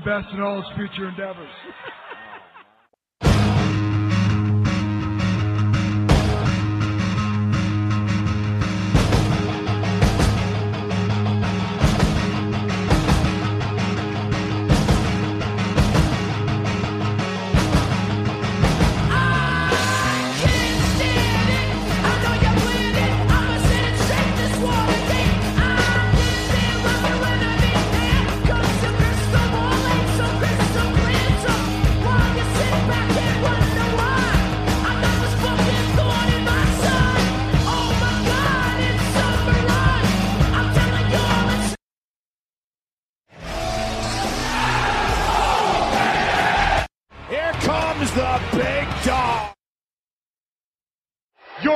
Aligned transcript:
Best 0.00 0.26
in 0.32 0.40
all 0.40 0.56
his 0.56 0.70
future 0.76 1.08
endeavors. 1.08 1.50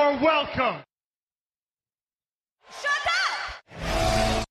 You're 0.05 0.21
welcome. 0.21 0.83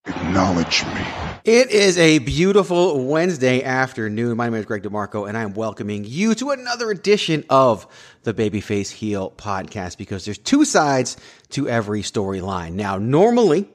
Acknowledge 0.07 0.83
me. 0.83 1.05
It 1.45 1.69
is 1.69 1.95
a 1.99 2.17
beautiful 2.17 3.05
Wednesday 3.05 3.61
afternoon. 3.61 4.35
My 4.35 4.45
name 4.49 4.55
is 4.55 4.65
Greg 4.65 4.81
DeMarco, 4.81 5.29
and 5.29 5.37
I'm 5.37 5.53
welcoming 5.53 6.05
you 6.05 6.33
to 6.33 6.49
another 6.49 6.89
edition 6.89 7.43
of 7.51 7.85
the 8.23 8.33
Babyface 8.33 8.89
Heel 8.89 9.31
podcast 9.37 9.99
because 9.99 10.25
there's 10.25 10.39
two 10.39 10.65
sides 10.65 11.17
to 11.49 11.69
every 11.69 12.01
storyline. 12.01 12.71
Now, 12.71 12.97
normally, 12.97 13.69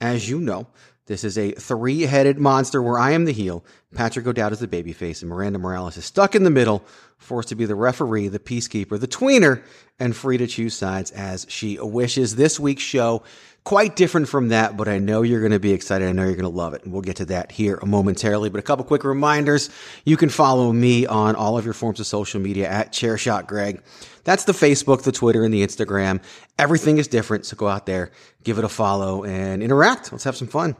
as 0.00 0.30
you 0.30 0.38
know, 0.38 0.68
this 1.06 1.24
is 1.24 1.36
a 1.36 1.52
three 1.52 2.02
headed 2.02 2.38
monster 2.38 2.82
where 2.82 2.98
I 2.98 3.12
am 3.12 3.24
the 3.24 3.32
heel, 3.32 3.64
Patrick 3.94 4.26
O'Dowd 4.26 4.52
is 4.52 4.60
the 4.60 4.68
babyface, 4.68 5.20
and 5.20 5.28
Miranda 5.28 5.58
Morales 5.58 5.96
is 5.96 6.04
stuck 6.04 6.34
in 6.34 6.44
the 6.44 6.50
middle, 6.50 6.84
forced 7.18 7.50
to 7.50 7.54
be 7.54 7.66
the 7.66 7.74
referee, 7.74 8.28
the 8.28 8.38
peacekeeper, 8.38 8.98
the 8.98 9.06
tweener, 9.06 9.62
and 9.98 10.16
free 10.16 10.38
to 10.38 10.46
choose 10.46 10.74
sides 10.74 11.10
as 11.10 11.46
she 11.48 11.78
wishes. 11.78 12.36
This 12.36 12.58
week's 12.58 12.82
show, 12.82 13.22
quite 13.64 13.96
different 13.96 14.28
from 14.28 14.48
that, 14.48 14.76
but 14.76 14.88
I 14.88 14.98
know 14.98 15.22
you're 15.22 15.40
going 15.40 15.52
to 15.52 15.60
be 15.60 15.72
excited. 15.72 16.08
I 16.08 16.12
know 16.12 16.24
you're 16.24 16.32
going 16.36 16.42
to 16.42 16.48
love 16.48 16.74
it. 16.74 16.84
And 16.84 16.92
we'll 16.92 17.02
get 17.02 17.16
to 17.16 17.24
that 17.26 17.52
here 17.52 17.78
momentarily. 17.84 18.50
But 18.50 18.58
a 18.58 18.62
couple 18.62 18.84
quick 18.84 19.04
reminders. 19.04 19.70
You 20.04 20.16
can 20.16 20.28
follow 20.28 20.72
me 20.72 21.06
on 21.06 21.34
all 21.34 21.56
of 21.56 21.64
your 21.64 21.74
forms 21.74 22.00
of 22.00 22.06
social 22.06 22.40
media 22.40 22.68
at 22.68 22.92
Chairshot 22.92 23.46
Greg. 23.46 23.82
That's 24.24 24.44
the 24.44 24.52
Facebook, 24.52 25.02
the 25.02 25.12
Twitter, 25.12 25.44
and 25.44 25.52
the 25.52 25.66
Instagram. 25.66 26.22
Everything 26.58 26.98
is 26.98 27.08
different. 27.08 27.46
So 27.46 27.56
go 27.56 27.68
out 27.68 27.86
there, 27.86 28.10
give 28.42 28.58
it 28.58 28.64
a 28.64 28.68
follow 28.68 29.24
and 29.24 29.62
interact. 29.62 30.12
Let's 30.12 30.24
have 30.24 30.36
some 30.36 30.48
fun. 30.48 30.76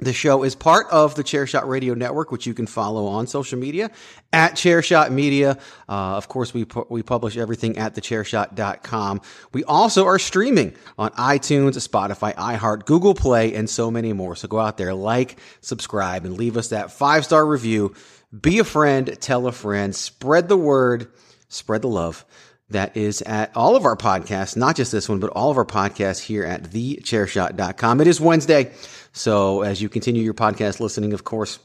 The 0.00 0.14
show 0.14 0.44
is 0.44 0.54
part 0.54 0.86
of 0.90 1.14
the 1.14 1.22
Chairshot 1.22 1.66
Radio 1.66 1.92
Network, 1.92 2.32
which 2.32 2.46
you 2.46 2.54
can 2.54 2.66
follow 2.66 3.06
on 3.06 3.26
social 3.26 3.58
media 3.58 3.90
at 4.32 4.54
Chairshot 4.54 5.10
Media. 5.10 5.58
Uh, 5.88 6.16
of 6.16 6.26
course, 6.26 6.54
we 6.54 6.64
pu- 6.64 6.86
we 6.88 7.02
publish 7.02 7.36
everything 7.36 7.76
at 7.76 7.94
thechairshot.com. 7.94 9.20
We 9.52 9.62
also 9.64 10.06
are 10.06 10.18
streaming 10.18 10.74
on 10.98 11.10
iTunes, 11.12 11.72
Spotify, 11.86 12.34
iHeart, 12.34 12.86
Google 12.86 13.14
Play, 13.14 13.54
and 13.54 13.68
so 13.68 13.90
many 13.90 14.14
more. 14.14 14.34
So 14.36 14.48
go 14.48 14.58
out 14.58 14.78
there, 14.78 14.94
like, 14.94 15.38
subscribe, 15.60 16.24
and 16.24 16.38
leave 16.38 16.56
us 16.56 16.68
that 16.68 16.90
five 16.90 17.26
star 17.26 17.44
review. 17.44 17.94
Be 18.38 18.58
a 18.58 18.64
friend, 18.64 19.18
tell 19.20 19.46
a 19.46 19.52
friend, 19.52 19.94
spread 19.94 20.48
the 20.48 20.56
word, 20.56 21.08
spread 21.48 21.82
the 21.82 21.88
love 21.88 22.24
that 22.70 22.96
is 22.96 23.20
at 23.22 23.54
all 23.56 23.76
of 23.76 23.84
our 23.84 23.96
podcasts, 23.96 24.56
not 24.56 24.76
just 24.76 24.92
this 24.92 25.08
one, 25.08 25.18
but 25.18 25.30
all 25.30 25.50
of 25.50 25.58
our 25.58 25.64
podcasts 25.64 26.20
here 26.20 26.44
at 26.44 26.62
thechairshot.com. 26.62 28.00
It 28.00 28.06
is 28.06 28.20
Wednesday. 28.20 28.72
So 29.12 29.62
as 29.62 29.80
you 29.82 29.88
continue 29.88 30.22
your 30.22 30.34
podcast 30.34 30.80
listening, 30.80 31.12
of 31.12 31.24
course, 31.24 31.58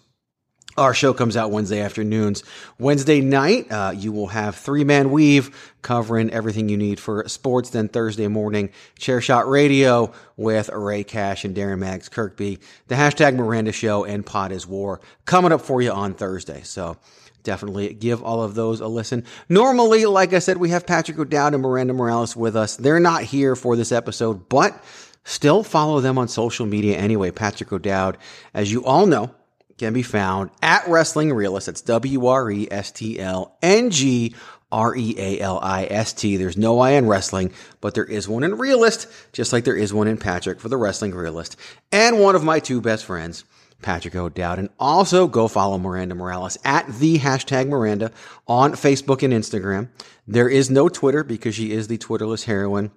our 0.77 0.93
show 0.93 1.13
comes 1.13 1.37
out 1.37 1.51
Wednesday 1.51 1.79
afternoons. 1.79 2.43
Wednesday 2.79 3.21
night, 3.21 3.71
uh, 3.71 3.93
you 3.95 4.11
will 4.11 4.27
have 4.27 4.57
Three 4.57 4.83
Man 4.83 5.09
Weave 5.09 5.73
covering 5.81 6.29
everything 6.31 6.67
you 6.67 6.75
need 6.75 6.99
for 6.99 7.25
sports. 7.29 7.69
Then 7.69 7.87
Thursday 7.87 8.27
morning, 8.27 8.71
Chairshot 8.99 9.49
Radio 9.49 10.11
with 10.35 10.69
Ray 10.69 11.05
Cash 11.05 11.45
and 11.45 11.55
Darren 11.55 11.79
Maggs 11.79 12.09
Kirkby. 12.09 12.59
The 12.87 12.95
hashtag 12.95 13.35
Miranda 13.35 13.71
Show 13.71 14.03
and 14.03 14.25
Pod 14.25 14.51
is 14.51 14.67
War 14.67 14.99
coming 15.23 15.53
up 15.53 15.61
for 15.61 15.81
you 15.81 15.91
on 15.91 16.13
Thursday. 16.13 16.61
So 16.63 16.97
definitely 17.43 17.93
give 17.93 18.21
all 18.21 18.43
of 18.43 18.55
those 18.55 18.81
a 18.81 18.87
listen. 18.87 19.23
Normally, 19.47 20.05
like 20.05 20.33
I 20.33 20.39
said, 20.39 20.57
we 20.57 20.71
have 20.71 20.85
Patrick 20.85 21.17
O'Dowd 21.17 21.53
and 21.53 21.63
Miranda 21.63 21.93
Morales 21.93 22.35
with 22.35 22.57
us. 22.57 22.75
They're 22.75 22.99
not 22.99 23.21
here 23.21 23.55
for 23.55 23.77
this 23.77 23.93
episode, 23.93 24.49
but 24.49 24.83
still 25.25 25.63
follow 25.63 25.99
them 25.99 26.17
on 26.17 26.29
social 26.29 26.65
media 26.65 26.97
anyway. 26.97 27.31
Patrick 27.31 27.73
O'Dowd, 27.73 28.17
as 28.53 28.71
you 28.71 28.85
all 28.85 29.05
know, 29.05 29.35
can 29.77 29.91
be 29.91 30.03
found 30.03 30.51
at 30.61 30.87
Wrestling 30.87 31.33
Realist. 31.33 31.65
That's 31.65 31.81
W 31.81 32.27
R 32.27 32.49
E 32.49 32.67
S 32.71 32.91
T 32.91 33.19
L 33.19 33.57
N 33.61 33.89
G 33.89 34.33
R 34.71 34.95
E 34.95 35.15
A 35.17 35.39
L 35.41 35.59
I 35.61 35.85
S 35.89 36.13
T. 36.13 36.37
There's 36.37 36.57
no 36.57 36.79
I 36.79 36.91
in 36.91 37.07
wrestling, 37.07 37.51
but 37.81 37.93
there 37.93 38.05
is 38.05 38.27
one 38.27 38.43
in 38.43 38.57
Realist, 38.57 39.07
just 39.33 39.51
like 39.51 39.65
there 39.65 39.75
is 39.75 39.93
one 39.93 40.07
in 40.07 40.17
Patrick 40.17 40.59
for 40.59 40.69
the 40.69 40.77
Wrestling 40.77 41.13
Realist. 41.13 41.57
And 41.91 42.19
one 42.19 42.35
of 42.35 42.43
my 42.43 42.59
two 42.59 42.79
best 42.79 43.05
friends, 43.05 43.43
Patrick 43.81 44.15
O'Dowd. 44.15 44.59
And 44.59 44.69
also 44.79 45.27
go 45.27 45.47
follow 45.47 45.77
Miranda 45.77 46.15
Morales 46.15 46.57
at 46.63 46.87
the 46.87 47.19
hashtag 47.19 47.67
Miranda 47.67 48.11
on 48.47 48.73
Facebook 48.73 49.23
and 49.23 49.33
Instagram. 49.33 49.89
There 50.27 50.49
is 50.49 50.69
no 50.69 50.89
Twitter 50.89 51.23
because 51.23 51.55
she 51.55 51.71
is 51.71 51.87
the 51.87 51.97
Twitterless 51.97 52.45
heroine. 52.45 52.91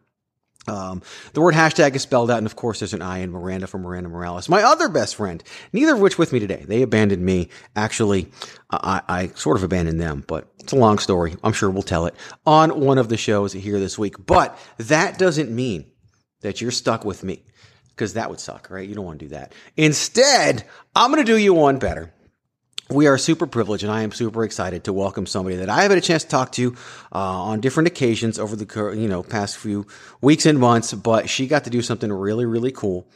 Um, 0.69 1.03
the 1.33 1.41
word 1.41 1.55
hashtag 1.55 1.95
is 1.95 2.03
spelled 2.03 2.31
out, 2.31 2.39
and 2.39 2.47
of 2.47 2.57
course, 2.57 2.81
there's 2.81 2.95
an 2.95 3.03
I 3.03 3.19
in 3.19 3.31
Miranda 3.31 3.67
for 3.67 3.79
Miranda 3.79 4.09
Morales. 4.09 4.49
My 4.49 4.63
other 4.63 4.89
best 4.89 5.17
friend, 5.17 5.43
neither 5.73 5.95
of 5.95 6.01
which 6.01 6.19
with 6.19 6.33
me 6.33 6.39
today. 6.39 6.65
They 6.67 6.83
abandoned 6.83 7.25
me. 7.25 7.49
Actually, 7.75 8.29
I, 8.71 9.03
I 9.09 9.27
sort 9.29 9.57
of 9.57 9.63
abandoned 9.63 10.01
them, 10.01 10.25
but 10.27 10.49
it's 10.59 10.73
a 10.73 10.77
long 10.77 10.99
story. 10.99 11.37
I'm 11.43 11.53
sure 11.53 11.71
we'll 11.71 11.83
tell 11.83 12.07
it 12.07 12.15
on 12.47 12.81
one 12.81 12.99
of 12.99 13.09
the 13.09 13.17
shows 13.17 13.53
here 13.53 13.79
this 13.79 13.99
week. 13.99 14.27
But 14.27 14.59
that 14.79 15.19
doesn't 15.19 15.51
mean 15.51 15.87
that 16.41 16.61
you're 16.61 16.71
stuck 16.71 17.05
with 17.05 17.25
me 17.25 17.45
because 17.91 18.15
that 18.15 18.31
would 18.31 18.41
suck, 18.41 18.69
right? 18.71 18.89
You 18.89 18.95
don't 18.95 19.05
want 19.05 19.19
to 19.19 19.25
do 19.25 19.31
that. 19.31 19.53
Instead, 19.77 20.65
I'm 20.95 21.11
going 21.11 21.25
to 21.25 21.33
do 21.33 21.39
you 21.39 21.55
one 21.55 21.79
better 21.79 22.13
we 22.91 23.07
are 23.07 23.19
super 23.19 23.47
privileged 23.47 23.85
and 23.85 23.93
I 23.93 24.03
am 24.03 24.13
super 24.13 24.45
excited 24.45 24.85
to 24.85 24.93
welcome 24.93 25.27
somebody 25.27 25.57
that 25.57 25.69
I 25.69 25.83
have 25.83 25.91
had 25.91 25.99
a 25.99 26.03
chance 26.03 26.25
to 26.25 26.29
talk 26.29 26.53
to 26.53 26.75
uh, 27.13 27.19
on 27.19 27.61
different 27.61 27.87
occasions 27.87 28.39
over 28.39 28.57
the 28.57 28.95
you 28.97 29.09
know 29.09 29.23
past 29.23 29.59
few 29.59 29.87
weeks 30.21 30.47
and 30.47 30.59
months. 30.59 30.95
But 30.95 31.29
she 31.29 31.47
got 31.47 31.65
to 31.65 31.71
do 31.71 31.83
something 31.83 32.11
really 32.11 32.47
really 32.47 32.73
cool 32.73 33.07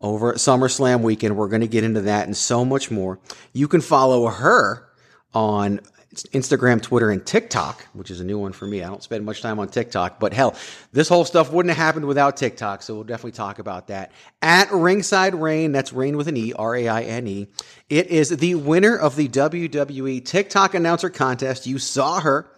over 0.00 0.30
at 0.30 0.36
SummerSlam 0.36 1.02
weekend. 1.02 1.36
We're 1.36 1.48
going 1.48 1.60
to 1.60 1.68
get 1.68 1.84
into 1.84 2.02
that 2.02 2.26
and 2.26 2.36
so 2.36 2.64
much 2.64 2.90
more. 2.90 3.18
You 3.52 3.68
can 3.68 3.80
follow 3.80 4.26
her 4.28 4.88
on 5.34 5.80
Instagram, 6.24 6.80
Twitter, 6.82 7.10
and 7.10 7.24
TikTok, 7.24 7.86
which 7.92 8.10
is 8.10 8.20
a 8.20 8.24
new 8.24 8.38
one 8.38 8.52
for 8.52 8.66
me. 8.66 8.82
I 8.82 8.88
don't 8.88 9.02
spend 9.02 9.24
much 9.24 9.42
time 9.42 9.58
on 9.58 9.68
TikTok, 9.68 10.20
but 10.20 10.32
hell, 10.32 10.54
this 10.92 11.08
whole 11.08 11.24
stuff 11.24 11.52
wouldn't 11.52 11.74
have 11.74 11.82
happened 11.82 12.06
without 12.06 12.36
TikTok. 12.36 12.82
So 12.82 12.94
we'll 12.94 13.04
definitely 13.04 13.32
talk 13.32 13.58
about 13.58 13.88
that. 13.88 14.12
At 14.42 14.70
Ringside 14.70 15.34
Raine, 15.34 15.72
that's 15.72 15.92
Raine 15.92 16.16
with 16.16 16.28
an 16.28 16.36
E, 16.36 16.52
R 16.52 16.76
A 16.76 16.88
I 16.88 17.02
N 17.02 17.26
E. 17.26 17.48
It 17.88 18.08
is 18.08 18.30
the 18.30 18.54
winner 18.56 18.96
of 18.96 19.16
the 19.16 19.28
WWE 19.28 20.24
TikTok 20.24 20.74
announcer 20.74 21.10
contest. 21.10 21.66
You 21.66 21.78
saw 21.78 22.20
her 22.20 22.50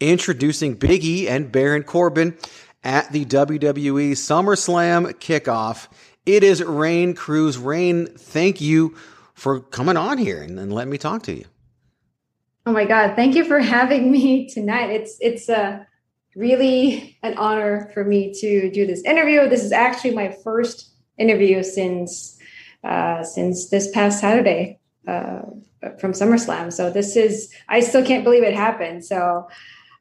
introducing 0.00 0.74
Big 0.74 1.04
E 1.04 1.28
and 1.28 1.52
Baron 1.52 1.82
Corbin 1.82 2.36
at 2.84 3.12
the 3.12 3.24
WWE 3.24 4.12
SummerSlam 4.12 5.12
kickoff. 5.14 5.88
It 6.24 6.42
is 6.42 6.62
Raine 6.62 7.14
Cruz. 7.14 7.58
Raine, 7.58 8.06
thank 8.06 8.60
you 8.60 8.96
for 9.34 9.60
coming 9.60 9.96
on 9.96 10.18
here 10.18 10.42
and, 10.42 10.58
and 10.58 10.72
letting 10.72 10.90
me 10.90 10.98
talk 10.98 11.22
to 11.24 11.32
you. 11.32 11.44
Oh 12.68 12.72
my 12.72 12.84
God. 12.84 13.16
Thank 13.16 13.34
you 13.34 13.46
for 13.46 13.60
having 13.76 14.12
me 14.12 14.46
tonight. 14.46 14.90
It's 14.90 15.16
it's 15.20 15.48
a 15.48 15.86
really 16.36 17.18
an 17.22 17.38
honor 17.38 17.90
for 17.94 18.04
me 18.04 18.30
to 18.40 18.70
do 18.70 18.86
this 18.86 19.02
interview. 19.04 19.48
This 19.48 19.64
is 19.64 19.72
actually 19.72 20.14
my 20.14 20.36
first 20.44 20.92
interview 21.16 21.62
since 21.62 22.38
uh, 22.84 23.24
since 23.24 23.70
this 23.70 23.90
past 23.92 24.20
Saturday 24.20 24.80
uh, 25.06 25.40
from 25.98 26.12
SummerSlam. 26.12 26.70
So 26.70 26.90
this 26.90 27.16
is 27.16 27.50
I 27.70 27.80
still 27.80 28.04
can't 28.04 28.22
believe 28.22 28.42
it 28.42 28.54
happened. 28.54 29.02
So 29.02 29.48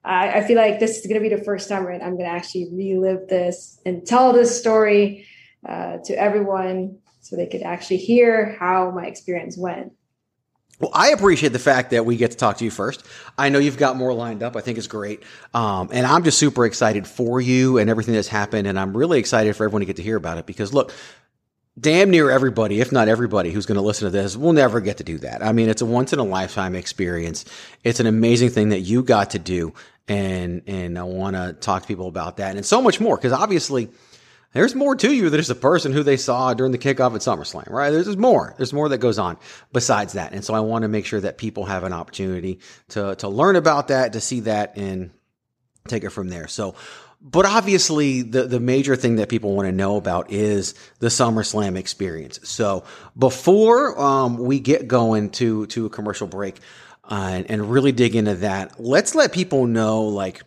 I, 0.04 0.40
I 0.40 0.44
feel 0.46 0.58
like 0.58 0.82
this 0.82 0.98
is 0.98 1.08
going 1.08 1.24
to 1.24 1.30
be 1.30 1.34
the 1.34 1.46
first 1.46 1.70
time 1.70 1.88
I'm 1.88 2.18
going 2.18 2.18
to 2.18 2.26
actually 2.26 2.68
relive 2.74 3.30
this 3.30 3.80
and 3.86 4.06
tell 4.06 4.34
this 4.34 4.60
story 4.60 5.26
uh, 5.66 6.00
to 6.04 6.14
everyone 6.20 6.98
so 7.22 7.38
they 7.38 7.48
could 7.48 7.64
actually 7.64 7.98
hear 7.98 8.58
how 8.60 8.92
my 8.92 9.06
experience 9.06 9.58
went. 9.58 9.94
Well, 10.80 10.92
I 10.94 11.10
appreciate 11.10 11.54
the 11.54 11.60
fact 11.60 11.90
that 11.92 12.06
we 12.06 12.18
get 12.18 12.32
to 12.32 12.38
talk 12.38 12.58
to 12.58 12.66
you 12.66 12.70
first. 12.70 13.04
I 13.36 13.50
know 13.50 13.58
you've 13.58 13.78
got 13.78 13.98
more 13.98 14.14
lined 14.14 14.44
up. 14.44 14.56
I 14.56 14.62
think 14.62 14.78
it's 14.78 14.88
great. 14.88 15.24
Um, 15.54 15.90
and 15.92 16.06
I'm 16.06 16.24
just 16.24 16.38
super 16.38 16.66
excited 16.66 17.08
for 17.08 17.42
you 17.42 17.80
and 17.80 17.90
everything 17.90 18.14
that's 18.14 18.28
happened. 18.28 18.68
And 18.68 18.80
I'm 18.80 18.96
really 18.96 19.18
excited 19.18 19.56
for 19.56 19.64
everyone 19.64 19.82
to 19.82 19.88
get 19.88 19.96
to 19.96 20.04
hear 20.04 20.18
about 20.18 20.38
it 20.38 20.46
because 20.46 20.76
look, 20.76 20.94
damn 21.80 22.12
near 22.12 22.30
everybody, 22.30 22.80
if 22.80 22.92
not 22.92 23.08
everybody 23.08 23.52
who's 23.52 23.66
going 23.66 23.78
to 23.78 23.82
listen 23.82 24.06
to 24.06 24.12
this 24.12 24.38
will 24.38 24.54
never 24.54 24.80
get 24.80 24.98
to 24.98 25.04
do 25.04 25.18
that. 25.20 25.44
I 25.44 25.52
mean, 25.52 25.68
it's 25.68 25.82
a 25.82 25.86
once 25.86 26.14
in 26.14 26.20
a 26.20 26.24
lifetime 26.24 26.76
experience. 26.76 27.46
It's 27.84 28.00
an 28.00 28.06
amazing 28.06 28.52
thing 28.52 28.70
that 28.70 28.82
you 28.82 29.02
got 29.02 29.32
to 29.32 29.40
do. 29.40 29.74
And, 30.08 30.62
and 30.68 30.98
I 30.98 31.04
want 31.04 31.36
to 31.36 31.54
talk 31.54 31.82
to 31.82 31.88
people 31.88 32.08
about 32.08 32.38
that 32.38 32.56
and 32.56 32.66
so 32.66 32.82
much 32.82 33.00
more 33.00 33.18
because 33.18 33.34
obviously, 33.34 33.90
there's 34.58 34.74
more 34.76 34.96
to 34.96 35.14
you 35.14 35.30
than 35.30 35.40
just 35.40 35.52
a 35.52 35.56
person 35.56 35.94
who 35.94 36.04
they 36.04 36.18
saw 36.18 36.54
during 36.54 36.72
the 36.72 36.78
kickoff 36.78 37.14
at 37.14 37.22
SummerSlam, 37.22 37.70
right? 37.70 37.92
There's, 37.92 38.06
there's 38.06 38.18
more. 38.18 38.56
There's 38.58 38.74
more 38.74 38.90
that 38.90 38.98
goes 38.98 39.20
on 39.20 39.38
besides 39.72 40.14
that. 40.14 40.34
And 40.34 40.44
so 40.44 40.54
I 40.56 40.62
want 40.62 40.82
to 40.82 40.88
make 40.88 41.06
sure 41.06 41.22
that 41.22 41.38
people 41.38 41.66
have 41.66 41.84
an 41.84 41.94
opportunity 41.94 42.60
to, 42.90 43.16
to 43.18 43.28
learn 43.28 43.56
about 43.56 43.90
that, 43.90 44.14
to 44.14 44.22
see 44.22 44.42
that 44.42 44.76
and 44.76 45.12
take 45.88 46.04
it 46.04 46.10
from 46.10 46.30
there. 46.30 46.48
So, 46.48 46.76
but 47.22 47.46
obviously 47.46 48.24
the, 48.24 48.44
the 48.44 48.60
major 48.60 48.96
thing 48.96 49.18
that 49.18 49.30
people 49.30 49.56
want 49.56 49.68
to 49.68 49.72
know 49.72 49.96
about 49.96 50.32
is 50.32 50.74
the 51.00 51.08
SummerSlam 51.08 51.78
experience. 51.78 52.40
So 52.44 52.84
before, 53.18 54.00
um, 54.00 54.38
we 54.38 54.60
get 54.60 54.88
going 54.88 55.30
to, 55.32 55.68
to 55.68 55.86
a 55.86 55.90
commercial 55.90 56.28
break, 56.28 56.58
uh, 57.04 57.30
and, 57.32 57.52
and 57.52 57.72
really 57.72 57.92
dig 57.92 58.16
into 58.16 58.36
that, 58.36 58.80
let's 58.80 59.16
let 59.16 59.32
people 59.32 59.66
know, 59.66 60.04
like, 60.04 60.44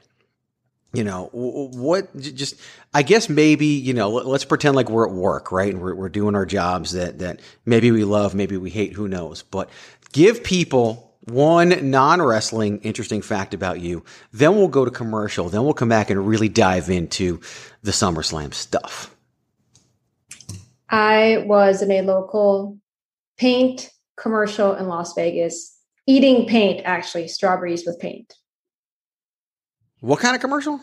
you 0.93 1.05
know 1.05 1.29
what 1.33 2.17
just 2.19 2.57
i 2.93 3.03
guess 3.03 3.29
maybe 3.29 3.67
you 3.67 3.95
know 3.95 4.11
let's 4.11 4.45
pretend 4.45 4.75
like 4.77 4.91
we're 4.91 5.07
at 5.07 5.15
work 5.15 5.51
right? 5.53 5.73
And 5.73 5.83
we're, 5.83 5.95
we're 5.95 6.09
doing 6.09 6.35
our 6.35 6.47
jobs 6.47 6.93
that 6.93 7.19
that 7.19 7.41
maybe 7.65 7.91
we 7.91 8.05
love 8.05 8.35
maybe 8.35 8.57
we 8.57 8.71
hate 8.71 8.95
who 8.95 9.09
knows? 9.09 9.43
But 9.43 9.71
give 10.13 10.43
people 10.43 11.15
one 11.25 11.91
non-wrestling 11.91 12.79
interesting 12.79 13.23
fact 13.23 13.55
about 13.55 13.81
you 13.81 14.05
then 14.33 14.57
we'll 14.57 14.69
go 14.69 14.85
to 14.85 14.91
commercial 14.91 15.49
then 15.49 15.65
we'll 15.65 15.75
come 15.75 15.89
back 15.89 16.11
and 16.11 16.27
really 16.27 16.49
dive 16.49 16.89
into 16.89 17.41
the 17.83 17.91
summerslam 17.91 18.53
stuff. 18.55 19.15
I 20.89 21.45
was 21.47 21.83
in 21.83 21.91
a 21.91 22.03
local 22.03 22.79
paint 23.39 23.91
commercial 24.17 24.75
in 24.75 24.89
las 24.89 25.15
vegas 25.15 25.77
eating 26.07 26.47
paint 26.47 26.83
actually 26.85 27.29
strawberries 27.29 27.85
with 27.87 27.99
paint. 28.01 28.35
What 30.01 30.21
kind 30.21 30.35
of 30.35 30.41
commercial? 30.41 30.81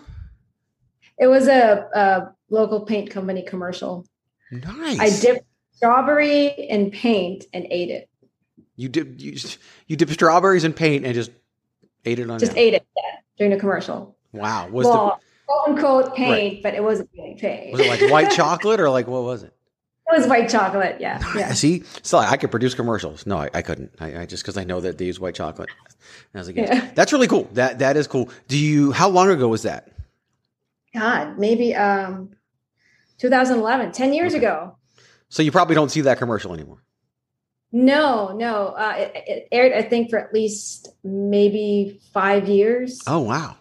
It 1.19 1.27
was 1.27 1.47
a, 1.47 1.87
a 1.93 2.33
local 2.49 2.81
paint 2.81 3.09
company 3.09 3.41
commercial. 3.41 4.05
Nice. 4.51 4.99
I 4.99 5.09
dipped 5.09 5.45
strawberry 5.73 6.47
in 6.47 6.91
paint 6.91 7.45
and 7.53 7.65
ate 7.69 7.89
it. 7.89 8.09
You 8.75 8.89
dip 8.89 9.19
you 9.19 9.37
you 9.87 9.95
dip 9.95 10.09
strawberries 10.11 10.63
in 10.63 10.73
paint 10.73 11.05
and 11.05 11.13
just 11.15 11.31
ate 12.05 12.19
it 12.19 12.29
on. 12.29 12.39
Just 12.39 12.55
ate 12.55 12.75
it 12.75 12.85
yeah, 12.95 13.19
during 13.37 13.53
a 13.53 13.59
commercial. 13.59 14.15
Wow. 14.33 14.69
Was 14.69 14.85
well, 14.85 15.19
the 15.19 15.45
quote 15.47 15.67
unquote 15.67 16.15
paint, 16.15 16.53
right. 16.53 16.63
but 16.63 16.75
it 16.75 16.83
wasn't 16.83 17.11
paint. 17.13 17.71
Was 17.71 17.81
it 17.81 17.87
like 17.87 18.11
white 18.11 18.31
chocolate 18.35 18.79
or 18.79 18.89
like 18.89 19.07
what 19.07 19.23
was 19.23 19.43
it? 19.43 19.53
It 20.09 20.17
was 20.17 20.27
white 20.27 20.47
chocolate. 20.47 21.01
Yeah. 21.01 21.21
yeah. 21.35 21.51
See, 21.53 21.83
so 22.01 22.17
I 22.17 22.37
could 22.37 22.49
produce 22.49 22.73
commercials. 22.73 23.25
No, 23.25 23.39
I, 23.39 23.49
I 23.53 23.61
couldn't. 23.61 23.91
I, 23.99 24.21
I 24.21 24.25
just 24.25 24.41
because 24.41 24.55
I 24.55 24.63
know 24.63 24.79
that 24.79 24.97
they 24.97 25.05
use 25.05 25.19
white 25.19 25.35
chocolate. 25.35 25.69
As 26.33 26.47
a 26.47 26.53
yeah. 26.53 26.91
That's 26.95 27.11
really 27.11 27.27
cool. 27.27 27.49
That 27.53 27.79
that 27.79 27.97
is 27.97 28.07
cool. 28.07 28.29
Do 28.47 28.57
you? 28.57 28.91
How 28.91 29.09
long 29.09 29.29
ago 29.29 29.49
was 29.49 29.63
that? 29.63 29.91
God, 30.97 31.37
maybe 31.37 31.75
um, 31.75 32.31
2011, 33.19 33.91
10 33.91 34.13
years 34.13 34.33
okay. 34.33 34.39
ago. 34.39 34.77
So 35.29 35.43
you 35.43 35.51
probably 35.51 35.75
don't 35.75 35.89
see 35.89 36.01
that 36.01 36.17
commercial 36.17 36.53
anymore. 36.53 36.83
No, 37.71 38.33
no. 38.35 38.69
Uh, 38.69 38.95
it, 38.97 39.11
it, 39.27 39.47
aired, 39.51 39.73
I 39.73 39.83
think, 39.83 40.09
for 40.09 40.17
at 40.17 40.33
least 40.33 40.89
maybe 41.03 41.99
five 42.13 42.47
years. 42.47 43.01
Oh 43.05 43.19
wow! 43.19 43.57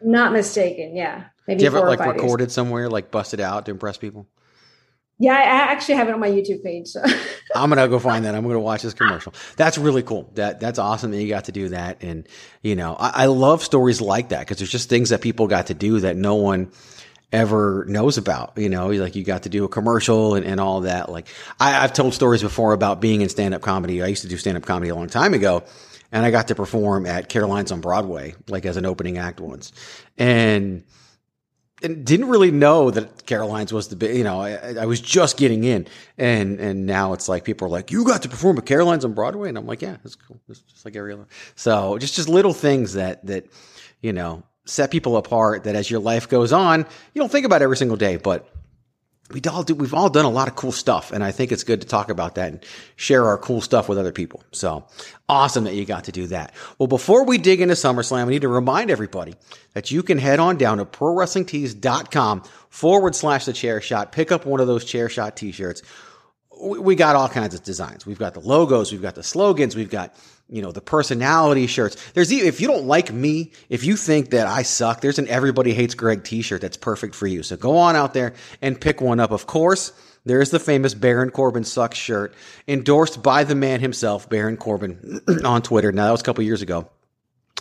Not 0.00 0.32
mistaken. 0.32 0.94
Yeah, 0.94 1.24
maybe. 1.48 1.58
Do 1.58 1.64
you 1.64 1.70
have 1.70 1.82
it 1.82 1.86
like 1.86 1.98
recorded 1.98 2.44
years. 2.44 2.54
somewhere, 2.54 2.88
like 2.88 3.10
busted 3.10 3.40
out 3.40 3.66
to 3.66 3.72
impress 3.72 3.98
people? 3.98 4.28
Yeah, 5.20 5.34
I 5.34 5.72
actually 5.72 5.96
have 5.96 6.08
it 6.08 6.14
on 6.14 6.20
my 6.20 6.30
YouTube 6.30 6.64
page. 6.64 6.88
So. 6.88 7.02
I'm 7.54 7.68
gonna 7.68 7.86
go 7.88 7.98
find 7.98 8.24
that. 8.24 8.34
I'm 8.34 8.42
gonna 8.42 8.58
watch 8.58 8.80
this 8.82 8.94
commercial. 8.94 9.34
That's 9.56 9.76
really 9.76 10.02
cool. 10.02 10.30
That 10.34 10.60
that's 10.60 10.78
awesome 10.78 11.10
that 11.10 11.22
you 11.22 11.28
got 11.28 11.44
to 11.44 11.52
do 11.52 11.68
that. 11.68 12.02
And 12.02 12.26
you 12.62 12.74
know, 12.74 12.96
I, 12.98 13.24
I 13.24 13.26
love 13.26 13.62
stories 13.62 14.00
like 14.00 14.30
that 14.30 14.40
because 14.40 14.56
there's 14.56 14.70
just 14.70 14.88
things 14.88 15.10
that 15.10 15.20
people 15.20 15.46
got 15.46 15.66
to 15.66 15.74
do 15.74 16.00
that 16.00 16.16
no 16.16 16.36
one 16.36 16.72
ever 17.32 17.84
knows 17.86 18.16
about. 18.16 18.54
You 18.56 18.70
know, 18.70 18.88
like 18.88 19.14
you 19.14 19.22
got 19.22 19.42
to 19.42 19.50
do 19.50 19.64
a 19.64 19.68
commercial 19.68 20.36
and, 20.36 20.46
and 20.46 20.58
all 20.58 20.80
that. 20.80 21.10
Like 21.10 21.28
I, 21.60 21.84
I've 21.84 21.92
told 21.92 22.14
stories 22.14 22.40
before 22.40 22.72
about 22.72 23.02
being 23.02 23.20
in 23.20 23.28
stand 23.28 23.52
up 23.52 23.60
comedy. 23.60 24.02
I 24.02 24.06
used 24.06 24.22
to 24.22 24.28
do 24.28 24.38
stand 24.38 24.56
up 24.56 24.64
comedy 24.64 24.88
a 24.88 24.94
long 24.94 25.08
time 25.08 25.34
ago. 25.34 25.64
And 26.12 26.24
I 26.24 26.30
got 26.32 26.48
to 26.48 26.56
perform 26.56 27.06
at 27.06 27.28
Caroline's 27.28 27.70
on 27.70 27.80
Broadway, 27.80 28.34
like 28.48 28.66
as 28.66 28.76
an 28.76 28.84
opening 28.84 29.18
act 29.18 29.38
once. 29.38 29.70
And 30.18 30.82
and 31.82 32.04
didn't 32.04 32.28
really 32.28 32.50
know 32.50 32.90
that 32.90 33.26
Caroline's 33.26 33.72
was 33.72 33.88
the 33.88 33.96
big, 33.96 34.16
you 34.16 34.24
know, 34.24 34.40
I, 34.40 34.74
I, 34.80 34.86
was 34.86 35.00
just 35.00 35.36
getting 35.36 35.64
in 35.64 35.86
and, 36.18 36.60
and 36.60 36.86
now 36.86 37.12
it's 37.12 37.28
like 37.28 37.44
people 37.44 37.66
are 37.68 37.70
like, 37.70 37.90
you 37.90 38.04
got 38.04 38.22
to 38.22 38.28
perform 38.28 38.58
at 38.58 38.66
Caroline's 38.66 39.04
on 39.04 39.14
Broadway. 39.14 39.48
And 39.48 39.56
I'm 39.56 39.66
like, 39.66 39.82
yeah, 39.82 39.96
it's 40.04 40.14
cool. 40.14 40.40
It's 40.48 40.60
just 40.60 40.84
like 40.84 40.96
every 40.96 41.12
other. 41.12 41.26
So 41.54 41.98
just, 41.98 42.14
just 42.14 42.28
little 42.28 42.52
things 42.52 42.94
that, 42.94 43.24
that, 43.26 43.46
you 44.02 44.12
know, 44.12 44.42
set 44.66 44.90
people 44.90 45.16
apart 45.16 45.64
that 45.64 45.74
as 45.74 45.90
your 45.90 46.00
life 46.00 46.28
goes 46.28 46.52
on, 46.52 46.80
you 47.14 47.20
don't 47.20 47.30
think 47.30 47.46
about 47.46 47.62
every 47.62 47.76
single 47.76 47.96
day, 47.96 48.16
but 48.16 48.49
we 49.32 49.40
all 49.48 49.62
do, 49.62 49.74
we've 49.74 49.94
all 49.94 50.10
done 50.10 50.24
a 50.24 50.30
lot 50.30 50.48
of 50.48 50.56
cool 50.56 50.72
stuff. 50.72 51.12
And 51.12 51.22
I 51.22 51.30
think 51.32 51.52
it's 51.52 51.64
good 51.64 51.80
to 51.80 51.86
talk 51.86 52.10
about 52.10 52.34
that 52.34 52.52
and 52.52 52.64
share 52.96 53.24
our 53.26 53.38
cool 53.38 53.60
stuff 53.60 53.88
with 53.88 53.98
other 53.98 54.12
people. 54.12 54.42
So 54.52 54.86
awesome 55.28 55.64
that 55.64 55.74
you 55.74 55.84
got 55.84 56.04
to 56.04 56.12
do 56.12 56.26
that. 56.28 56.54
Well, 56.78 56.86
before 56.86 57.24
we 57.24 57.38
dig 57.38 57.60
into 57.60 57.74
SummerSlam, 57.74 58.26
we 58.26 58.32
need 58.32 58.42
to 58.42 58.48
remind 58.48 58.90
everybody 58.90 59.34
that 59.74 59.90
you 59.90 60.02
can 60.02 60.18
head 60.18 60.40
on 60.40 60.56
down 60.56 60.78
to 60.78 60.84
prowrestlingtees.com 60.84 62.42
forward 62.68 63.14
slash 63.14 63.44
the 63.44 63.52
chair 63.52 63.80
shot, 63.80 64.12
pick 64.12 64.32
up 64.32 64.46
one 64.46 64.60
of 64.60 64.66
those 64.66 64.84
chair 64.84 65.08
shot 65.08 65.36
t-shirts 65.36 65.82
we 66.60 66.94
got 66.94 67.16
all 67.16 67.28
kinds 67.28 67.54
of 67.54 67.62
designs. 67.62 68.06
We've 68.06 68.18
got 68.18 68.34
the 68.34 68.40
logos, 68.40 68.92
we've 68.92 69.02
got 69.02 69.14
the 69.14 69.22
slogans, 69.22 69.74
we've 69.74 69.90
got 69.90 70.14
you 70.50 70.62
know 70.62 70.72
the 70.72 70.80
personality 70.80 71.66
shirts. 71.66 71.96
There's 72.12 72.32
even 72.32 72.48
if 72.48 72.60
you 72.60 72.66
don't 72.66 72.86
like 72.86 73.12
me, 73.12 73.52
if 73.68 73.84
you 73.84 73.96
think 73.96 74.30
that 74.30 74.46
I 74.46 74.62
suck, 74.62 75.00
there's 75.00 75.18
an 75.18 75.28
Everybody 75.28 75.72
Hates 75.72 75.94
Greg 75.94 76.24
T-shirt 76.24 76.60
that's 76.60 76.76
perfect 76.76 77.14
for 77.14 77.26
you. 77.26 77.42
So 77.42 77.56
go 77.56 77.76
on 77.76 77.96
out 77.96 78.14
there 78.14 78.34
and 78.60 78.80
pick 78.80 79.00
one 79.00 79.20
up. 79.20 79.30
Of 79.30 79.46
course, 79.46 79.92
there's 80.24 80.50
the 80.50 80.58
famous 80.58 80.92
Baron 80.94 81.30
Corbin 81.30 81.64
sucks 81.64 81.98
shirt, 81.98 82.34
endorsed 82.68 83.22
by 83.22 83.44
the 83.44 83.54
man 83.54 83.80
himself, 83.80 84.28
Baron 84.28 84.56
Corbin, 84.56 85.20
on 85.44 85.62
Twitter. 85.62 85.92
Now 85.92 86.06
that 86.06 86.12
was 86.12 86.20
a 86.20 86.24
couple 86.24 86.44
years 86.44 86.62
ago. 86.62 86.88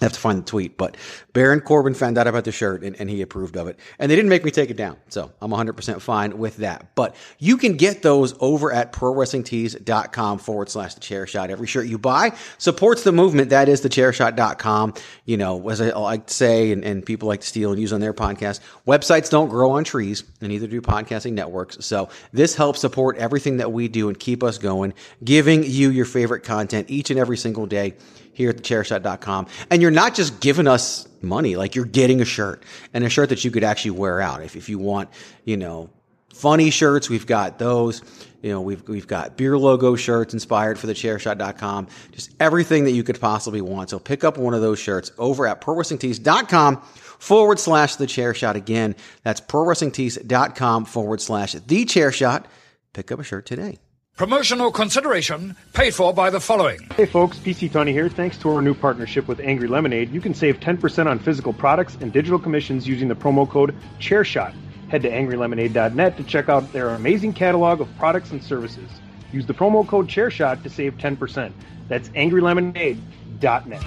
I 0.01 0.05
have 0.05 0.13
to 0.13 0.19
find 0.19 0.39
the 0.39 0.45
tweet, 0.45 0.77
but 0.77 0.95
Baron 1.33 1.59
Corbin 1.59 1.93
found 1.93 2.17
out 2.17 2.27
about 2.27 2.45
the 2.45 2.51
shirt 2.51 2.83
and, 2.83 2.95
and, 2.99 3.09
he 3.09 3.21
approved 3.21 3.57
of 3.57 3.67
it. 3.67 3.77
And 3.97 4.09
they 4.09 4.15
didn't 4.15 4.29
make 4.29 4.45
me 4.45 4.51
take 4.51 4.69
it 4.69 4.77
down. 4.77 4.97
So 5.09 5.31
I'm 5.41 5.51
100% 5.51 6.01
fine 6.01 6.37
with 6.37 6.57
that. 6.57 6.95
But 6.95 7.15
you 7.37 7.57
can 7.57 7.75
get 7.75 8.01
those 8.01 8.33
over 8.39 8.71
at 8.71 8.93
prowrestlingtees.com 8.93 10.39
forward 10.39 10.69
slash 10.69 10.93
the 10.93 10.99
chair 11.01 11.27
shot. 11.27 11.49
Every 11.49 11.67
shirt 11.67 11.87
you 11.87 11.97
buy 11.97 12.33
supports 12.57 13.03
the 13.03 13.11
movement. 13.11 13.49
That 13.49 13.67
is 13.67 13.81
the 13.81 13.89
chairshot.com. 13.89 14.93
You 15.25 15.37
know, 15.37 15.69
as 15.69 15.81
I 15.81 15.89
like 15.89 16.27
to 16.27 16.33
say, 16.33 16.71
and, 16.71 16.83
and 16.83 17.05
people 17.05 17.27
like 17.27 17.41
to 17.41 17.47
steal 17.47 17.71
and 17.71 17.81
use 17.81 17.91
on 17.91 17.99
their 17.99 18.13
podcast, 18.13 18.61
websites 18.87 19.29
don't 19.29 19.49
grow 19.49 19.71
on 19.71 19.83
trees 19.83 20.23
and 20.39 20.49
neither 20.49 20.67
do 20.67 20.81
podcasting 20.81 21.33
networks. 21.33 21.83
So 21.85 22.09
this 22.31 22.55
helps 22.55 22.79
support 22.79 23.17
everything 23.17 23.57
that 23.57 23.71
we 23.71 23.87
do 23.87 24.07
and 24.07 24.19
keep 24.19 24.43
us 24.43 24.57
going, 24.57 24.93
giving 25.23 25.63
you 25.63 25.89
your 25.89 26.05
favorite 26.05 26.43
content 26.43 26.89
each 26.89 27.09
and 27.09 27.19
every 27.19 27.37
single 27.37 27.65
day 27.65 27.95
here 28.33 28.49
at 28.49 28.57
thechairshot.com. 28.57 29.47
And 29.69 29.81
you're 29.81 29.91
not 29.91 30.15
just 30.15 30.39
giving 30.39 30.67
us 30.67 31.07
money, 31.21 31.55
like 31.55 31.75
you're 31.75 31.85
getting 31.85 32.21
a 32.21 32.25
shirt 32.25 32.63
and 32.93 33.03
a 33.03 33.09
shirt 33.09 33.29
that 33.29 33.43
you 33.43 33.51
could 33.51 33.63
actually 33.63 33.91
wear 33.91 34.21
out. 34.21 34.41
If, 34.43 34.55
if 34.55 34.69
you 34.69 34.79
want, 34.79 35.09
you 35.43 35.57
know, 35.57 35.89
funny 36.33 36.69
shirts, 36.69 37.09
we've 37.09 37.25
got 37.25 37.59
those. 37.59 38.01
You 38.41 38.51
know, 38.51 38.61
we've, 38.61 38.87
we've 38.87 39.07
got 39.07 39.35
beer 39.35 39.57
logo 39.57 39.95
shirts 39.95 40.33
inspired 40.33 40.79
for 40.79 40.87
thechairshot.com. 40.87 41.87
Just 42.11 42.33
everything 42.39 42.85
that 42.85 42.91
you 42.91 43.03
could 43.03 43.19
possibly 43.19 43.59
want. 43.59 43.89
So 43.89 43.99
pick 43.99 44.23
up 44.23 44.37
one 44.37 44.53
of 44.53 44.61
those 44.61 44.79
shirts 44.79 45.11
over 45.17 45.45
at 45.45 45.59
prowrestlingtees.com 45.59 46.81
forward 47.19 47.59
slash 47.59 47.97
the 47.97 48.07
chair 48.07 48.33
shot. 48.33 48.55
Again, 48.55 48.95
that's 49.23 49.41
prowrestlingtees.com 49.41 50.85
forward 50.85 51.19
slash 51.19 51.53
the 51.53 51.83
chair 51.83 52.11
shot. 52.13 52.47
Pick 52.93 53.11
up 53.11 53.19
a 53.19 53.23
shirt 53.23 53.45
today. 53.45 53.77
Promotional 54.19 54.69
consideration 54.69 55.55
paid 55.71 55.95
for 55.95 56.13
by 56.13 56.29
the 56.29 56.41
following. 56.41 56.81
Hey 56.97 57.05
folks, 57.05 57.37
PC 57.37 57.71
Tony 57.71 57.93
here. 57.93 58.09
Thanks 58.09 58.37
to 58.39 58.49
our 58.49 58.61
new 58.61 58.73
partnership 58.73 59.29
with 59.29 59.39
Angry 59.39 59.69
Lemonade, 59.69 60.11
you 60.11 60.19
can 60.19 60.33
save 60.33 60.59
10% 60.59 61.07
on 61.07 61.19
physical 61.19 61.53
products 61.53 61.97
and 62.01 62.11
digital 62.11 62.37
commissions 62.37 62.85
using 62.85 63.07
the 63.07 63.15
promo 63.15 63.49
code 63.49 63.73
ChairShot. 63.97 64.53
Head 64.89 65.03
to 65.03 65.09
angrylemonade.net 65.09 66.17
to 66.17 66.23
check 66.25 66.49
out 66.49 66.73
their 66.73 66.89
amazing 66.89 67.31
catalog 67.31 67.79
of 67.79 67.87
products 67.97 68.31
and 68.31 68.43
services. 68.43 68.89
Use 69.31 69.45
the 69.45 69.53
promo 69.53 69.87
code 69.87 70.09
ChairShot 70.09 70.63
to 70.63 70.69
save 70.69 70.97
10%. 70.97 71.53
That's 71.87 72.09
angrylemonade.net. 72.09 73.83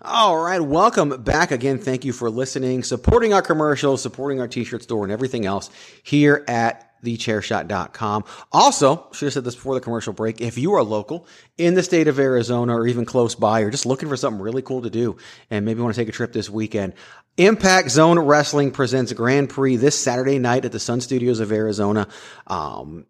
All 0.00 0.38
right, 0.38 0.60
welcome 0.60 1.22
back 1.22 1.50
again. 1.50 1.76
Thank 1.76 2.06
you 2.06 2.14
for 2.14 2.30
listening, 2.30 2.84
supporting 2.84 3.34
our 3.34 3.42
commercials, 3.42 4.00
supporting 4.00 4.40
our 4.40 4.48
t-shirt 4.48 4.82
store 4.82 5.04
and 5.04 5.12
everything 5.12 5.44
else 5.44 5.68
here 6.02 6.42
at 6.48 6.91
thechairshot.com. 7.02 8.24
Also, 8.50 9.08
should 9.12 9.26
have 9.26 9.32
said 9.32 9.44
this 9.44 9.54
before 9.54 9.74
the 9.74 9.80
commercial 9.80 10.12
break. 10.12 10.40
If 10.40 10.58
you 10.58 10.74
are 10.74 10.82
local 10.82 11.26
in 11.58 11.74
the 11.74 11.82
state 11.82 12.08
of 12.08 12.18
Arizona 12.18 12.76
or 12.76 12.86
even 12.86 13.04
close 13.04 13.34
by, 13.34 13.60
or 13.60 13.70
just 13.70 13.86
looking 13.86 14.08
for 14.08 14.16
something 14.16 14.40
really 14.40 14.62
cool 14.62 14.82
to 14.82 14.90
do 14.90 15.16
and 15.50 15.64
maybe 15.64 15.80
want 15.80 15.94
to 15.94 16.00
take 16.00 16.08
a 16.08 16.12
trip 16.12 16.32
this 16.32 16.48
weekend, 16.48 16.94
Impact 17.36 17.90
Zone 17.90 18.18
Wrestling 18.18 18.70
presents 18.70 19.12
Grand 19.12 19.48
Prix 19.48 19.76
this 19.76 19.98
Saturday 19.98 20.38
night 20.38 20.64
at 20.64 20.72
the 20.72 20.80
Sun 20.80 21.00
Studios 21.00 21.40
of 21.40 21.50
Arizona. 21.50 22.06
Um, 22.46 23.06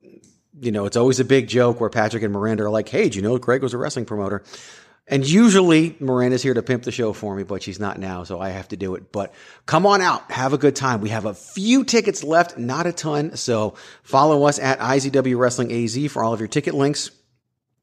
you 0.61 0.71
know, 0.71 0.87
it's 0.87 0.97
always 0.97 1.19
a 1.19 1.25
big 1.25 1.49
joke 1.49 1.81
where 1.81 1.91
Patrick 1.91 2.23
and 2.23 2.33
Miranda 2.33 2.65
are 2.65 2.71
like, 2.71 2.89
Hey, 2.89 3.09
do 3.09 3.17
you 3.17 3.23
know 3.23 3.37
Greg 3.39 3.63
was 3.63 3.75
a 3.75 3.79
wrestling 3.79 4.05
promoter? 4.05 4.45
And 5.09 5.29
usually 5.29 5.97
Miranda's 5.99 6.43
here 6.43 6.55
to 6.55 6.63
pimp 6.63 6.85
the 6.85 6.93
show 6.93 7.13
for 7.13 7.35
me, 7.35 7.43
but 7.43 7.63
she's 7.63 7.81
not 7.81 7.99
now, 7.99 8.23
so 8.23 8.41
I 8.41 8.51
have 8.51 8.69
to 8.69 8.77
do 8.77 8.95
it. 8.95 9.11
But 9.11 9.35
come 9.67 9.85
on 9.85 10.01
out, 10.01 10.31
have 10.31 10.53
a 10.53 10.59
good 10.59 10.77
time. 10.77 11.01
We 11.01 11.09
have 11.09 11.25
a 11.27 11.35
few 11.35 11.85
tickets 11.85 12.23
left, 12.23 12.57
not 12.57 12.87
a 12.87 12.93
ton. 12.93 13.37
So 13.37 13.75
follow 14.05 14.45
us 14.45 14.59
at 14.59 14.79
IZW 14.79 15.37
Wrestling 15.37 15.73
AZ 15.73 16.13
for 16.13 16.23
all 16.23 16.33
of 16.33 16.41
your 16.41 16.49
ticket 16.49 16.75
links. 16.75 17.11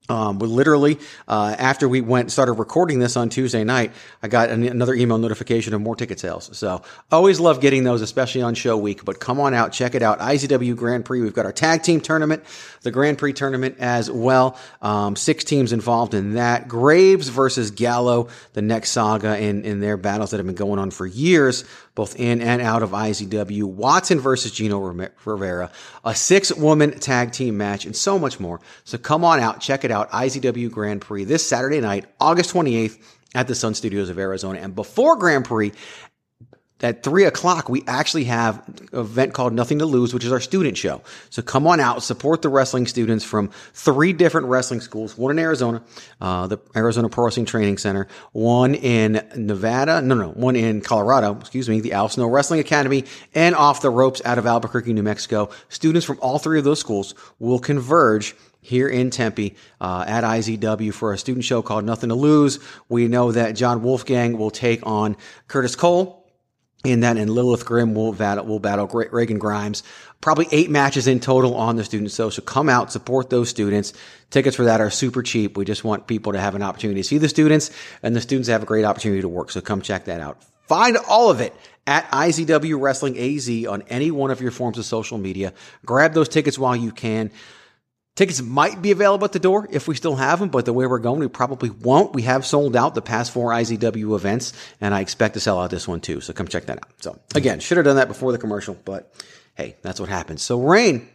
Um, 0.09 0.39
we 0.39 0.47
literally, 0.47 0.99
uh, 1.27 1.55
after 1.57 1.87
we 1.87 2.01
went, 2.01 2.31
started 2.31 2.53
recording 2.53 2.97
this 2.97 3.15
on 3.15 3.29
Tuesday 3.29 3.63
night, 3.63 3.91
I 4.23 4.27
got 4.27 4.49
an, 4.49 4.63
another 4.63 4.95
email 4.95 5.19
notification 5.19 5.73
of 5.75 5.81
more 5.81 5.95
ticket 5.95 6.19
sales. 6.19 6.49
So 6.57 6.81
always 7.11 7.39
love 7.39 7.61
getting 7.61 7.83
those, 7.83 8.01
especially 8.01 8.41
on 8.41 8.55
show 8.55 8.75
week, 8.75 9.05
but 9.05 9.19
come 9.19 9.39
on 9.39 9.53
out, 9.53 9.71
check 9.71 9.93
it 9.93 10.01
out. 10.01 10.19
IZW 10.19 10.75
Grand 10.75 11.05
Prix. 11.05 11.21
We've 11.21 11.33
got 11.33 11.45
our 11.45 11.51
tag 11.51 11.83
team 11.83 12.01
tournament, 12.01 12.43
the 12.81 12.91
Grand 12.91 13.19
Prix 13.19 13.33
tournament 13.33 13.75
as 13.79 14.09
well. 14.09 14.57
Um, 14.81 15.15
six 15.15 15.43
teams 15.43 15.71
involved 15.71 16.15
in 16.15 16.33
that. 16.33 16.67
Graves 16.67 17.29
versus 17.29 17.69
Gallo, 17.69 18.29
the 18.53 18.63
next 18.63 18.89
saga 18.91 19.37
in, 19.37 19.63
in 19.63 19.79
their 19.79 19.95
battles 19.95 20.31
that 20.31 20.37
have 20.37 20.45
been 20.47 20.55
going 20.55 20.79
on 20.79 20.89
for 20.89 21.05
years 21.05 21.65
both 21.99 22.17
in 22.17 22.41
and 22.41 22.61
out 22.61 22.81
of 22.81 22.91
IZW, 22.91 23.63
Watson 23.65 24.21
versus 24.21 24.53
Gino 24.53 24.79
Rivera, 24.79 25.69
a 26.05 26.15
six 26.15 26.49
woman 26.53 26.97
tag 26.97 27.33
team 27.33 27.57
match, 27.57 27.83
and 27.83 27.93
so 27.93 28.17
much 28.17 28.39
more. 28.39 28.61
So 28.85 28.97
come 28.97 29.25
on 29.25 29.41
out, 29.41 29.59
check 29.59 29.83
it 29.83 29.91
out. 29.91 30.09
IZW 30.11 30.71
Grand 30.71 31.01
Prix 31.01 31.25
this 31.25 31.45
Saturday 31.45 31.81
night, 31.81 32.05
August 32.17 32.53
28th 32.53 32.97
at 33.35 33.49
the 33.49 33.53
Sun 33.53 33.73
Studios 33.73 34.07
of 34.07 34.17
Arizona. 34.17 34.59
And 34.59 34.73
before 34.73 35.17
Grand 35.17 35.43
Prix, 35.43 35.73
at 36.81 37.03
three 37.03 37.25
o'clock, 37.25 37.69
we 37.69 37.83
actually 37.87 38.23
have 38.25 38.67
an 38.67 38.99
event 38.99 39.33
called 39.33 39.53
Nothing 39.53 39.79
to 39.79 39.85
Lose, 39.85 40.13
which 40.13 40.23
is 40.23 40.31
our 40.31 40.39
student 40.39 40.77
show. 40.77 41.01
So 41.29 41.41
come 41.41 41.67
on 41.67 41.79
out, 41.79 42.03
support 42.03 42.41
the 42.41 42.49
wrestling 42.49 42.87
students 42.87 43.25
from 43.25 43.49
three 43.73 44.13
different 44.13 44.47
wrestling 44.47 44.81
schools, 44.81 45.17
one 45.17 45.31
in 45.31 45.39
Arizona, 45.39 45.83
uh, 46.21 46.47
the 46.47 46.57
Arizona 46.75 47.09
Pro 47.09 47.25
Wrestling 47.25 47.45
Training 47.45 47.77
Center, 47.77 48.07
one 48.31 48.75
in 48.75 49.27
Nevada, 49.35 50.01
no, 50.01 50.15
no, 50.15 50.29
one 50.29 50.55
in 50.55 50.81
Colorado, 50.81 51.37
excuse 51.39 51.67
me, 51.67 51.81
the 51.81 51.93
Al 51.93 52.07
Snow 52.07 52.27
Wrestling 52.27 52.59
Academy, 52.59 53.03
and 53.35 53.55
Off 53.55 53.81
the 53.81 53.89
Ropes 53.89 54.21
out 54.23 54.37
of 54.37 54.45
Albuquerque, 54.45 54.93
New 54.93 55.03
Mexico. 55.03 55.49
Students 55.67 56.05
from 56.05 56.17
all 56.21 56.39
three 56.39 56.59
of 56.59 56.63
those 56.63 56.79
schools 56.79 57.13
will 57.39 57.59
converge 57.59 58.35
here 58.61 58.87
in 58.87 59.09
Tempe 59.09 59.55
uh, 59.79 60.03
at 60.07 60.23
IZW 60.23 60.93
for 60.93 61.13
a 61.13 61.17
student 61.17 61.45
show 61.45 61.61
called 61.61 61.85
Nothing 61.85 62.09
to 62.09 62.15
Lose. 62.15 62.59
We 62.89 63.07
know 63.07 63.31
that 63.31 63.53
John 63.53 63.81
Wolfgang 63.83 64.37
will 64.37 64.51
take 64.51 64.85
on 64.85 65.15
Curtis 65.47 65.75
Cole 65.75 66.18
in 66.85 67.01
that, 67.01 67.17
and 67.17 67.29
Lilith 67.29 67.65
Grimm 67.65 67.93
will 67.93 68.13
battle, 68.13 68.45
will 68.45 68.59
battle 68.59 68.87
Reagan 68.87 69.37
Grimes. 69.37 69.83
Probably 70.21 70.47
eight 70.51 70.69
matches 70.69 71.07
in 71.07 71.19
total 71.19 71.55
on 71.55 71.75
the 71.75 71.83
student 71.83 72.11
show. 72.11 72.29
So 72.29 72.41
come 72.41 72.69
out, 72.69 72.91
support 72.91 73.29
those 73.29 73.49
students. 73.49 73.93
Tickets 74.29 74.55
for 74.55 74.63
that 74.65 74.79
are 74.79 74.89
super 74.89 75.21
cheap. 75.21 75.57
We 75.57 75.65
just 75.65 75.83
want 75.83 76.07
people 76.07 76.33
to 76.33 76.39
have 76.39 76.55
an 76.55 76.63
opportunity 76.63 77.01
to 77.01 77.07
see 77.07 77.17
the 77.17 77.29
students, 77.29 77.71
and 78.01 78.15
the 78.15 78.21
students 78.21 78.47
have 78.47 78.63
a 78.63 78.65
great 78.65 78.85
opportunity 78.85 79.21
to 79.21 79.29
work. 79.29 79.51
So 79.51 79.59
come 79.59 79.81
check 79.81 80.05
that 80.05 80.21
out. 80.21 80.41
Find 80.67 80.97
all 81.09 81.29
of 81.29 81.41
it 81.41 81.53
at 81.85 82.09
IZW 82.11 82.79
Wrestling 82.79 83.17
AZ 83.17 83.49
on 83.65 83.81
any 83.89 84.11
one 84.11 84.31
of 84.31 84.39
your 84.39 84.51
forms 84.51 84.77
of 84.77 84.85
social 84.85 85.17
media. 85.17 85.53
Grab 85.85 86.13
those 86.13 86.29
tickets 86.29 86.59
while 86.59 86.75
you 86.75 86.91
can. 86.91 87.31
Tickets 88.19 88.41
might 88.41 88.81
be 88.81 88.91
available 88.91 89.23
at 89.23 89.31
the 89.31 89.39
door 89.39 89.65
if 89.71 89.87
we 89.87 89.95
still 89.95 90.17
have 90.17 90.39
them, 90.39 90.49
but 90.49 90.65
the 90.65 90.73
way 90.73 90.85
we're 90.85 90.99
going, 90.99 91.21
we 91.21 91.29
probably 91.29 91.69
won't. 91.69 92.13
We 92.13 92.23
have 92.23 92.45
sold 92.45 92.75
out 92.75 92.93
the 92.93 93.01
past 93.01 93.31
four 93.31 93.51
IZW 93.51 94.13
events, 94.13 94.51
and 94.81 94.93
I 94.93 94.99
expect 94.99 95.35
to 95.35 95.39
sell 95.39 95.57
out 95.57 95.69
this 95.69 95.87
one 95.87 96.01
too. 96.01 96.19
So 96.19 96.33
come 96.33 96.45
check 96.45 96.65
that 96.65 96.79
out. 96.79 96.89
So 96.99 97.17
again, 97.33 97.61
should 97.61 97.77
have 97.77 97.85
done 97.85 97.95
that 97.95 98.09
before 98.09 98.33
the 98.33 98.37
commercial, 98.37 98.75
but 98.83 99.09
hey, 99.55 99.77
that's 99.83 100.01
what 100.01 100.09
happens. 100.09 100.41
So 100.41 100.59
Raine, 100.59 101.07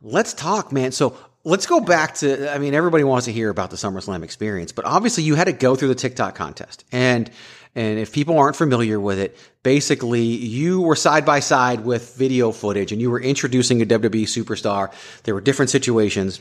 let's 0.00 0.32
talk, 0.32 0.70
man. 0.70 0.92
So 0.92 1.16
let's 1.42 1.66
go 1.66 1.80
back 1.80 2.14
to, 2.18 2.54
I 2.54 2.58
mean, 2.58 2.72
everybody 2.72 3.02
wants 3.02 3.24
to 3.24 3.32
hear 3.32 3.50
about 3.50 3.70
the 3.70 3.76
SummerSlam 3.76 4.22
experience, 4.22 4.70
but 4.70 4.84
obviously 4.84 5.24
you 5.24 5.34
had 5.34 5.48
to 5.48 5.52
go 5.52 5.74
through 5.74 5.88
the 5.88 5.96
TikTok 5.96 6.36
contest 6.36 6.84
and 6.92 7.32
and 7.74 7.98
if 7.98 8.12
people 8.12 8.38
aren't 8.38 8.56
familiar 8.56 9.00
with 9.00 9.18
it, 9.18 9.36
basically 9.62 10.22
you 10.22 10.82
were 10.82 10.96
side 10.96 11.24
by 11.24 11.40
side 11.40 11.84
with 11.84 12.14
video 12.16 12.52
footage 12.52 12.92
and 12.92 13.00
you 13.00 13.10
were 13.10 13.20
introducing 13.20 13.80
a 13.80 13.86
WWE 13.86 14.24
superstar. 14.24 14.92
There 15.24 15.34
were 15.34 15.40
different 15.40 15.70
situations. 15.70 16.40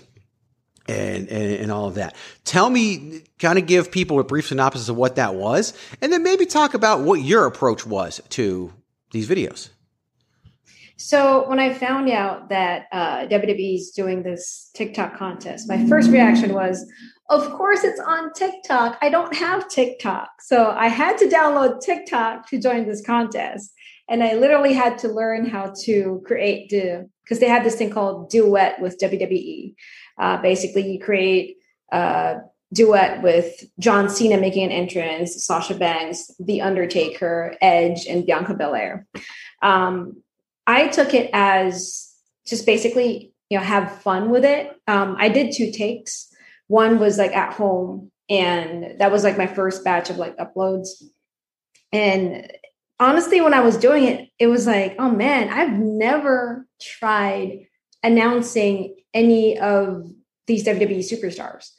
And, 0.88 1.30
and, 1.30 1.54
and 1.54 1.72
all 1.72 1.88
of 1.88 1.96
that. 1.96 2.16
Tell 2.44 2.68
me, 2.68 3.22
kind 3.38 3.60
of 3.60 3.68
give 3.68 3.92
people 3.92 4.20
a 4.20 4.24
brief 4.24 4.48
synopsis 4.48 4.90
of 4.90 4.98
what 4.98 5.16
that 5.18 5.36
was, 5.36 5.78
and 6.02 6.12
then 6.12 6.24
maybe 6.24 6.46
talk 6.48 6.74
about 6.74 7.02
what 7.02 7.22
your 7.22 7.46
approach 7.46 7.86
was 7.86 8.20
to 8.30 8.74
these 9.12 9.30
videos. 9.30 9.70
So 10.98 11.48
when 11.50 11.60
I 11.60 11.74
found 11.74 12.10
out 12.10 12.50
that 12.50 12.88
uh, 12.92 13.28
WWE 13.28 13.76
is 13.76 13.92
doing 13.92 14.24
this 14.24 14.70
TikTok 14.76 15.18
contest, 15.18 15.70
my 15.70 15.88
first 15.88 16.10
reaction 16.12 16.54
was, 16.54 16.86
of 17.32 17.50
course, 17.52 17.86
it's 17.86 18.00
on 18.00 18.34
TikTok. 18.34 18.98
I 19.02 19.10
don't 19.10 19.34
have 19.36 19.70
TikTok. 19.70 20.30
So 20.42 20.72
I 20.72 20.90
had 20.90 21.18
to 21.20 21.30
download 21.30 21.80
TikTok 21.80 22.50
to 22.50 22.60
join 22.60 22.86
this 22.86 23.02
contest. 23.04 23.72
And 24.10 24.22
I 24.22 24.34
literally 24.34 24.74
had 24.74 24.98
to 25.00 25.08
learn 25.08 25.46
how 25.46 25.74
to 25.84 26.22
create 26.26 26.70
the, 26.70 27.10
because 27.24 27.40
they 27.40 27.48
have 27.48 27.64
this 27.64 27.76
thing 27.76 27.90
called 27.90 28.30
duet 28.30 28.82
with 28.82 29.00
WWE. 29.00 29.74
Uh, 30.20 30.42
basically, 30.42 30.92
you 30.92 31.00
create 31.00 31.56
a 31.94 32.40
duet 32.74 33.22
with 33.22 33.64
John 33.80 34.10
Cena 34.10 34.38
making 34.38 34.66
an 34.66 34.72
entrance, 34.72 35.46
Sasha 35.46 35.76
Banks, 35.76 36.30
The 36.40 36.62
Undertaker, 36.62 37.56
Edge, 37.62 38.06
and 38.08 38.26
Bianca 38.26 38.54
Belair. 38.54 39.08
Um, 39.62 40.22
I 40.68 40.90
took 40.90 41.14
it 41.14 41.30
as 41.32 42.14
just 42.46 42.66
basically 42.66 43.32
you 43.50 43.58
know 43.58 43.64
have 43.64 44.02
fun 44.02 44.30
with 44.30 44.44
it. 44.44 44.72
Um, 44.88 45.16
I 45.18 45.30
did 45.30 45.54
two 45.54 45.72
takes. 45.72 46.31
One 46.72 47.00
was 47.00 47.18
like 47.18 47.36
at 47.36 47.51
home, 47.51 48.12
and 48.30 48.98
that 49.00 49.12
was 49.12 49.25
like 49.25 49.38
my 49.38 49.48
first 49.48 49.84
batch 49.84 50.10
of 50.10 50.16
like 50.16 50.38
uploads. 50.38 50.88
And 51.92 52.50
honestly, 52.98 53.42
when 53.42 53.54
I 53.54 53.60
was 53.60 53.75
doing 53.75 54.06
it, 54.06 54.30
it 54.40 54.48
was 54.48 54.66
like, 54.68 54.96
oh 54.98 55.12
man, 55.12 55.50
I've 55.50 55.78
never 55.78 56.66
tried 56.80 57.68
announcing 58.04 58.96
any 59.13 59.60
of 59.60 60.10
these 60.48 60.63
WWE 60.66 61.00
superstars. 61.00 61.72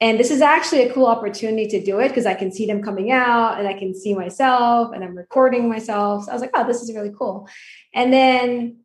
And 0.00 0.18
this 0.18 0.30
is 0.30 0.42
actually 0.42 0.84
a 0.84 0.94
cool 0.94 1.06
opportunity 1.06 1.66
to 1.66 1.84
do 1.84 1.98
it 1.98 2.08
because 2.08 2.24
I 2.24 2.34
can 2.34 2.52
see 2.52 2.66
them 2.66 2.84
coming 2.84 3.10
out 3.10 3.58
and 3.58 3.66
I 3.66 3.74
can 3.74 3.94
see 3.94 4.14
myself 4.14 4.92
and 4.94 5.02
I'm 5.02 5.16
recording 5.16 5.68
myself. 5.68 6.24
So 6.24 6.30
I 6.30 6.34
was 6.34 6.40
like, 6.40 6.52
oh, 6.54 6.66
this 6.66 6.82
is 6.82 6.94
really 6.94 7.12
cool. 7.18 7.48
And 7.92 8.12
then 8.12 8.78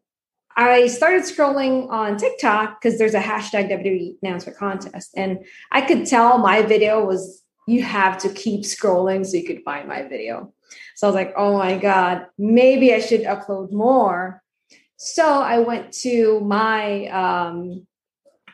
I 0.58 0.88
started 0.88 1.24
scrolling 1.24 1.90
on 1.90 2.18
TikTok 2.18 2.82
because 2.82 2.98
there's 2.98 3.14
a 3.14 3.20
hashtag 3.20 3.70
WWE 3.70 4.16
announcement 4.24 4.58
contest. 4.58 5.12
And 5.16 5.46
I 5.72 5.82
could 5.82 6.06
tell 6.06 6.38
my 6.38 6.62
video 6.62 7.06
was, 7.06 7.44
you 7.68 7.84
have 7.84 8.18
to 8.20 8.30
keep 8.30 8.62
scrolling 8.62 9.26
so 9.26 9.38
you 9.38 9.46
could 9.46 9.64
find 9.64 9.88
my 9.88 10.04
video. 10.04 10.54
So 10.96 11.08
I 11.08 11.10
was 11.10 11.16
like, 11.16 11.34
oh 11.36 11.58
my 11.58 11.78
God, 11.78 12.28
maybe 12.38 12.94
I 12.94 13.00
should 13.00 13.22
upload 13.22 13.72
more. 13.72 14.42
So 14.98 15.26
I 15.42 15.60
went 15.60 15.92
to 16.04 16.40
my 16.40 17.08
um, 17.08 17.86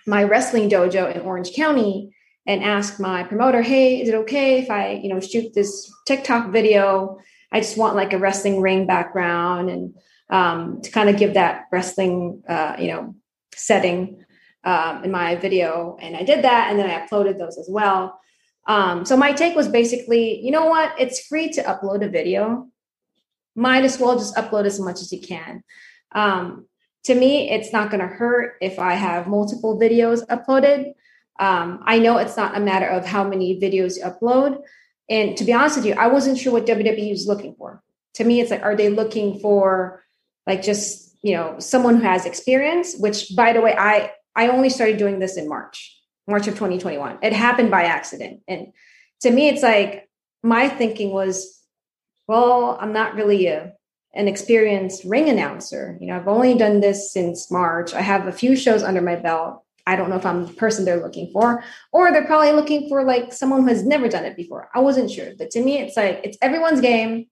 my 0.08 0.24
wrestling 0.24 0.70
dojo 0.70 1.16
in 1.16 1.22
Orange 1.22 1.54
County 1.54 2.16
and 2.48 2.64
asked 2.64 3.00
my 3.00 3.24
promoter, 3.24 3.62
"Hey, 3.62 4.02
is 4.02 4.10
it 4.10 4.16
okay 4.16 4.60
if 4.60 4.72
I, 4.72 4.94
you 4.94 5.10
know, 5.10 5.20
shoot 5.20 5.54
this 5.54 5.92
TikTok 6.08 6.52
video? 6.52 7.20
I 7.52 7.60
just 7.60 7.78
want 7.78 7.96
like 7.96 8.14
a 8.14 8.18
wrestling 8.18 8.60
ring 8.60 8.88
background 8.88 9.70
and 9.70 9.94
um, 10.32 10.82
to 10.82 10.92
kind 10.92 11.10
of 11.10 11.18
give 11.18 11.36
that 11.36 11.66
wrestling, 11.72 12.44
uh, 12.48 12.76
you 12.80 12.88
know, 12.88 13.16
setting 13.54 14.26
um, 14.64 15.04
in 15.04 15.12
my 15.12 15.36
video." 15.36 15.98
And 16.02 16.16
I 16.16 16.24
did 16.24 16.44
that, 16.44 16.70
and 16.70 16.80
then 16.80 16.90
I 16.90 17.06
uploaded 17.06 17.38
those 17.38 17.58
as 17.58 17.68
well. 17.70 18.20
Um, 18.68 19.06
so 19.06 19.18
my 19.18 19.32
take 19.32 19.56
was 19.56 19.68
basically, 19.68 20.40
you 20.40 20.52
know 20.52 20.66
what? 20.66 20.94
It's 21.00 21.26
free 21.28 21.50
to 21.50 21.64
upload 21.64 22.06
a 22.06 22.10
video. 22.10 22.68
Might 23.56 23.84
as 23.84 24.00
well 24.00 24.18
just 24.18 24.36
upload 24.36 24.66
as 24.66 24.80
much 24.80 25.02
as 25.02 25.12
you 25.12 25.20
can. 25.20 25.64
Um, 26.14 26.68
to 27.06 27.16
me, 27.16 27.50
it's 27.50 27.74
not 27.74 27.90
going 27.90 28.02
to 28.02 28.08
hurt 28.08 28.56
if 28.62 28.78
I 28.78 28.94
have 28.94 29.28
multiple 29.28 29.80
videos 29.80 30.26
uploaded. 30.28 30.94
Um, 31.40 31.80
I 31.84 31.98
know 31.98 32.18
it's 32.18 32.38
not 32.38 32.56
a 32.56 32.60
matter 32.60 32.86
of 32.86 33.06
how 33.06 33.24
many 33.24 33.60
videos 33.60 33.98
you 33.98 34.04
upload. 34.04 34.62
And 35.10 35.36
to 35.38 35.44
be 35.44 35.54
honest 35.54 35.78
with 35.78 35.86
you, 35.86 35.94
I 35.94 36.08
wasn't 36.08 36.38
sure 36.38 36.54
what 36.54 36.68
WWE 36.68 37.12
is 37.12 37.28
looking 37.28 37.56
for. 37.56 37.82
To 38.16 38.24
me, 38.24 38.40
it's 38.40 38.52
like, 38.52 38.62
are 38.62 38.76
they 38.76 38.90
looking 38.90 39.40
for 39.40 40.04
like 40.48 40.62
just, 40.62 41.16
you 41.22 41.36
know, 41.36 41.60
someone 41.60 41.98
who 41.98 42.04
has 42.04 42.26
experience, 42.26 42.96
which 42.98 43.36
by 43.36 43.54
the 43.54 43.62
way, 43.62 43.76
I, 43.78 44.12
I 44.36 44.48
only 44.48 44.70
started 44.70 44.98
doing 44.98 45.20
this 45.20 45.38
in 45.38 45.48
March, 45.48 45.98
March 46.28 46.48
of 46.48 46.54
2021. 46.54 47.20
It 47.22 47.34
happened 47.34 47.72
by 47.72 47.84
accident. 47.84 48.42
And 48.48 48.68
to 49.22 49.32
me, 49.32 49.50
it's 49.50 49.64
like 49.64 50.10
my 50.44 50.68
thinking 50.70 51.12
was, 51.12 51.60
well, 52.28 52.78
I'm 52.80 52.94
not 52.94 53.16
really 53.16 53.48
a 53.48 53.74
an 54.14 54.28
experienced 54.28 55.04
ring 55.06 55.30
announcer. 55.30 55.98
You 56.02 56.08
know, 56.08 56.18
I've 56.18 56.28
only 56.28 56.58
done 56.58 56.82
this 56.82 57.14
since 57.14 57.50
March. 57.50 57.94
I 57.94 58.02
have 58.02 58.28
a 58.28 58.32
few 58.32 58.56
shows 58.56 58.84
under 58.84 59.02
my 59.02 59.16
belt. 59.16 59.64
I 59.88 59.96
don't 59.96 60.10
know 60.10 60.18
if 60.18 60.26
I'm 60.26 60.46
the 60.46 60.54
person 60.54 60.86
they're 60.86 61.02
looking 61.02 61.32
for, 61.32 61.64
or 61.92 62.12
they're 62.12 62.26
probably 62.26 62.52
looking 62.52 62.88
for 62.88 63.04
like 63.04 63.34
someone 63.34 63.62
who 63.62 63.70
has 63.70 63.86
never 63.86 64.08
done 64.08 64.26
it 64.26 64.36
before. 64.36 64.70
I 64.76 64.80
wasn't 64.80 65.10
sure. 65.10 65.32
But 65.38 65.50
to 65.52 65.64
me, 65.64 65.80
it's 65.80 65.98
like 65.98 66.22
it's 66.24 66.38
everyone's 66.42 66.82
game. 66.82 67.28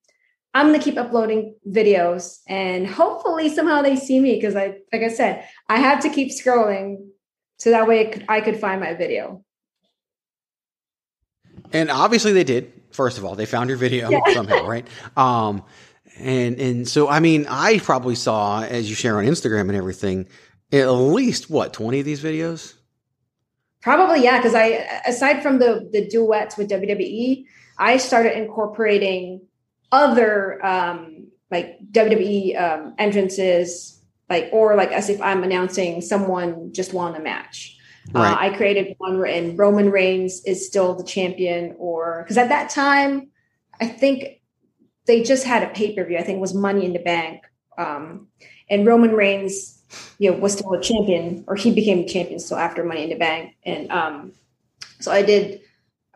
I'm 0.54 0.68
gonna 0.68 0.80
keep 0.80 0.98
uploading 0.98 1.56
videos 1.68 2.40
and 2.48 2.88
hopefully 2.88 3.50
somehow 3.50 3.82
they 3.82 3.96
see 3.96 4.20
me 4.20 4.36
because 4.36 4.56
I 4.56 4.78
like 4.92 5.04
I 5.04 5.10
said, 5.10 5.48
I 5.68 5.80
have 5.80 6.02
to 6.02 6.10
keep 6.10 6.32
scrolling 6.32 7.10
so 7.58 7.72
that 7.72 7.88
way 7.88 8.06
could, 8.06 8.26
I 8.28 8.42
could 8.42 8.60
find 8.60 8.80
my 8.82 8.94
video. 8.94 9.44
And 11.72 11.92
obviously 11.92 12.32
they 12.32 12.44
did. 12.44 12.74
First 12.92 13.18
of 13.18 13.26
all, 13.26 13.36
they 13.36 13.46
found 13.46 13.70
your 13.70 13.78
video 13.78 14.10
yeah. 14.10 14.22
somehow, 14.34 14.66
right? 14.66 14.88
Um, 15.16 15.64
and 16.18 16.60
and 16.60 16.88
so 16.88 17.08
I 17.08 17.20
mean, 17.20 17.46
I 17.48 17.80
probably 17.80 18.16
saw 18.16 18.64
as 18.64 18.90
you 18.90 18.96
share 18.96 19.18
on 19.18 19.26
Instagram 19.26 19.62
and 19.62 19.76
everything, 19.76 20.28
at 20.72 20.90
least 20.90 21.50
what 21.50 21.74
twenty 21.74 22.00
of 22.00 22.06
these 22.06 22.24
videos. 22.24 22.74
Probably 23.82 24.24
yeah, 24.24 24.38
because 24.38 24.56
I 24.56 25.02
aside 25.06 25.44
from 25.44 25.60
the 25.60 25.88
the 25.92 26.08
duets 26.08 26.58
with 26.58 26.70
WWE, 26.70 27.46
I 27.78 27.98
started 27.98 28.38
incorporating 28.38 29.42
other 29.92 30.64
um, 30.66 31.28
like 31.52 31.80
WWE 31.92 32.62
um, 32.62 32.96
entrances, 32.98 34.02
like 34.30 34.50
or 34.52 34.76
like 34.76 34.92
as 34.92 35.10
if 35.10 35.22
I'm 35.22 35.44
announcing 35.44 36.02
someone 36.02 36.74
just 36.74 36.94
won 36.94 37.16
a 37.16 37.20
match. 37.20 37.78
Uh, 38.16 38.20
right. 38.20 38.32
Uh, 38.32 38.54
I 38.54 38.58
created 38.58 38.96
one 38.98 39.20
where 39.20 39.52
Roman 39.54 39.92
Reigns 39.92 40.44
is 40.46 40.66
still 40.66 40.96
the 40.96 41.04
champion, 41.04 41.76
or 41.78 42.24
because 42.24 42.38
at 42.38 42.50
that 42.50 42.70
time, 42.70 43.30
I 43.80 43.88
think 43.88 44.42
they 45.06 45.24
just 45.24 45.46
had 45.46 45.64
a 45.64 45.74
pay 45.74 45.96
per 45.96 46.06
view. 46.06 46.18
I 46.18 46.24
think 46.24 46.38
it 46.38 46.42
was 46.42 46.54
Money 46.54 46.86
in 46.86 46.94
the 46.94 47.00
Bank, 47.00 47.44
um, 47.78 48.28
and 48.70 48.86
Roman 48.86 49.12
Reigns, 49.12 49.84
you 50.18 50.32
know, 50.32 50.38
was 50.38 50.54
still 50.54 50.74
a 50.74 50.82
champion, 50.82 51.44
or 51.48 51.56
he 51.56 51.74
became 51.74 52.08
champion 52.08 52.40
still 52.40 52.58
after 52.58 52.84
Money 52.84 53.04
in 53.04 53.10
the 53.10 53.16
Bank. 53.16 53.56
And 53.64 53.92
um, 53.92 54.34
so 55.00 55.12
I 55.12 55.22
did. 55.24 55.62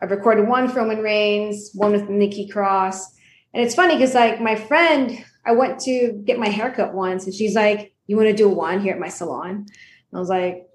I 0.00 0.06
recorded 0.06 0.48
one 0.48 0.68
for 0.68 0.80
Roman 0.80 0.98
Reigns, 0.98 1.70
one 1.72 1.92
with 1.92 2.08
Nikki 2.08 2.48
Cross, 2.48 3.13
and 3.54 3.64
it's 3.64 3.74
funny 3.74 3.94
because 3.94 4.14
like 4.14 4.40
my 4.40 4.56
friend, 4.56 5.24
I 5.46 5.52
went 5.52 5.80
to 5.80 6.12
get 6.24 6.38
my 6.38 6.48
haircut 6.48 6.92
once, 6.92 7.24
and 7.24 7.34
she's 7.34 7.54
like, 7.54 7.94
"You 8.06 8.16
want 8.16 8.28
to 8.28 8.34
do 8.34 8.48
one 8.48 8.80
here 8.80 8.92
at 8.92 9.00
my 9.00 9.08
salon?" 9.08 9.50
And 9.50 9.68
I 10.12 10.18
was 10.18 10.28
like, 10.28 10.68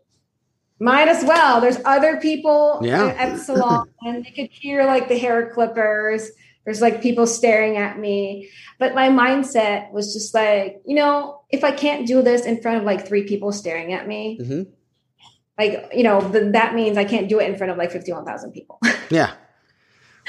might 0.79 1.09
as 1.09 1.23
well. 1.25 1.59
There's 1.59 1.79
other 1.85 2.17
people 2.17 2.79
yeah. 2.81 3.07
at 3.07 3.33
the 3.33 3.37
salon, 3.37 3.89
and 4.01 4.25
they 4.25 4.31
could 4.31 4.49
hear 4.51 4.85
like 4.85 5.09
the 5.09 5.17
hair 5.17 5.51
clippers. 5.53 6.29
There's 6.65 6.81
like 6.81 7.01
people 7.01 7.27
staring 7.27 7.77
at 7.77 7.99
me. 7.99 8.49
But 8.79 8.95
my 8.95 9.09
mindset 9.09 9.91
was 9.91 10.13
just 10.13 10.33
like, 10.33 10.81
you 10.85 10.95
know, 10.95 11.41
if 11.49 11.63
I 11.63 11.71
can't 11.71 12.07
do 12.07 12.21
this 12.21 12.45
in 12.45 12.61
front 12.61 12.77
of 12.77 12.83
like 12.83 13.07
three 13.07 13.23
people 13.27 13.51
staring 13.51 13.91
at 13.93 14.07
me, 14.07 14.39
mm-hmm. 14.39 14.63
like, 15.57 15.91
you 15.93 16.03
know, 16.03 16.21
then 16.21 16.51
that 16.53 16.75
means 16.75 16.97
I 16.97 17.05
can't 17.05 17.27
do 17.27 17.39
it 17.39 17.49
in 17.49 17.57
front 17.57 17.71
of 17.71 17.77
like 17.77 17.91
51,000 17.91 18.51
people. 18.51 18.79
yeah. 19.09 19.33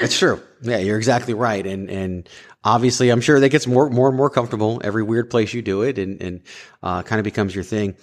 It's 0.01 0.17
true. 0.17 0.41
Yeah, 0.61 0.77
you're 0.77 0.97
exactly 0.97 1.33
right. 1.33 1.65
And, 1.65 1.89
and 1.89 2.29
obviously 2.63 3.09
I'm 3.09 3.21
sure 3.21 3.39
that 3.39 3.49
gets 3.49 3.67
more, 3.67 3.89
more 3.89 4.07
and 4.07 4.17
more 4.17 4.29
comfortable 4.29 4.81
every 4.83 5.03
weird 5.03 5.29
place 5.29 5.53
you 5.53 5.61
do 5.61 5.81
it 5.83 5.97
and, 5.97 6.21
and, 6.21 6.41
uh, 6.83 7.03
kind 7.03 7.19
of 7.19 7.23
becomes 7.23 7.53
your 7.53 7.63
thing. 7.63 7.95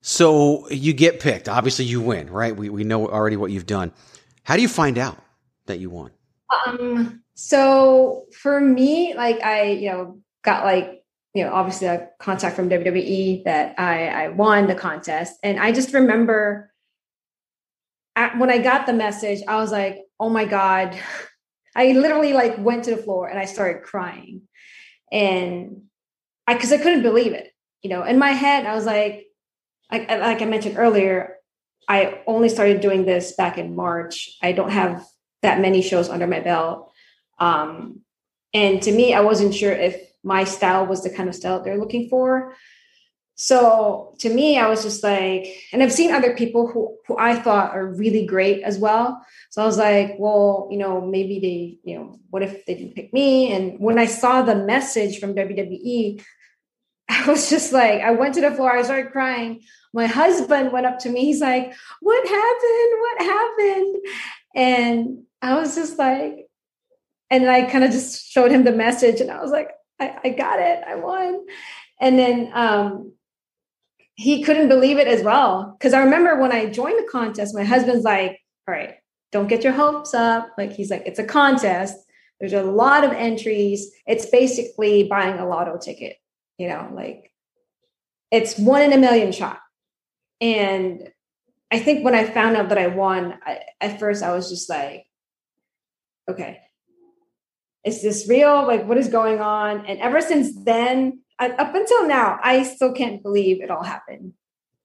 So 0.00 0.68
you 0.70 0.92
get 0.92 1.20
picked. 1.20 1.48
Obviously 1.48 1.84
you 1.84 2.00
win, 2.00 2.30
right? 2.30 2.56
We, 2.56 2.68
we 2.68 2.84
know 2.84 3.08
already 3.08 3.36
what 3.36 3.50
you've 3.50 3.66
done. 3.66 3.92
How 4.44 4.56
do 4.56 4.62
you 4.62 4.68
find 4.68 4.98
out 4.98 5.18
that 5.66 5.80
you 5.80 5.90
won? 5.90 6.12
Um, 6.66 7.22
so 7.34 8.26
for 8.32 8.60
me, 8.60 9.14
like 9.14 9.42
I, 9.42 9.62
you 9.72 9.90
know, 9.90 10.20
got 10.42 10.64
like, 10.64 11.04
you 11.34 11.44
know, 11.44 11.52
obviously 11.52 11.88
a 11.88 12.08
contact 12.18 12.56
from 12.56 12.70
WWE 12.70 13.44
that 13.44 13.78
I, 13.78 14.06
I 14.06 14.28
won 14.28 14.68
the 14.68 14.74
contest. 14.74 15.34
And 15.42 15.58
I 15.58 15.72
just 15.72 15.92
remember 15.92 16.72
when 18.38 18.50
I 18.50 18.58
got 18.58 18.86
the 18.86 18.92
message, 18.92 19.42
I 19.46 19.56
was 19.56 19.72
like, 19.72 20.05
oh 20.18 20.28
my 20.28 20.44
God. 20.44 20.98
I 21.74 21.92
literally 21.92 22.32
like 22.32 22.56
went 22.58 22.84
to 22.84 22.94
the 22.94 23.02
floor 23.02 23.28
and 23.28 23.38
I 23.38 23.44
started 23.44 23.82
crying. 23.82 24.42
And 25.12 25.82
I, 26.46 26.54
cause 26.54 26.72
I 26.72 26.78
couldn't 26.78 27.02
believe 27.02 27.32
it, 27.32 27.52
you 27.82 27.90
know, 27.90 28.02
in 28.02 28.18
my 28.18 28.30
head, 28.30 28.66
I 28.66 28.74
was 28.74 28.86
like, 28.86 29.26
like, 29.90 30.08
like 30.08 30.42
I 30.42 30.46
mentioned 30.46 30.78
earlier, 30.78 31.36
I 31.88 32.20
only 32.26 32.48
started 32.48 32.80
doing 32.80 33.04
this 33.04 33.34
back 33.36 33.58
in 33.58 33.76
March. 33.76 34.36
I 34.42 34.52
don't 34.52 34.70
have 34.70 35.04
that 35.42 35.60
many 35.60 35.82
shows 35.82 36.08
under 36.08 36.26
my 36.26 36.40
belt. 36.40 36.90
Um, 37.38 38.00
and 38.52 38.82
to 38.82 38.92
me, 38.92 39.14
I 39.14 39.20
wasn't 39.20 39.54
sure 39.54 39.72
if 39.72 40.00
my 40.24 40.44
style 40.44 40.86
was 40.86 41.02
the 41.02 41.10
kind 41.10 41.28
of 41.28 41.34
style 41.34 41.62
they're 41.62 41.78
looking 41.78 42.08
for. 42.08 42.54
So 43.38 44.14
to 44.20 44.30
me, 44.30 44.58
I 44.58 44.66
was 44.68 44.82
just 44.82 45.02
like, 45.02 45.46
and 45.70 45.82
I've 45.82 45.92
seen 45.92 46.10
other 46.12 46.34
people 46.34 46.66
who 46.66 46.96
who 47.06 47.16
I 47.18 47.36
thought 47.36 47.74
are 47.74 47.86
really 47.86 48.24
great 48.24 48.62
as 48.62 48.78
well. 48.78 49.22
So 49.50 49.62
I 49.62 49.66
was 49.66 49.76
like, 49.76 50.16
well, 50.18 50.68
you 50.70 50.78
know, 50.78 51.02
maybe 51.02 51.38
they, 51.38 51.90
you 51.90 51.98
know, 51.98 52.18
what 52.30 52.42
if 52.42 52.64
they 52.64 52.74
didn't 52.74 52.94
pick 52.94 53.12
me? 53.12 53.52
And 53.52 53.78
when 53.78 53.98
I 53.98 54.06
saw 54.06 54.42
the 54.42 54.56
message 54.56 55.20
from 55.20 55.34
WWE, 55.34 56.22
I 57.10 57.30
was 57.30 57.50
just 57.50 57.74
like, 57.74 58.00
I 58.00 58.12
went 58.12 58.34
to 58.34 58.40
the 58.40 58.50
floor, 58.52 58.72
I 58.72 58.82
started 58.82 59.12
crying. 59.12 59.60
My 59.92 60.06
husband 60.06 60.72
went 60.72 60.86
up 60.86 60.98
to 61.00 61.10
me, 61.10 61.26
he's 61.26 61.42
like, 61.42 61.74
What 62.00 62.26
happened? 62.26 63.00
What 63.00 63.22
happened? 63.22 63.96
And 64.54 65.22
I 65.42 65.60
was 65.60 65.74
just 65.74 65.98
like, 65.98 66.48
and 67.28 67.50
I 67.50 67.70
kind 67.70 67.84
of 67.84 67.90
just 67.90 68.30
showed 68.30 68.50
him 68.50 68.64
the 68.64 68.72
message 68.72 69.20
and 69.20 69.30
I 69.30 69.42
was 69.42 69.50
like, 69.50 69.70
I, 70.00 70.16
I 70.24 70.28
got 70.30 70.58
it. 70.58 70.82
I 70.86 70.94
won. 70.94 71.44
And 72.00 72.18
then 72.18 72.50
um, 72.54 73.12
he 74.16 74.42
couldn't 74.42 74.68
believe 74.68 74.98
it 74.98 75.06
as 75.06 75.22
well. 75.22 75.76
Cause 75.80 75.92
I 75.92 76.02
remember 76.02 76.40
when 76.40 76.52
I 76.52 76.66
joined 76.66 76.98
the 76.98 77.08
contest, 77.10 77.54
my 77.54 77.64
husband's 77.64 78.04
like, 78.04 78.40
all 78.66 78.74
right, 78.74 78.94
don't 79.30 79.46
get 79.46 79.62
your 79.62 79.74
hopes 79.74 80.14
up. 80.14 80.48
Like 80.56 80.72
he's 80.72 80.90
like, 80.90 81.02
it's 81.06 81.18
a 81.18 81.24
contest. 81.24 81.96
There's 82.40 82.54
a 82.54 82.62
lot 82.62 83.04
of 83.04 83.12
entries. 83.12 83.90
It's 84.06 84.26
basically 84.26 85.04
buying 85.04 85.38
a 85.38 85.46
lotto 85.46 85.78
ticket, 85.78 86.16
you 86.58 86.68
know, 86.68 86.90
like 86.94 87.30
it's 88.30 88.58
one 88.58 88.82
in 88.82 88.92
a 88.92 88.98
million 88.98 89.32
shot. 89.32 89.60
And 90.40 91.10
I 91.70 91.78
think 91.78 92.04
when 92.04 92.14
I 92.14 92.24
found 92.24 92.56
out 92.56 92.70
that 92.70 92.78
I 92.78 92.86
won, 92.86 93.38
I, 93.44 93.60
at 93.80 94.00
first 94.00 94.22
I 94.22 94.32
was 94.34 94.48
just 94.48 94.68
like, 94.70 95.04
okay, 96.28 96.60
is 97.84 98.02
this 98.02 98.28
real? 98.28 98.66
Like, 98.66 98.86
what 98.86 98.98
is 98.98 99.08
going 99.08 99.40
on? 99.40 99.86
And 99.86 100.00
ever 100.00 100.20
since 100.20 100.52
then, 100.64 101.20
up 101.38 101.74
until 101.74 102.06
now, 102.06 102.38
I 102.42 102.62
still 102.62 102.92
can't 102.92 103.22
believe 103.22 103.62
it 103.62 103.70
all 103.70 103.82
happened. 103.82 104.32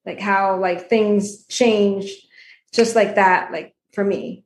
Like 0.04 0.20
how 0.20 0.58
like 0.58 0.88
things 0.88 1.46
changed 1.46 2.26
just 2.72 2.96
like 2.96 3.14
that, 3.16 3.52
like 3.52 3.74
for 3.92 4.04
me. 4.04 4.44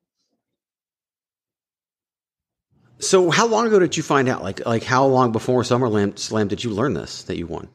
So, 2.98 3.30
how 3.30 3.46
long 3.46 3.66
ago 3.66 3.78
did 3.78 3.96
you 3.96 4.02
find 4.02 4.28
out? 4.28 4.42
Like, 4.42 4.64
like 4.64 4.82
how 4.82 5.06
long 5.06 5.32
before 5.32 5.62
SummerSlam 5.62 6.18
Slam 6.18 6.48
did 6.48 6.64
you 6.64 6.70
learn 6.70 6.94
this 6.94 7.24
that 7.24 7.36
you 7.36 7.46
won? 7.46 7.68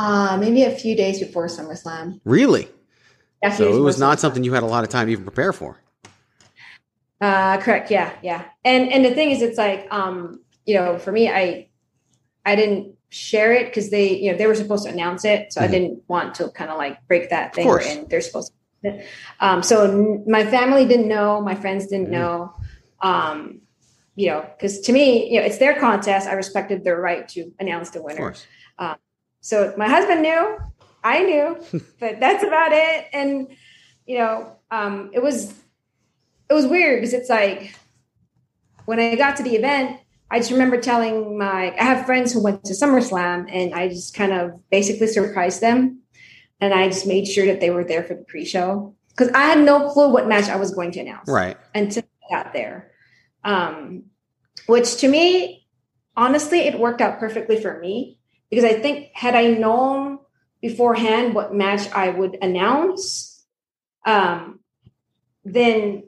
Uh, 0.00 0.36
maybe 0.40 0.62
a 0.62 0.70
few 0.70 0.96
days 0.96 1.18
before 1.18 1.46
SummerSlam. 1.46 2.20
Really? 2.24 2.68
Yeah, 3.42 3.50
so 3.50 3.76
it 3.76 3.80
was 3.80 3.98
not 3.98 4.20
something 4.20 4.44
you 4.44 4.54
had 4.54 4.62
a 4.62 4.66
lot 4.66 4.84
of 4.84 4.90
time 4.90 5.06
to 5.06 5.12
even 5.12 5.24
prepare 5.24 5.52
for. 5.52 5.76
Uh, 7.20 7.58
correct. 7.58 7.90
Yeah, 7.90 8.12
yeah. 8.22 8.44
And 8.64 8.90
and 8.90 9.04
the 9.04 9.14
thing 9.14 9.30
is, 9.32 9.42
it's 9.42 9.58
like, 9.58 9.86
um, 9.90 10.40
you 10.64 10.74
know, 10.74 10.98
for 10.98 11.12
me, 11.12 11.28
I 11.28 11.68
I 12.46 12.56
didn't 12.56 12.93
share 13.10 13.52
it 13.52 13.66
because 13.66 13.90
they, 13.90 14.18
you 14.18 14.32
know, 14.32 14.38
they 14.38 14.46
were 14.46 14.54
supposed 14.54 14.84
to 14.84 14.90
announce 14.90 15.24
it, 15.24 15.52
so 15.52 15.60
mm-hmm. 15.60 15.68
I 15.68 15.72
didn't 15.72 16.02
want 16.08 16.34
to 16.36 16.48
kind 16.50 16.70
of 16.70 16.78
like 16.78 17.06
break 17.06 17.30
that 17.30 17.54
thing. 17.54 17.68
And 17.68 18.08
they're 18.08 18.20
supposed 18.20 18.52
to. 18.84 19.02
Um, 19.40 19.62
so 19.62 20.22
my 20.26 20.44
family 20.44 20.84
didn't 20.86 21.08
know, 21.08 21.40
my 21.40 21.54
friends 21.54 21.86
didn't 21.86 22.06
mm-hmm. 22.06 22.14
know. 22.14 22.54
Um, 23.00 23.60
you 24.16 24.28
know, 24.28 24.48
because 24.56 24.80
to 24.80 24.92
me, 24.92 25.32
you 25.32 25.40
know, 25.40 25.46
it's 25.46 25.58
their 25.58 25.78
contest. 25.78 26.28
I 26.28 26.34
respected 26.34 26.84
their 26.84 27.00
right 27.00 27.26
to 27.30 27.52
announce 27.58 27.90
the 27.90 28.02
winner. 28.02 28.34
Um, 28.78 28.96
so 29.40 29.74
my 29.76 29.88
husband 29.88 30.22
knew, 30.22 30.58
I 31.02 31.22
knew, 31.22 31.58
but 32.00 32.20
that's 32.20 32.44
about 32.44 32.72
it. 32.72 33.06
And 33.12 33.48
you 34.06 34.18
know, 34.18 34.56
um, 34.70 35.10
it 35.12 35.22
was 35.22 35.54
it 36.48 36.54
was 36.54 36.66
weird 36.66 37.00
because 37.00 37.14
it's 37.14 37.30
like 37.30 37.74
when 38.84 39.00
I 39.00 39.16
got 39.16 39.36
to 39.36 39.42
the 39.42 39.56
event, 39.56 40.00
I 40.30 40.38
just 40.38 40.50
remember 40.50 40.80
telling 40.80 41.38
my 41.38 41.74
I 41.78 41.84
have 41.84 42.06
friends 42.06 42.32
who 42.32 42.42
went 42.42 42.64
to 42.64 42.72
SummerSlam, 42.72 43.46
and 43.48 43.74
I 43.74 43.88
just 43.88 44.14
kind 44.14 44.32
of 44.32 44.60
basically 44.70 45.06
surprised 45.06 45.60
them, 45.60 46.00
and 46.60 46.74
I 46.74 46.88
just 46.88 47.06
made 47.06 47.26
sure 47.26 47.46
that 47.46 47.60
they 47.60 47.70
were 47.70 47.84
there 47.84 48.02
for 48.02 48.14
the 48.14 48.24
pre-show 48.24 48.94
because 49.10 49.28
I 49.32 49.42
had 49.42 49.60
no 49.60 49.90
clue 49.90 50.08
what 50.08 50.26
match 50.26 50.48
I 50.48 50.56
was 50.56 50.74
going 50.74 50.92
to 50.92 51.00
announce, 51.00 51.28
right? 51.28 51.56
Until 51.74 52.02
I 52.30 52.36
got 52.36 52.52
there 52.52 52.90
um, 53.44 54.04
which 54.66 54.96
to 54.98 55.08
me, 55.08 55.66
honestly, 56.16 56.60
it 56.60 56.78
worked 56.78 57.00
out 57.00 57.18
perfectly 57.18 57.60
for 57.60 57.78
me 57.78 58.18
because 58.50 58.64
I 58.64 58.74
think 58.74 59.10
had 59.14 59.34
I 59.34 59.48
known 59.48 60.18
beforehand 60.60 61.34
what 61.34 61.54
match 61.54 61.90
I 61.92 62.08
would 62.08 62.38
announce, 62.40 63.44
um, 64.06 64.60
then 65.44 66.04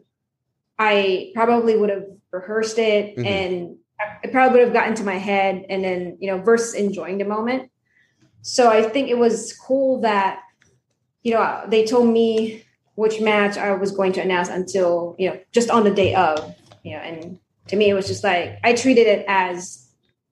I 0.79 1.33
probably 1.35 1.77
would 1.77 1.91
have 1.91 2.07
rehearsed 2.31 2.79
it 2.79 3.17
mm-hmm. 3.17 3.27
and 3.27 3.77
it 4.23 4.33
probably 4.33 4.59
would 4.59 4.69
have 4.69 4.75
gotten 4.75 4.95
to 4.97 5.05
my 5.05 5.17
head 5.17 5.67
and 5.69 5.85
then, 5.85 6.19
you 6.21 6.29
know, 6.31 6.39
versus 6.39 6.75
enjoying 6.75 7.19
the 7.19 7.25
moment. 7.25 7.71
So 8.43 8.69
I 8.69 8.83
think 8.83 9.09
it 9.09 9.19
was 9.19 9.53
cool 9.57 10.01
that, 10.03 10.41
you 11.23 11.33
know, 11.33 11.65
they 11.67 11.85
told 11.85 12.09
me 12.09 12.65
which 12.95 13.21
match 13.21 13.59
I 13.59 13.73
was 13.73 13.91
going 13.91 14.13
to 14.15 14.21
announce 14.21 14.49
until, 14.49 15.17
you 15.19 15.31
know, 15.31 15.41
just 15.53 15.71
on 15.71 15.85
the 15.85 15.91
day 15.91 16.15
of 16.15 16.55
you 16.87 16.93
know, 16.93 16.99
and 16.99 17.39
to 17.67 17.77
me, 17.77 17.91
it 17.91 17.95
was 17.95 18.07
just 18.07 18.23
like 18.23 18.61
I 18.63 18.73
treated 18.73 19.09
it 19.09 19.25
as 19.27 19.89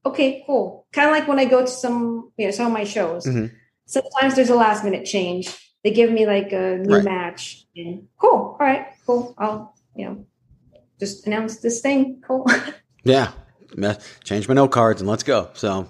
okay, 0.07 0.45
cool. 0.47 0.87
Kind 0.93 1.09
of 1.09 1.13
like 1.13 1.27
when 1.27 1.41
I 1.41 1.47
go 1.47 1.63
to 1.63 1.67
some, 1.67 2.31
you 2.37 2.47
know, 2.47 2.53
some 2.53 2.67
of 2.67 2.73
my 2.73 2.85
shows. 2.85 3.27
Mm-hmm. 3.27 3.53
Sometimes 3.87 4.37
there's 4.37 4.51
a 4.51 4.55
last 4.55 4.85
minute 4.85 5.05
change. 5.05 5.75
They 5.83 5.91
give 5.91 6.13
me 6.13 6.27
like 6.27 6.53
a 6.53 6.79
new 6.79 6.95
right. 6.95 7.05
match, 7.05 7.67
and 7.75 8.07
cool. 8.19 8.57
All 8.59 8.59
right, 8.61 8.87
cool. 9.05 9.35
I'll, 9.37 9.75
you 9.97 10.05
know, 10.07 10.27
just 11.01 11.27
announce 11.27 11.57
this 11.57 11.81
thing. 11.81 12.23
Cool. 12.25 12.47
yeah, 13.05 13.33
change 14.23 14.49
my 14.49 14.55
note 14.55 14.69
cards 14.69 15.01
and 15.01 15.09
let's 15.09 15.23
go. 15.23 15.51
So 15.55 15.89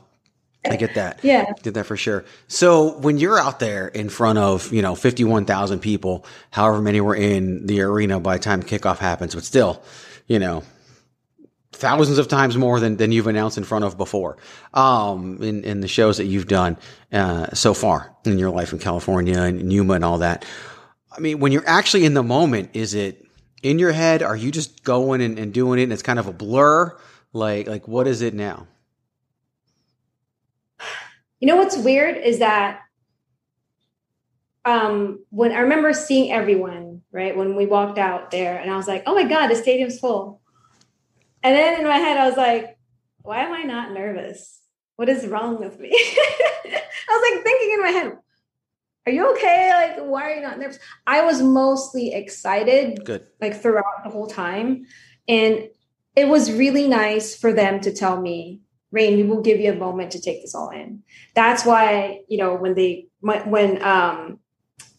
I 0.66 0.76
get 0.76 0.94
that. 0.94 1.20
Yeah. 1.22 1.52
Did 1.62 1.74
that 1.74 1.84
for 1.84 1.96
sure. 1.96 2.24
So 2.48 2.98
when 2.98 3.18
you're 3.18 3.38
out 3.38 3.60
there 3.60 3.88
in 3.88 4.08
front 4.08 4.38
of, 4.38 4.72
you 4.72 4.82
know, 4.82 4.94
51,000 4.94 5.80
people, 5.80 6.24
however 6.50 6.80
many 6.80 7.00
were 7.00 7.14
in 7.14 7.66
the 7.66 7.82
arena 7.82 8.18
by 8.18 8.38
the 8.38 8.42
time 8.42 8.62
kickoff 8.62 8.98
happens, 8.98 9.34
but 9.34 9.44
still, 9.44 9.82
you 10.26 10.38
know, 10.38 10.62
thousands 11.72 12.18
of 12.18 12.28
times 12.28 12.56
more 12.56 12.80
than, 12.80 12.96
than 12.96 13.12
you've 13.12 13.26
announced 13.26 13.58
in 13.58 13.64
front 13.64 13.84
of 13.84 13.98
before 13.98 14.38
um, 14.72 15.42
in, 15.42 15.64
in 15.64 15.80
the 15.80 15.88
shows 15.88 16.16
that 16.16 16.26
you've 16.26 16.46
done 16.46 16.78
uh, 17.12 17.52
so 17.52 17.74
far 17.74 18.14
in 18.24 18.38
your 18.38 18.50
life 18.50 18.72
in 18.72 18.78
California 18.78 19.38
and 19.38 19.72
Yuma 19.72 19.94
and 19.94 20.04
all 20.04 20.18
that. 20.18 20.44
I 21.14 21.20
mean, 21.20 21.40
when 21.40 21.52
you're 21.52 21.66
actually 21.66 22.04
in 22.04 22.14
the 22.14 22.22
moment, 22.22 22.70
is 22.72 22.94
it 22.94 23.24
in 23.62 23.78
your 23.78 23.92
head? 23.92 24.22
Are 24.22 24.36
you 24.36 24.50
just 24.50 24.82
going 24.82 25.20
and, 25.20 25.38
and 25.38 25.52
doing 25.52 25.78
it 25.78 25.84
and 25.84 25.92
it's 25.92 26.02
kind 26.02 26.18
of 26.18 26.26
a 26.26 26.32
blur? 26.32 26.96
Like, 27.34 27.66
like 27.66 27.86
what 27.88 28.06
is 28.06 28.22
it 28.22 28.32
now? 28.32 28.68
You 31.40 31.48
know 31.48 31.56
what's 31.56 31.76
weird 31.76 32.16
is 32.16 32.38
that 32.38 32.80
um, 34.64 35.22
when 35.28 35.52
I 35.52 35.58
remember 35.58 35.92
seeing 35.92 36.32
everyone, 36.32 37.02
right, 37.12 37.36
when 37.36 37.54
we 37.56 37.66
walked 37.66 37.98
out 37.98 38.30
there, 38.30 38.56
and 38.56 38.70
I 38.70 38.76
was 38.76 38.88
like, 38.88 39.02
oh 39.06 39.14
my 39.14 39.24
God, 39.24 39.48
the 39.48 39.56
stadium's 39.56 39.98
full. 39.98 40.40
And 41.42 41.54
then 41.54 41.80
in 41.80 41.86
my 41.86 41.98
head, 41.98 42.16
I 42.16 42.26
was 42.28 42.38
like, 42.38 42.78
why 43.22 43.40
am 43.40 43.52
I 43.52 43.64
not 43.64 43.92
nervous? 43.92 44.62
What 44.96 45.08
is 45.08 45.26
wrong 45.26 45.58
with 45.58 45.78
me? 45.78 45.90
I 45.92 46.80
was 47.10 47.30
like 47.30 47.44
thinking 47.44 47.72
in 47.74 47.82
my 47.82 47.88
head, 47.88 48.16
are 49.06 49.12
you 49.12 49.32
okay? 49.32 49.70
Like, 49.70 50.06
why 50.06 50.30
are 50.30 50.34
you 50.36 50.40
not 50.40 50.58
nervous? 50.58 50.78
I 51.06 51.22
was 51.22 51.42
mostly 51.42 52.14
excited, 52.14 53.04
good, 53.04 53.26
like 53.40 53.60
throughout 53.60 54.04
the 54.04 54.10
whole 54.10 54.28
time. 54.28 54.86
And 55.28 55.68
it 56.16 56.28
was 56.28 56.52
really 56.52 56.88
nice 56.88 57.36
for 57.36 57.52
them 57.52 57.80
to 57.80 57.92
tell 57.92 58.20
me, 58.20 58.60
Raine, 58.92 59.16
we 59.16 59.24
will 59.24 59.42
give 59.42 59.58
you 59.58 59.72
a 59.72 59.76
moment 59.76 60.12
to 60.12 60.20
take 60.20 60.42
this 60.42 60.54
all 60.54 60.70
in. 60.70 61.02
That's 61.34 61.64
why, 61.64 62.20
you 62.28 62.38
know, 62.38 62.54
when 62.54 62.74
they, 62.74 63.08
when 63.20 63.82
um, 63.82 64.38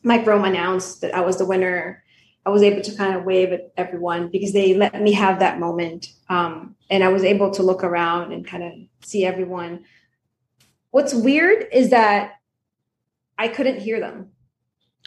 Mike 0.03 0.25
Rome 0.25 0.43
announced 0.43 1.01
that 1.01 1.15
I 1.15 1.21
was 1.21 1.37
the 1.37 1.45
winner, 1.45 2.03
I 2.45 2.49
was 2.49 2.61
able 2.61 2.81
to 2.81 2.95
kind 2.95 3.15
of 3.15 3.23
wave 3.23 3.53
at 3.53 3.71
everyone 3.77 4.29
because 4.29 4.53
they 4.53 4.75
let 4.75 5.01
me 5.01 5.13
have 5.13 5.39
that 5.39 5.59
moment. 5.59 6.07
Um, 6.29 6.75
and 6.89 7.03
I 7.03 7.07
was 7.07 7.23
able 7.23 7.51
to 7.51 7.63
look 7.63 7.83
around 7.83 8.33
and 8.33 8.45
kind 8.45 8.63
of 8.63 8.73
see 9.07 9.25
everyone. 9.25 9.85
What's 10.91 11.13
weird 11.13 11.65
is 11.71 11.89
that 11.89 12.33
I 13.37 13.47
couldn't 13.47 13.79
hear 13.79 13.99
them. 13.99 14.29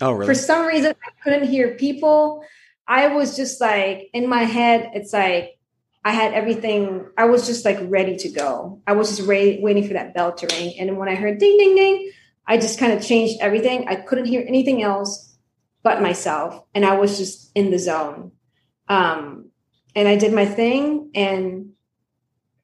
Oh, 0.01 0.13
really? 0.13 0.27
For 0.27 0.35
some 0.35 0.67
reason, 0.67 0.95
I 1.05 1.11
couldn't 1.23 1.49
hear 1.49 1.75
people. 1.75 2.43
I 2.87 3.09
was 3.09 3.37
just 3.37 3.61
like, 3.61 4.09
in 4.13 4.29
my 4.29 4.45
head, 4.45 4.91
it's 4.95 5.13
like 5.13 5.58
I 6.05 6.13
had 6.13 6.33
everything. 6.33 7.07
I 7.17 7.27
was 7.27 7.47
just 7.47 7.65
like 7.65 7.79
ready 7.83 8.17
to 8.17 8.31
go. 8.31 8.81
I 8.87 8.93
was 8.93 9.17
just 9.17 9.29
waiting 9.29 9.87
for 9.87 9.95
that 9.95 10.15
bell 10.15 10.33
to 10.35 10.47
ring. 10.47 10.75
And 10.79 10.97
when 10.97 11.09
I 11.09 11.15
heard 11.15 11.39
ding, 11.39 11.59
ding, 11.59 11.75
ding, 11.75 12.13
I 12.47 12.57
just 12.57 12.79
kind 12.79 12.93
of 12.93 13.05
changed 13.05 13.39
everything. 13.41 13.89
I 13.89 13.97
couldn't 13.97 14.27
hear 14.27 14.45
anything 14.47 14.83
else 14.83 15.37
but 15.83 16.01
myself. 16.01 16.65
And 16.75 16.85
I 16.85 16.97
was 16.97 17.19
just 17.19 17.51
in 17.55 17.71
the 17.71 17.79
zone. 17.79 18.33
Um, 18.89 19.51
and 19.95 20.09
I 20.09 20.17
did 20.17 20.33
my 20.33 20.47
thing. 20.47 21.11
And, 21.15 21.73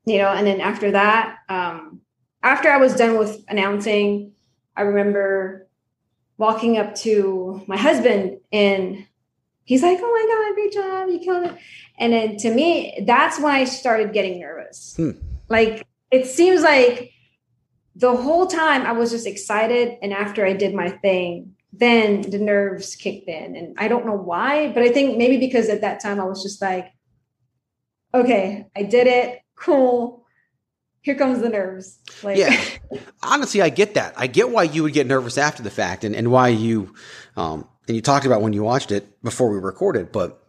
you 0.06 0.18
know, 0.18 0.28
and 0.28 0.46
then 0.46 0.60
after 0.60 0.92
that, 0.92 1.38
um, 1.48 2.00
after 2.42 2.70
I 2.70 2.78
was 2.78 2.94
done 2.94 3.18
with 3.18 3.44
announcing, 3.48 4.32
I 4.76 4.82
remember 4.82 5.68
walking 6.36 6.78
up 6.78 6.94
to 6.96 7.62
my 7.66 7.76
husband 7.76 8.38
and 8.52 9.06
he's 9.64 9.82
like, 9.82 9.98
Oh 10.00 10.12
my 10.12 10.46
God, 10.46 10.54
great 10.54 10.72
job. 10.72 11.08
You 11.10 11.18
killed 11.18 11.44
it. 11.46 11.62
And 11.98 12.12
then 12.12 12.36
to 12.38 12.52
me, 12.52 13.04
that's 13.06 13.38
when 13.38 13.54
I 13.54 13.64
started 13.64 14.12
getting 14.12 14.40
nervous. 14.40 14.94
Hmm. 14.96 15.10
Like 15.48 15.86
it 16.10 16.26
seems 16.26 16.62
like 16.62 17.12
the 17.96 18.16
whole 18.16 18.46
time 18.46 18.82
I 18.82 18.92
was 18.92 19.10
just 19.10 19.26
excited. 19.26 19.98
And 20.02 20.12
after 20.12 20.44
I 20.44 20.52
did 20.52 20.74
my 20.74 20.90
thing, 20.90 21.54
then 21.72 22.22
the 22.22 22.38
nerves 22.38 22.96
kicked 22.96 23.28
in. 23.28 23.56
And 23.56 23.76
I 23.78 23.88
don't 23.88 24.06
know 24.06 24.16
why, 24.16 24.72
but 24.72 24.82
I 24.82 24.90
think 24.90 25.16
maybe 25.16 25.36
because 25.36 25.68
at 25.68 25.80
that 25.80 26.00
time 26.00 26.20
I 26.20 26.24
was 26.24 26.42
just 26.42 26.60
like, 26.60 26.92
okay, 28.12 28.66
I 28.76 28.82
did 28.84 29.06
it. 29.06 29.40
Cool. 29.56 30.24
Here 31.02 31.14
comes 31.14 31.40
the 31.40 31.48
nerves. 31.48 31.98
Like, 32.22 32.38
yeah. 32.38 32.58
Honestly, 33.22 33.60
I 33.60 33.68
get 33.68 33.94
that. 33.94 34.14
I 34.16 34.26
get 34.26 34.50
why 34.50 34.62
you 34.62 34.84
would 34.84 34.92
get 34.94 35.06
nervous 35.06 35.36
after 35.36 35.62
the 35.62 35.70
fact 35.70 36.04
and, 36.04 36.14
and 36.14 36.30
why 36.30 36.48
you, 36.48 36.94
um, 37.36 37.68
and 37.86 37.96
you 37.96 38.02
talked 38.02 38.26
about 38.26 38.42
when 38.42 38.52
you 38.52 38.62
watched 38.62 38.92
it 38.92 39.22
before 39.22 39.50
we 39.50 39.58
recorded, 39.58 40.12
but 40.12 40.40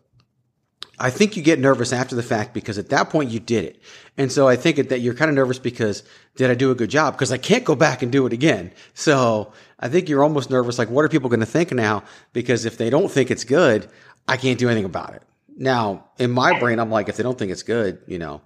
I 0.97 1.09
think 1.09 1.35
you 1.35 1.43
get 1.43 1.59
nervous 1.59 1.91
after 1.91 2.15
the 2.15 2.23
fact 2.23 2.53
because 2.53 2.77
at 2.77 2.89
that 2.89 3.09
point 3.09 3.29
you 3.29 3.39
did 3.39 3.65
it. 3.65 3.81
And 4.17 4.31
so 4.31 4.47
I 4.47 4.55
think 4.55 4.89
that 4.89 4.99
you're 5.01 5.13
kind 5.13 5.29
of 5.29 5.35
nervous 5.35 5.59
because 5.59 6.03
did 6.35 6.49
I 6.49 6.55
do 6.55 6.71
a 6.71 6.75
good 6.75 6.89
job? 6.89 7.13
Because 7.13 7.31
I 7.31 7.37
can't 7.37 7.65
go 7.65 7.75
back 7.75 8.01
and 8.01 8.11
do 8.11 8.25
it 8.25 8.33
again. 8.33 8.71
So 8.93 9.51
I 9.79 9.89
think 9.89 10.07
you're 10.07 10.23
almost 10.23 10.49
nervous. 10.49 10.79
Like, 10.79 10.89
what 10.89 11.03
are 11.03 11.09
people 11.09 11.29
going 11.29 11.41
to 11.41 11.45
think 11.45 11.71
now? 11.71 12.03
Because 12.31 12.63
if 12.63 12.77
they 12.77 12.89
don't 12.89 13.11
think 13.11 13.29
it's 13.29 13.43
good, 13.43 13.89
I 14.27 14.37
can't 14.37 14.57
do 14.57 14.69
anything 14.69 14.85
about 14.85 15.13
it. 15.15 15.23
Now, 15.57 16.05
in 16.17 16.31
my 16.31 16.57
brain, 16.59 16.79
I'm 16.79 16.91
like, 16.91 17.09
if 17.09 17.17
they 17.17 17.23
don't 17.23 17.37
think 17.37 17.51
it's 17.51 17.63
good, 17.63 18.01
you 18.07 18.19
know, 18.19 18.41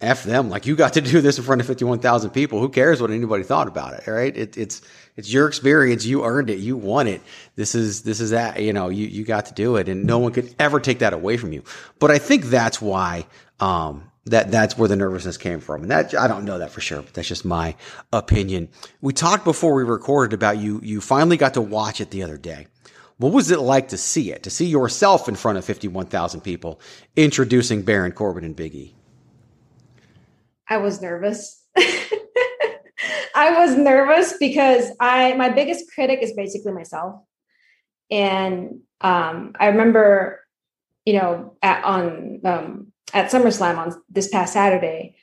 F 0.00 0.24
them. 0.24 0.50
Like 0.50 0.66
you 0.66 0.76
got 0.76 0.92
to 0.94 1.00
do 1.00 1.20
this 1.20 1.38
in 1.38 1.44
front 1.44 1.60
of 1.60 1.66
51,000 1.66 2.30
people. 2.30 2.60
Who 2.60 2.68
cares 2.68 3.00
what 3.00 3.10
anybody 3.10 3.44
thought 3.44 3.66
about 3.66 3.94
it? 3.94 4.06
Right. 4.06 4.36
It, 4.36 4.56
it's, 4.56 4.82
it's 5.16 5.32
your 5.32 5.48
experience. 5.48 6.04
You 6.04 6.24
earned 6.24 6.50
it. 6.50 6.58
You 6.58 6.76
won 6.76 7.06
it. 7.06 7.22
This 7.54 7.74
is, 7.74 8.02
this 8.02 8.20
is 8.20 8.30
that, 8.30 8.60
you 8.60 8.72
know, 8.72 8.90
you, 8.90 9.06
you 9.06 9.24
got 9.24 9.46
to 9.46 9.54
do 9.54 9.76
it 9.76 9.88
and 9.88 10.04
no 10.04 10.18
one 10.18 10.32
could 10.32 10.54
ever 10.58 10.80
take 10.80 10.98
that 10.98 11.14
away 11.14 11.38
from 11.38 11.52
you. 11.52 11.62
But 11.98 12.10
I 12.10 12.18
think 12.18 12.44
that's 12.44 12.80
why, 12.80 13.26
um, 13.58 14.10
that 14.26 14.50
that's 14.50 14.76
where 14.76 14.88
the 14.88 14.96
nervousness 14.96 15.36
came 15.36 15.60
from. 15.60 15.82
And 15.82 15.90
that 15.90 16.14
I 16.14 16.26
don't 16.26 16.44
know 16.44 16.58
that 16.58 16.72
for 16.72 16.80
sure, 16.80 17.00
but 17.00 17.14
that's 17.14 17.28
just 17.28 17.44
my 17.44 17.76
opinion. 18.12 18.68
We 19.00 19.12
talked 19.12 19.44
before 19.44 19.74
we 19.74 19.84
recorded 19.84 20.34
about 20.34 20.58
you 20.58 20.80
you 20.82 21.00
finally 21.00 21.36
got 21.36 21.54
to 21.54 21.60
watch 21.60 22.00
it 22.00 22.10
the 22.10 22.22
other 22.22 22.36
day. 22.36 22.66
What 23.18 23.32
was 23.32 23.50
it 23.50 23.60
like 23.60 23.88
to 23.88 23.96
see 23.96 24.30
it? 24.30 24.42
To 24.42 24.50
see 24.50 24.66
yourself 24.66 25.26
in 25.28 25.36
front 25.36 25.56
of 25.56 25.64
51,000 25.64 26.42
people 26.42 26.80
introducing 27.14 27.82
Baron 27.82 28.12
Corbin 28.12 28.44
and 28.44 28.54
Big 28.54 28.74
E? 28.74 28.94
I 30.68 30.78
was 30.78 31.00
nervous. 31.00 31.62
I 33.36 33.50
was 33.50 33.76
nervous 33.76 34.34
because 34.38 34.90
I 34.98 35.34
my 35.34 35.50
biggest 35.50 35.92
critic 35.92 36.20
is 36.22 36.32
basically 36.32 36.72
myself. 36.72 37.20
And 38.10 38.80
um, 39.00 39.52
I 39.58 39.66
remember, 39.66 40.40
you 41.04 41.14
know, 41.14 41.56
at, 41.62 41.84
on 41.84 42.40
um, 42.44 42.92
at 43.12 43.30
SummerSlam 43.30 43.78
on 43.78 44.02
this 44.08 44.28
past 44.28 44.52
Saturday, 44.52 45.16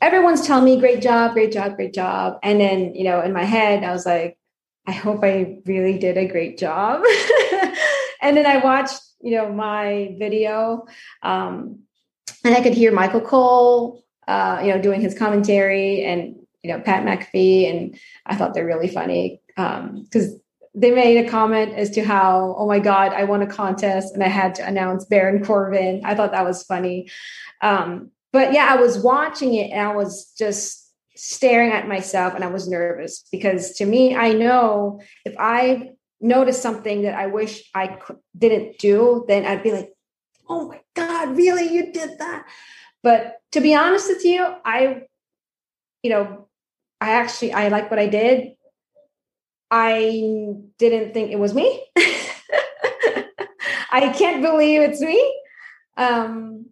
everyone's 0.00 0.46
telling 0.46 0.64
me, 0.64 0.80
great 0.80 1.02
job, 1.02 1.32
great 1.32 1.52
job, 1.52 1.76
great 1.76 1.94
job. 1.94 2.38
And 2.42 2.60
then, 2.60 2.94
you 2.94 3.04
know, 3.04 3.20
in 3.20 3.32
my 3.32 3.44
head, 3.44 3.84
I 3.84 3.92
was 3.92 4.06
like, 4.06 4.38
I 4.86 4.92
hope 4.92 5.22
I 5.22 5.58
really 5.66 5.98
did 5.98 6.16
a 6.16 6.26
great 6.26 6.58
job. 6.58 7.02
and 8.22 8.36
then 8.36 8.46
I 8.46 8.58
watched, 8.58 9.00
you 9.20 9.36
know, 9.36 9.52
my 9.52 10.16
video 10.18 10.86
um, 11.22 11.80
and 12.44 12.54
I 12.54 12.62
could 12.62 12.74
hear 12.74 12.92
Michael 12.92 13.20
Cole, 13.20 14.02
uh, 14.30 14.60
you 14.62 14.68
know, 14.68 14.80
doing 14.80 15.00
his 15.00 15.18
commentary 15.18 16.04
and, 16.04 16.36
you 16.62 16.70
know, 16.70 16.80
Pat 16.80 17.04
McAfee. 17.04 17.68
And 17.68 17.98
I 18.24 18.36
thought 18.36 18.54
they're 18.54 18.64
really 18.64 18.86
funny 18.86 19.42
because 19.56 20.32
um, 20.32 20.40
they 20.72 20.92
made 20.92 21.26
a 21.26 21.28
comment 21.28 21.74
as 21.74 21.90
to 21.90 22.04
how, 22.04 22.54
oh 22.56 22.68
my 22.68 22.78
God, 22.78 23.12
I 23.12 23.24
won 23.24 23.42
a 23.42 23.46
contest 23.48 24.14
and 24.14 24.22
I 24.22 24.28
had 24.28 24.54
to 24.54 24.66
announce 24.66 25.04
Baron 25.04 25.44
Corbin. 25.44 26.02
I 26.04 26.14
thought 26.14 26.30
that 26.30 26.44
was 26.44 26.62
funny. 26.62 27.10
Um, 27.60 28.12
but 28.32 28.52
yeah, 28.52 28.68
I 28.70 28.76
was 28.76 29.00
watching 29.00 29.54
it 29.54 29.72
and 29.72 29.80
I 29.80 29.96
was 29.96 30.32
just 30.38 30.88
staring 31.16 31.72
at 31.72 31.88
myself 31.88 32.34
and 32.34 32.44
I 32.44 32.46
was 32.46 32.68
nervous 32.68 33.24
because 33.32 33.72
to 33.78 33.84
me, 33.84 34.14
I 34.14 34.32
know 34.32 35.00
if 35.24 35.34
I 35.40 35.90
noticed 36.20 36.62
something 36.62 37.02
that 37.02 37.14
I 37.14 37.26
wish 37.26 37.68
I 37.74 37.98
didn't 38.38 38.78
do, 38.78 39.24
then 39.26 39.44
I'd 39.44 39.64
be 39.64 39.72
like, 39.72 39.90
oh 40.48 40.68
my 40.68 40.80
God, 40.94 41.36
really? 41.36 41.74
You 41.74 41.92
did 41.92 42.18
that? 42.20 42.46
But 43.02 43.40
to 43.52 43.60
be 43.60 43.74
honest 43.74 44.08
with 44.08 44.24
you, 44.24 44.46
I, 44.64 45.02
you 46.02 46.10
know, 46.10 46.48
I 47.00 47.10
actually, 47.10 47.52
I 47.52 47.68
like 47.68 47.90
what 47.90 47.98
I 47.98 48.06
did 48.06 48.56
I 49.70 50.54
didn't 50.78 51.14
think 51.14 51.30
it 51.30 51.38
was 51.38 51.54
me. 51.54 51.84
I 53.92 54.12
can't 54.16 54.42
believe 54.42 54.80
it's 54.82 55.00
me. 55.00 55.42
Um, 55.96 56.66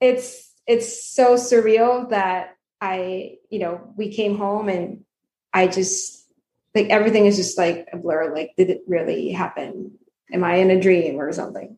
it's 0.00 0.52
it's 0.66 1.04
so 1.04 1.34
surreal 1.34 2.10
that 2.10 2.56
I, 2.80 3.38
you 3.50 3.58
know, 3.58 3.92
we 3.96 4.12
came 4.12 4.36
home 4.36 4.68
and 4.68 5.04
I 5.52 5.66
just 5.66 6.26
like 6.74 6.88
everything 6.90 7.26
is 7.26 7.36
just 7.36 7.58
like 7.58 7.88
a 7.92 7.96
blur. 7.96 8.32
Like, 8.32 8.52
did 8.56 8.70
it 8.70 8.82
really 8.86 9.30
happen? 9.30 9.98
Am 10.32 10.44
I 10.44 10.56
in 10.56 10.70
a 10.70 10.80
dream 10.80 11.20
or 11.20 11.32
something? 11.32 11.77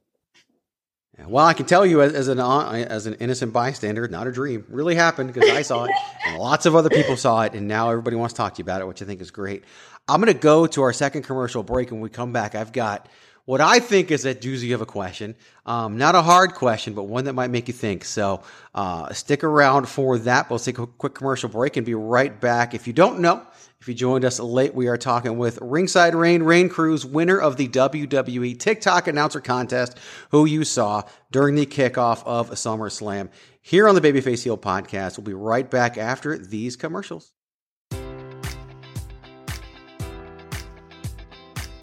Well, 1.26 1.46
I 1.46 1.54
can 1.54 1.66
tell 1.66 1.84
you 1.84 2.02
as, 2.02 2.12
as, 2.12 2.28
an 2.28 2.40
as 2.40 3.06
an 3.06 3.14
innocent 3.14 3.52
bystander, 3.52 4.06
not 4.08 4.26
a 4.26 4.32
dream, 4.32 4.64
really 4.68 4.94
happened 4.94 5.32
because 5.32 5.50
I 5.50 5.62
saw 5.62 5.84
it, 5.84 5.92
and 6.26 6.38
lots 6.38 6.66
of 6.66 6.74
other 6.74 6.90
people 6.90 7.16
saw 7.16 7.42
it, 7.42 7.54
and 7.54 7.68
now 7.68 7.90
everybody 7.90 8.16
wants 8.16 8.34
to 8.34 8.38
talk 8.38 8.54
to 8.54 8.58
you 8.58 8.64
about 8.64 8.80
it, 8.80 8.86
which 8.86 9.02
I 9.02 9.04
think 9.04 9.20
is 9.20 9.30
great. 9.30 9.64
I'm 10.08 10.20
going 10.20 10.32
to 10.32 10.38
go 10.38 10.66
to 10.66 10.82
our 10.82 10.92
second 10.92 11.22
commercial 11.22 11.62
break. 11.62 11.88
And 11.90 11.98
when 11.98 12.02
we 12.02 12.10
come 12.10 12.32
back, 12.32 12.54
I've 12.54 12.72
got 12.72 13.08
what 13.44 13.60
I 13.60 13.80
think 13.80 14.10
is 14.10 14.24
a 14.24 14.34
doozy 14.34 14.74
of 14.74 14.80
a 14.80 14.86
question. 14.86 15.34
Um, 15.66 15.98
not 15.98 16.14
a 16.14 16.22
hard 16.22 16.54
question, 16.54 16.94
but 16.94 17.04
one 17.04 17.24
that 17.24 17.32
might 17.32 17.50
make 17.50 17.68
you 17.68 17.74
think. 17.74 18.04
So 18.04 18.42
uh, 18.74 19.12
stick 19.12 19.44
around 19.44 19.88
for 19.88 20.18
that. 20.18 20.50
We'll 20.50 20.58
take 20.58 20.78
a 20.78 20.86
quick 20.86 21.14
commercial 21.14 21.48
break 21.48 21.76
and 21.76 21.86
be 21.86 21.94
right 21.94 22.40
back. 22.40 22.74
If 22.74 22.86
you 22.86 22.92
don't 22.92 23.20
know, 23.20 23.42
if 23.80 23.88
you 23.88 23.94
joined 23.94 24.26
us 24.26 24.38
late, 24.38 24.74
we 24.74 24.88
are 24.88 24.98
talking 24.98 25.38
with 25.38 25.58
Ringside 25.62 26.14
Raine, 26.14 26.42
Raine 26.42 26.68
Cruz, 26.68 27.06
winner 27.06 27.38
of 27.38 27.56
the 27.56 27.66
WWE 27.66 28.58
TikTok 28.58 29.08
announcer 29.08 29.40
contest, 29.40 29.96
who 30.32 30.44
you 30.44 30.64
saw 30.64 31.02
during 31.30 31.54
the 31.54 31.64
kickoff 31.64 32.22
of 32.26 32.50
SummerSlam 32.50 33.30
here 33.62 33.88
on 33.88 33.94
the 33.94 34.02
Babyface 34.02 34.44
Heel 34.44 34.58
podcast. 34.58 35.16
We'll 35.16 35.24
be 35.24 35.32
right 35.32 35.70
back 35.70 35.96
after 35.96 36.36
these 36.36 36.76
commercials. 36.76 37.32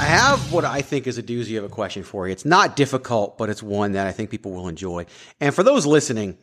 I 0.00 0.04
have 0.04 0.50
what 0.50 0.64
I 0.64 0.80
think 0.80 1.06
is 1.06 1.18
a 1.18 1.22
doozy 1.22 1.58
of 1.58 1.64
a 1.64 1.68
question 1.68 2.04
for 2.04 2.26
you. 2.26 2.32
It's 2.32 2.46
not 2.46 2.74
difficult, 2.74 3.36
but 3.36 3.50
it's 3.50 3.62
one 3.62 3.92
that 3.92 4.06
I 4.06 4.12
think 4.12 4.30
people 4.30 4.50
will 4.50 4.66
enjoy. 4.66 5.04
And 5.40 5.54
for 5.54 5.62
those 5.62 5.84
listening, 5.84 6.38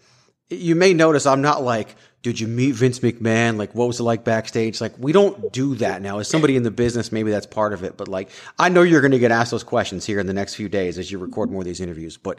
you 0.51 0.75
may 0.75 0.93
notice 0.93 1.25
I'm 1.25 1.41
not 1.41 1.63
like, 1.63 1.95
did 2.21 2.39
you 2.39 2.45
meet 2.45 2.75
Vince 2.75 2.99
McMahon? 2.99 3.57
Like, 3.57 3.73
what 3.73 3.87
was 3.87 3.99
it 3.99 4.03
like 4.03 4.23
backstage? 4.23 4.79
Like, 4.79 4.93
we 4.99 5.11
don't 5.11 5.51
do 5.51 5.73
that 5.77 6.03
now. 6.03 6.19
As 6.19 6.27
somebody 6.27 6.55
in 6.55 6.61
the 6.61 6.69
business, 6.69 7.11
maybe 7.11 7.31
that's 7.31 7.47
part 7.47 7.73
of 7.73 7.83
it. 7.83 7.97
But 7.97 8.07
like, 8.07 8.29
I 8.59 8.69
know 8.69 8.83
you're 8.83 9.01
going 9.01 9.09
to 9.09 9.17
get 9.17 9.31
asked 9.31 9.49
those 9.49 9.63
questions 9.63 10.05
here 10.05 10.19
in 10.19 10.27
the 10.27 10.33
next 10.33 10.53
few 10.53 10.69
days 10.69 10.99
as 10.99 11.11
you 11.11 11.17
record 11.17 11.49
more 11.49 11.61
of 11.61 11.65
these 11.65 11.81
interviews. 11.81 12.15
But 12.15 12.37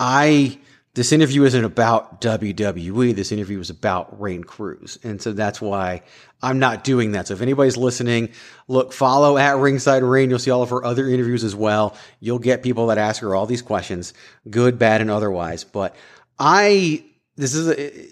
I 0.00 0.58
this 0.94 1.10
interview 1.10 1.42
isn't 1.42 1.64
about 1.64 2.20
WWE. 2.20 3.14
This 3.14 3.32
interview 3.32 3.58
is 3.58 3.68
about 3.68 4.20
Raine 4.20 4.44
Cruz. 4.44 4.98
And 5.02 5.20
so 5.20 5.32
that's 5.32 5.60
why 5.60 6.02
I'm 6.40 6.60
not 6.60 6.84
doing 6.84 7.12
that. 7.12 7.26
So 7.26 7.34
if 7.34 7.42
anybody's 7.42 7.76
listening, 7.76 8.30
look, 8.68 8.92
follow 8.92 9.36
at 9.36 9.56
Ringside 9.56 10.04
Raine. 10.04 10.30
You'll 10.30 10.38
see 10.38 10.52
all 10.52 10.62
of 10.62 10.70
her 10.70 10.84
other 10.84 11.08
interviews 11.08 11.42
as 11.42 11.56
well. 11.56 11.96
You'll 12.20 12.38
get 12.38 12.62
people 12.62 12.86
that 12.88 12.98
ask 12.98 13.22
her 13.22 13.34
all 13.34 13.46
these 13.46 13.62
questions, 13.62 14.14
good, 14.48 14.78
bad, 14.78 15.00
and 15.00 15.10
otherwise. 15.10 15.64
But 15.64 15.96
I, 16.38 17.04
this 17.34 17.54
is 17.54 17.68
a, 17.68 18.08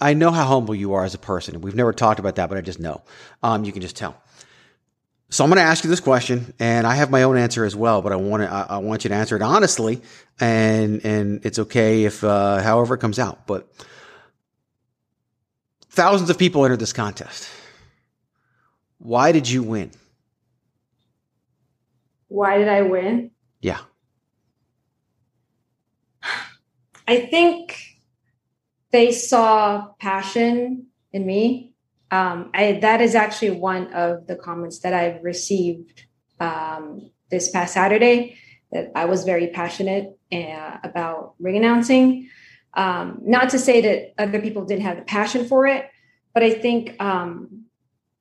I 0.00 0.14
know 0.14 0.32
how 0.32 0.44
humble 0.44 0.74
you 0.74 0.94
are 0.94 1.04
as 1.04 1.14
a 1.14 1.18
person. 1.18 1.60
We've 1.60 1.76
never 1.76 1.92
talked 1.92 2.18
about 2.18 2.34
that, 2.34 2.48
but 2.48 2.58
I 2.58 2.62
just 2.62 2.80
know. 2.80 3.02
Um, 3.44 3.64
you 3.64 3.70
can 3.70 3.80
just 3.82 3.96
tell. 3.96 4.20
So 5.32 5.42
I'm 5.44 5.48
going 5.48 5.56
to 5.56 5.62
ask 5.62 5.82
you 5.82 5.88
this 5.88 6.00
question, 6.00 6.52
and 6.58 6.86
I 6.86 6.94
have 6.94 7.10
my 7.10 7.22
own 7.22 7.38
answer 7.38 7.64
as 7.64 7.74
well, 7.74 8.02
but 8.02 8.12
I 8.12 8.16
want 8.16 8.42
to, 8.42 8.52
I, 8.52 8.66
I 8.68 8.76
want 8.78 9.04
you 9.04 9.08
to 9.08 9.14
answer 9.14 9.34
it 9.34 9.40
honestly, 9.40 10.02
and 10.38 11.02
and 11.06 11.46
it's 11.46 11.58
okay 11.58 12.04
if 12.04 12.22
uh, 12.22 12.60
however 12.60 12.96
it 12.96 12.98
comes 12.98 13.18
out. 13.18 13.46
But 13.46 13.66
thousands 15.88 16.28
of 16.28 16.36
people 16.36 16.66
entered 16.66 16.80
this 16.80 16.92
contest. 16.92 17.48
Why 18.98 19.32
did 19.32 19.48
you 19.48 19.62
win? 19.62 19.92
Why 22.28 22.58
did 22.58 22.68
I 22.68 22.82
win? 22.82 23.30
Yeah. 23.62 23.78
I 27.08 27.20
think 27.20 27.78
they 28.90 29.12
saw 29.12 29.92
passion 29.98 30.88
in 31.10 31.24
me 31.24 31.71
um, 32.12 32.50
I, 32.52 32.78
that 32.82 33.00
is 33.00 33.14
actually 33.14 33.52
one 33.52 33.92
of 33.94 34.26
the 34.26 34.36
comments 34.36 34.80
that 34.80 34.92
I've 34.92 35.24
received 35.24 36.04
um, 36.38 37.10
this 37.30 37.50
past 37.50 37.72
Saturday. 37.72 38.36
That 38.70 38.92
I 38.94 39.06
was 39.06 39.24
very 39.24 39.48
passionate 39.48 40.18
uh, 40.30 40.76
about 40.84 41.34
ring 41.40 41.56
announcing. 41.56 42.28
Um, 42.74 43.20
not 43.22 43.50
to 43.50 43.58
say 43.58 43.80
that 43.80 44.22
other 44.22 44.40
people 44.40 44.66
didn't 44.66 44.84
have 44.84 44.98
the 44.98 45.02
passion 45.02 45.48
for 45.48 45.66
it, 45.66 45.88
but 46.34 46.42
I 46.42 46.50
think 46.50 47.02
um, 47.02 47.64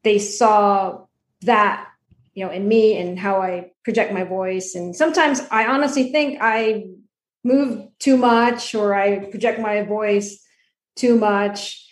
they 0.04 0.20
saw 0.20 1.06
that 1.42 1.86
you 2.34 2.46
know 2.46 2.52
in 2.52 2.66
me 2.66 2.98
and 2.98 3.20
how 3.20 3.42
I 3.42 3.72
project 3.84 4.14
my 4.14 4.24
voice. 4.24 4.74
And 4.74 4.96
sometimes 4.96 5.42
I 5.52 5.68
honestly 5.68 6.14
think 6.14 6.38
I 6.40 6.86
move 7.44 7.88
too 8.00 8.16
much 8.16 8.74
or 8.74 8.94
I 8.94 9.20
project 9.26 9.60
my 9.60 9.84
voice 9.84 10.42
too 10.96 11.18
much 11.18 11.91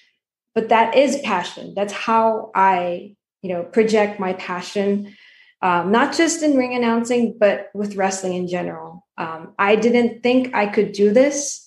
but 0.56 0.70
that 0.70 0.96
is 0.96 1.20
passion. 1.20 1.74
That's 1.76 1.94
how 1.94 2.52
i 2.56 3.16
you 3.42 3.54
know 3.54 3.64
project 3.64 4.20
my 4.20 4.34
passion 4.34 5.16
um, 5.62 5.92
not 5.92 6.16
just 6.16 6.42
in 6.42 6.56
ring 6.56 6.74
announcing 6.74 7.38
but 7.38 7.70
with 7.74 7.96
wrestling 7.96 8.34
in 8.34 8.48
general. 8.48 9.06
Um, 9.18 9.54
i 9.60 9.76
didn't 9.76 10.24
think 10.24 10.56
i 10.56 10.66
could 10.68 10.92
do 10.92 11.14
this. 11.14 11.66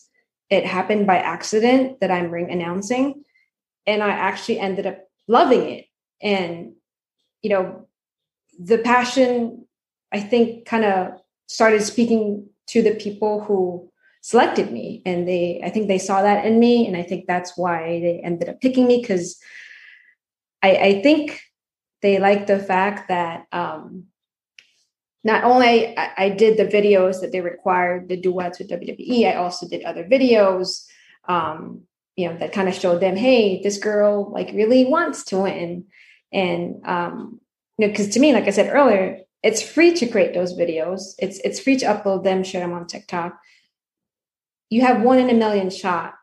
It 0.50 0.66
happened 0.66 1.06
by 1.06 1.18
accident 1.18 2.00
that 2.00 2.10
i'm 2.10 2.30
ring 2.30 2.50
announcing 2.50 3.24
and 3.86 4.02
i 4.02 4.10
actually 4.10 4.58
ended 4.58 4.86
up 4.86 4.98
loving 5.28 5.68
it. 5.68 5.86
And 6.20 6.74
you 7.42 7.50
know 7.50 7.88
the 8.58 8.78
passion 8.78 9.66
i 10.12 10.20
think 10.20 10.66
kind 10.66 10.84
of 10.84 11.20
started 11.46 11.82
speaking 11.82 12.48
to 12.68 12.82
the 12.82 12.94
people 12.94 13.42
who 13.44 13.91
selected 14.22 14.70
me 14.72 15.02
and 15.04 15.26
they 15.26 15.61
i 15.64 15.68
think 15.68 15.88
they 15.88 15.98
saw 15.98 16.22
that 16.22 16.46
in 16.46 16.58
me 16.58 16.87
and 16.87 16.96
i 16.96 17.02
think 17.02 17.26
that's 17.26 17.56
why 17.56 18.00
they 18.00 18.20
ended 18.24 18.48
up 18.48 18.61
picking 18.61 18.87
me 18.87 19.00
because 19.00 19.38
I, 20.62 20.76
I 20.76 21.02
think 21.02 21.42
they 22.02 22.20
like 22.20 22.46
the 22.46 22.61
fact 22.61 23.08
that 23.08 23.46
um 23.52 24.04
not 25.24 25.44
only 25.44 25.96
I, 25.96 26.12
I, 26.16 26.28
did 26.30 26.56
the 26.56 26.64
videos 26.64 27.20
that 27.20 27.30
they 27.30 27.40
required 27.40 28.08
the 28.08 28.16
duets 28.16 28.61
with 28.61 28.70
wwe 28.70 29.26
i 29.26 29.35
also 29.35 29.68
did 29.68 29.82
other 29.82 30.04
videos 30.04 30.87
um 31.28 31.82
you 32.14 32.28
know 32.28 32.38
that 32.38 32.52
kind 32.52 32.68
of 32.68 32.74
showed 32.74 33.00
them 33.00 33.16
hey 33.16 33.61
this 33.61 33.78
girl 33.78 34.30
like 34.32 34.52
really 34.54 34.85
wants 34.85 35.24
to 35.26 35.38
win. 35.38 35.87
And 36.32 36.80
um 36.87 37.40
you 37.76 37.87
know 37.87 37.92
because 37.92 38.08
to 38.11 38.20
me 38.20 38.32
like 38.32 38.46
i 38.46 38.50
said 38.50 38.72
earlier 38.72 39.18
it's 39.42 39.61
free 39.61 39.92
to 39.94 40.06
create 40.06 40.35
those 40.35 40.56
videos. 40.56 41.14
It's 41.18 41.40
it's 41.40 41.58
free 41.58 41.76
to 41.78 41.87
upload 41.87 42.22
them 42.22 42.44
share 42.44 42.61
them 42.61 42.72
on 42.72 42.87
tiktok 42.87 43.37
you 44.72 44.80
have 44.80 45.02
one 45.02 45.18
in 45.18 45.28
a 45.28 45.35
million 45.35 45.68
shot. 45.68 46.14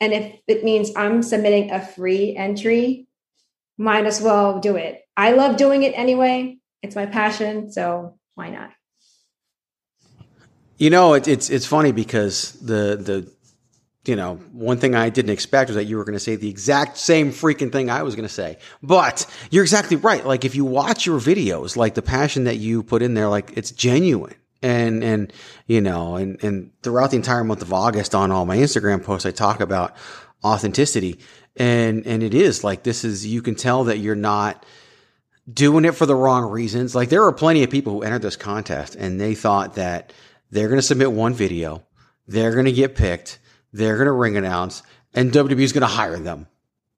And 0.00 0.12
if 0.12 0.40
it 0.48 0.64
means 0.64 0.90
I'm 0.96 1.22
submitting 1.22 1.70
a 1.70 1.80
free 1.80 2.34
entry, 2.36 3.06
might 3.78 4.06
as 4.06 4.20
well 4.20 4.58
do 4.58 4.74
it. 4.74 5.02
I 5.16 5.32
love 5.32 5.56
doing 5.56 5.84
it 5.84 5.96
anyway. 5.96 6.58
It's 6.82 6.96
my 6.96 7.06
passion, 7.06 7.70
so 7.70 8.18
why 8.34 8.50
not? 8.50 8.70
You 10.78 10.90
know, 10.90 11.14
it, 11.14 11.28
it's 11.28 11.48
it's 11.48 11.64
funny 11.64 11.92
because 11.92 12.52
the 12.60 12.96
the 12.96 13.32
you 14.04 14.16
know 14.16 14.34
one 14.52 14.78
thing 14.78 14.96
I 14.96 15.08
didn't 15.08 15.30
expect 15.30 15.70
was 15.70 15.76
that 15.76 15.84
you 15.84 15.96
were 15.96 16.04
going 16.04 16.18
to 16.18 16.20
say 16.20 16.34
the 16.34 16.50
exact 16.50 16.98
same 16.98 17.30
freaking 17.30 17.70
thing 17.70 17.88
I 17.88 18.02
was 18.02 18.16
going 18.16 18.28
to 18.28 18.34
say. 18.34 18.58
But 18.82 19.26
you're 19.50 19.64
exactly 19.64 19.96
right. 19.96 20.26
Like 20.26 20.44
if 20.44 20.56
you 20.56 20.64
watch 20.64 21.06
your 21.06 21.20
videos, 21.20 21.76
like 21.76 21.94
the 21.94 22.02
passion 22.02 22.44
that 22.44 22.56
you 22.56 22.82
put 22.82 23.00
in 23.00 23.14
there, 23.14 23.28
like 23.28 23.56
it's 23.56 23.70
genuine 23.70 24.34
and 24.62 25.04
and 25.04 25.32
you 25.66 25.80
know 25.80 26.16
and 26.16 26.42
and 26.42 26.70
throughout 26.82 27.10
the 27.10 27.16
entire 27.16 27.44
month 27.44 27.62
of 27.62 27.72
August 27.72 28.14
on 28.14 28.30
all 28.30 28.44
my 28.44 28.56
Instagram 28.56 29.02
posts 29.02 29.26
I 29.26 29.30
talk 29.30 29.60
about 29.60 29.96
authenticity. 30.44 31.18
And 31.56 32.06
and 32.06 32.22
it 32.22 32.34
is 32.34 32.64
like 32.64 32.82
this 32.82 33.04
is 33.04 33.26
you 33.26 33.42
can 33.42 33.54
tell 33.54 33.84
that 33.84 33.98
you're 33.98 34.14
not 34.14 34.64
doing 35.50 35.84
it 35.84 35.94
for 35.94 36.06
the 36.06 36.14
wrong 36.14 36.50
reasons. 36.50 36.94
Like 36.94 37.08
there 37.08 37.24
are 37.24 37.32
plenty 37.32 37.62
of 37.62 37.70
people 37.70 37.92
who 37.94 38.02
entered 38.02 38.22
this 38.22 38.36
contest 38.36 38.94
and 38.94 39.20
they 39.20 39.34
thought 39.34 39.74
that 39.74 40.12
they're 40.50 40.68
going 40.68 40.78
to 40.78 40.82
submit 40.82 41.12
one 41.12 41.34
video 41.34 41.82
they're 42.28 42.52
going 42.52 42.66
to 42.66 42.72
get 42.72 42.96
picked 42.96 43.38
they're 43.72 43.96
going 43.96 44.06
to 44.06 44.12
ring 44.12 44.36
announce 44.36 44.82
and 45.14 45.32
WWE 45.32 45.60
is 45.60 45.72
going 45.72 45.82
to 45.82 45.86
hire 45.86 46.18
them. 46.18 46.46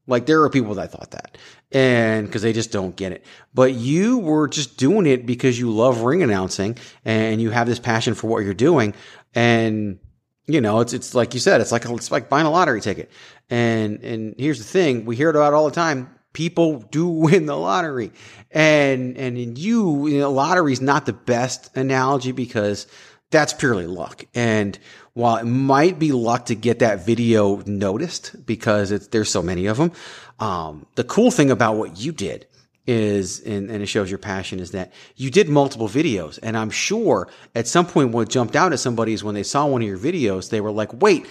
Like 0.06 0.26
there 0.26 0.42
are 0.42 0.50
people 0.50 0.74
that 0.74 0.92
thought 0.92 1.10
that 1.12 1.36
and 1.72 2.26
because 2.26 2.42
they 2.42 2.52
just 2.52 2.72
don't 2.72 2.96
get 2.96 3.12
it. 3.12 3.24
But 3.54 3.74
you 3.74 4.18
were 4.18 4.48
just 4.48 4.76
doing 4.76 5.06
it 5.06 5.26
because 5.26 5.58
you 5.58 5.70
love 5.70 6.02
ring 6.02 6.22
announcing 6.22 6.78
and 7.04 7.40
you 7.40 7.50
have 7.50 7.66
this 7.66 7.78
passion 7.78 8.14
for 8.14 8.26
what 8.28 8.44
you're 8.44 8.54
doing. 8.54 8.94
And 9.34 9.98
you 10.46 10.62
know, 10.62 10.80
it's 10.80 10.94
it's 10.94 11.14
like 11.14 11.34
you 11.34 11.40
said, 11.40 11.60
it's 11.60 11.72
like 11.72 11.84
it's 11.84 12.10
like 12.10 12.28
buying 12.28 12.46
a 12.46 12.50
lottery 12.50 12.80
ticket. 12.80 13.10
And 13.50 14.02
and 14.02 14.34
here's 14.38 14.58
the 14.58 14.64
thing, 14.64 15.04
we 15.04 15.14
hear 15.14 15.30
it 15.30 15.36
about 15.36 15.54
all 15.54 15.66
the 15.66 15.74
time. 15.74 16.14
People 16.32 16.80
do 16.90 17.06
win 17.06 17.46
the 17.46 17.56
lottery, 17.56 18.12
and 18.50 19.16
and 19.16 19.36
in 19.36 19.56
you, 19.56 20.08
you 20.08 20.20
know, 20.20 20.32
lottery 20.32 20.72
is 20.72 20.80
not 20.80 21.04
the 21.06 21.12
best 21.12 21.76
analogy 21.76 22.32
because 22.32 22.86
that's 23.30 23.52
purely 23.52 23.86
luck. 23.86 24.24
And 24.34 24.78
while 25.12 25.36
it 25.36 25.44
might 25.44 25.98
be 25.98 26.12
luck 26.12 26.46
to 26.46 26.54
get 26.54 26.78
that 26.78 27.04
video 27.04 27.56
noticed 27.66 28.46
because 28.46 29.08
there's 29.08 29.30
so 29.30 29.42
many 29.42 29.66
of 29.66 29.76
them, 29.76 29.92
um, 30.38 30.86
the 30.94 31.04
cool 31.04 31.30
thing 31.30 31.50
about 31.50 31.76
what 31.76 31.98
you 31.98 32.12
did 32.12 32.46
is, 32.86 33.40
and, 33.40 33.70
and, 33.70 33.82
it 33.82 33.86
shows 33.86 34.08
your 34.08 34.18
passion, 34.18 34.60
is 34.60 34.70
that 34.70 34.94
you 35.16 35.30
did 35.30 35.48
multiple 35.48 35.88
videos. 35.88 36.38
And 36.42 36.56
I'm 36.56 36.70
sure 36.70 37.28
at 37.54 37.66
some 37.66 37.86
point 37.86 38.12
what 38.12 38.30
jumped 38.30 38.56
out 38.56 38.72
at 38.72 38.78
somebody 38.78 39.12
is 39.12 39.22
when 39.22 39.34
they 39.34 39.42
saw 39.42 39.66
one 39.66 39.82
of 39.82 39.88
your 39.88 39.98
videos, 39.98 40.48
they 40.48 40.62
were 40.62 40.70
like, 40.70 41.02
wait, 41.02 41.26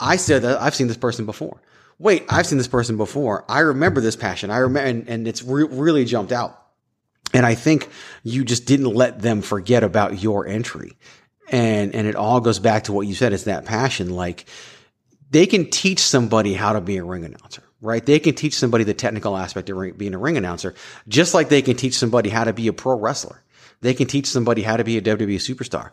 I 0.00 0.16
said 0.16 0.42
that 0.42 0.60
I've 0.60 0.74
seen 0.74 0.88
this 0.88 0.96
person 0.96 1.24
before. 1.24 1.62
Wait, 1.98 2.24
I've 2.28 2.46
seen 2.46 2.58
this 2.58 2.68
person 2.68 2.96
before. 2.96 3.44
I 3.48 3.60
remember 3.60 4.00
this 4.00 4.16
passion. 4.16 4.50
I 4.50 4.58
remember, 4.58 4.88
and, 4.88 5.08
and 5.08 5.28
it's 5.28 5.42
re- 5.42 5.68
really 5.70 6.04
jumped 6.04 6.32
out. 6.32 6.60
And 7.32 7.46
I 7.46 7.54
think 7.54 7.88
you 8.22 8.44
just 8.44 8.66
didn't 8.66 8.92
let 8.92 9.20
them 9.20 9.42
forget 9.42 9.84
about 9.84 10.22
your 10.22 10.46
entry. 10.46 10.96
And, 11.48 11.94
and 11.94 12.06
it 12.06 12.16
all 12.16 12.40
goes 12.40 12.58
back 12.58 12.84
to 12.84 12.92
what 12.92 13.06
you 13.06 13.14
said. 13.14 13.32
It's 13.32 13.44
that 13.44 13.64
passion. 13.64 14.10
Like 14.10 14.46
they 15.30 15.46
can 15.46 15.70
teach 15.70 16.00
somebody 16.00 16.54
how 16.54 16.72
to 16.72 16.80
be 16.80 16.96
a 16.96 17.04
ring 17.04 17.24
announcer 17.24 17.62
right? 17.80 18.04
They 18.04 18.18
can 18.18 18.34
teach 18.34 18.54
somebody 18.54 18.84
the 18.84 18.94
technical 18.94 19.36
aspect 19.36 19.70
of 19.70 19.98
being 19.98 20.14
a 20.14 20.18
ring 20.18 20.36
announcer, 20.36 20.74
just 21.08 21.34
like 21.34 21.48
they 21.48 21.62
can 21.62 21.76
teach 21.76 21.94
somebody 21.94 22.30
how 22.30 22.44
to 22.44 22.52
be 22.52 22.68
a 22.68 22.72
pro 22.72 22.98
wrestler. 22.98 23.42
They 23.80 23.94
can 23.94 24.06
teach 24.06 24.26
somebody 24.26 24.62
how 24.62 24.76
to 24.76 24.84
be 24.84 24.96
a 24.96 25.02
WWE 25.02 25.36
superstar. 25.36 25.92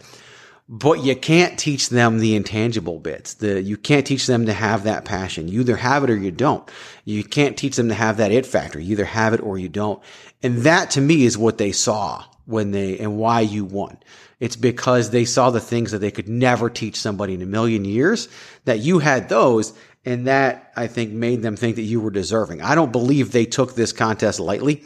But 0.70 1.04
you 1.04 1.16
can't 1.16 1.60
teach 1.60 1.90
them 1.90 2.20
the 2.20 2.36
intangible 2.36 3.00
bits. 3.00 3.34
The, 3.34 3.62
you 3.62 3.76
can't 3.76 4.08
teach 4.08 4.28
them 4.28 4.46
to 4.46 4.54
have 4.54 4.86
that 4.86 5.04
passion. 5.04 5.50
You 5.50 5.60
either 5.60 5.76
have 5.76 6.06
it 6.06 6.10
or 6.10 6.16
you 6.16 6.32
don't. 6.32 6.70
You 7.04 7.24
can't 7.24 7.58
teach 7.58 7.76
them 7.76 7.90
to 7.90 7.94
have 7.94 8.18
that 8.18 8.32
it 8.32 8.46
factor. 8.46 8.80
You 8.80 8.94
either 8.94 9.06
have 9.06 9.34
it 9.34 9.42
or 9.42 9.58
you 9.58 9.68
don't. 9.68 10.02
And 10.42 10.60
that 10.60 10.92
to 10.92 11.02
me 11.02 11.26
is 11.26 11.38
what 11.38 11.58
they 11.58 11.74
saw 11.74 12.24
when 12.46 12.72
they, 12.72 12.98
and 12.98 13.18
why 13.18 13.42
you 13.42 13.66
won. 13.66 13.98
It's 14.40 14.56
because 14.56 15.10
they 15.10 15.26
saw 15.26 15.50
the 15.50 15.60
things 15.60 15.92
that 15.92 16.00
they 16.00 16.12
could 16.12 16.28
never 16.28 16.70
teach 16.70 16.98
somebody 16.98 17.34
in 17.34 17.42
a 17.42 17.46
million 17.46 17.86
years 17.86 18.28
that 18.66 18.80
you 18.80 19.00
had 19.00 19.30
those 19.30 19.74
and 20.06 20.28
that, 20.28 20.72
I 20.76 20.88
think, 20.88 21.12
made 21.12 21.42
them 21.42 21.56
think 21.56 21.78
that 21.78 21.84
you 21.84 22.02
were 22.02 22.12
deserving. 22.12 22.62
I 22.62 22.76
don't 22.76 22.92
believe 22.92 23.32
they 23.32 23.46
took 23.46 23.76
this 23.76 23.94
contest 23.94 24.40
lightly 24.40 24.84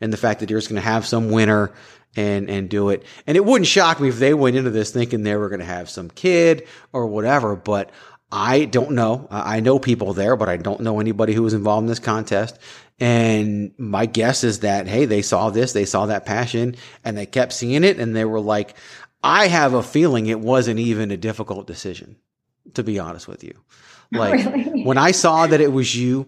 and 0.00 0.12
the 0.12 0.16
fact 0.16 0.40
that 0.40 0.50
you're 0.50 0.60
just 0.60 0.68
going 0.68 0.80
to 0.80 0.88
have 0.88 1.06
some 1.06 1.30
winner 1.30 1.72
and, 2.16 2.48
and 2.50 2.68
do 2.68 2.90
it. 2.90 3.04
And 3.26 3.36
it 3.36 3.44
wouldn't 3.44 3.66
shock 3.66 4.00
me 4.00 4.08
if 4.08 4.18
they 4.18 4.34
went 4.34 4.56
into 4.56 4.70
this 4.70 4.90
thinking 4.90 5.22
they 5.22 5.36
were 5.36 5.48
going 5.48 5.60
to 5.60 5.66
have 5.66 5.90
some 5.90 6.10
kid 6.10 6.66
or 6.92 7.06
whatever, 7.06 7.56
but 7.56 7.90
I 8.32 8.64
don't 8.66 8.92
know. 8.92 9.26
I 9.30 9.60
know 9.60 9.78
people 9.78 10.12
there, 10.14 10.36
but 10.36 10.48
I 10.48 10.56
don't 10.56 10.80
know 10.80 11.00
anybody 11.00 11.32
who 11.34 11.42
was 11.42 11.54
involved 11.54 11.82
in 11.84 11.88
this 11.88 11.98
contest. 11.98 12.58
And 13.00 13.72
my 13.78 14.06
guess 14.06 14.44
is 14.44 14.60
that, 14.60 14.86
hey, 14.86 15.04
they 15.06 15.22
saw 15.22 15.50
this, 15.50 15.72
they 15.72 15.84
saw 15.86 16.06
that 16.06 16.26
passion 16.26 16.76
and 17.04 17.16
they 17.16 17.26
kept 17.26 17.52
seeing 17.52 17.82
it 17.82 17.98
and 17.98 18.14
they 18.14 18.24
were 18.24 18.40
like, 18.40 18.76
I 19.22 19.48
have 19.48 19.74
a 19.74 19.82
feeling 19.82 20.26
it 20.26 20.40
wasn't 20.40 20.78
even 20.80 21.10
a 21.10 21.16
difficult 21.16 21.66
decision. 21.66 22.16
to 22.74 22.82
be 22.82 22.98
honest 22.98 23.26
with 23.28 23.42
you. 23.42 23.54
Like 24.12 24.44
Really? 24.44 24.82
when 24.84 24.98
I 24.98 25.12
saw 25.12 25.46
that 25.46 25.60
it 25.60 25.72
was 25.72 25.94
you 25.96 26.26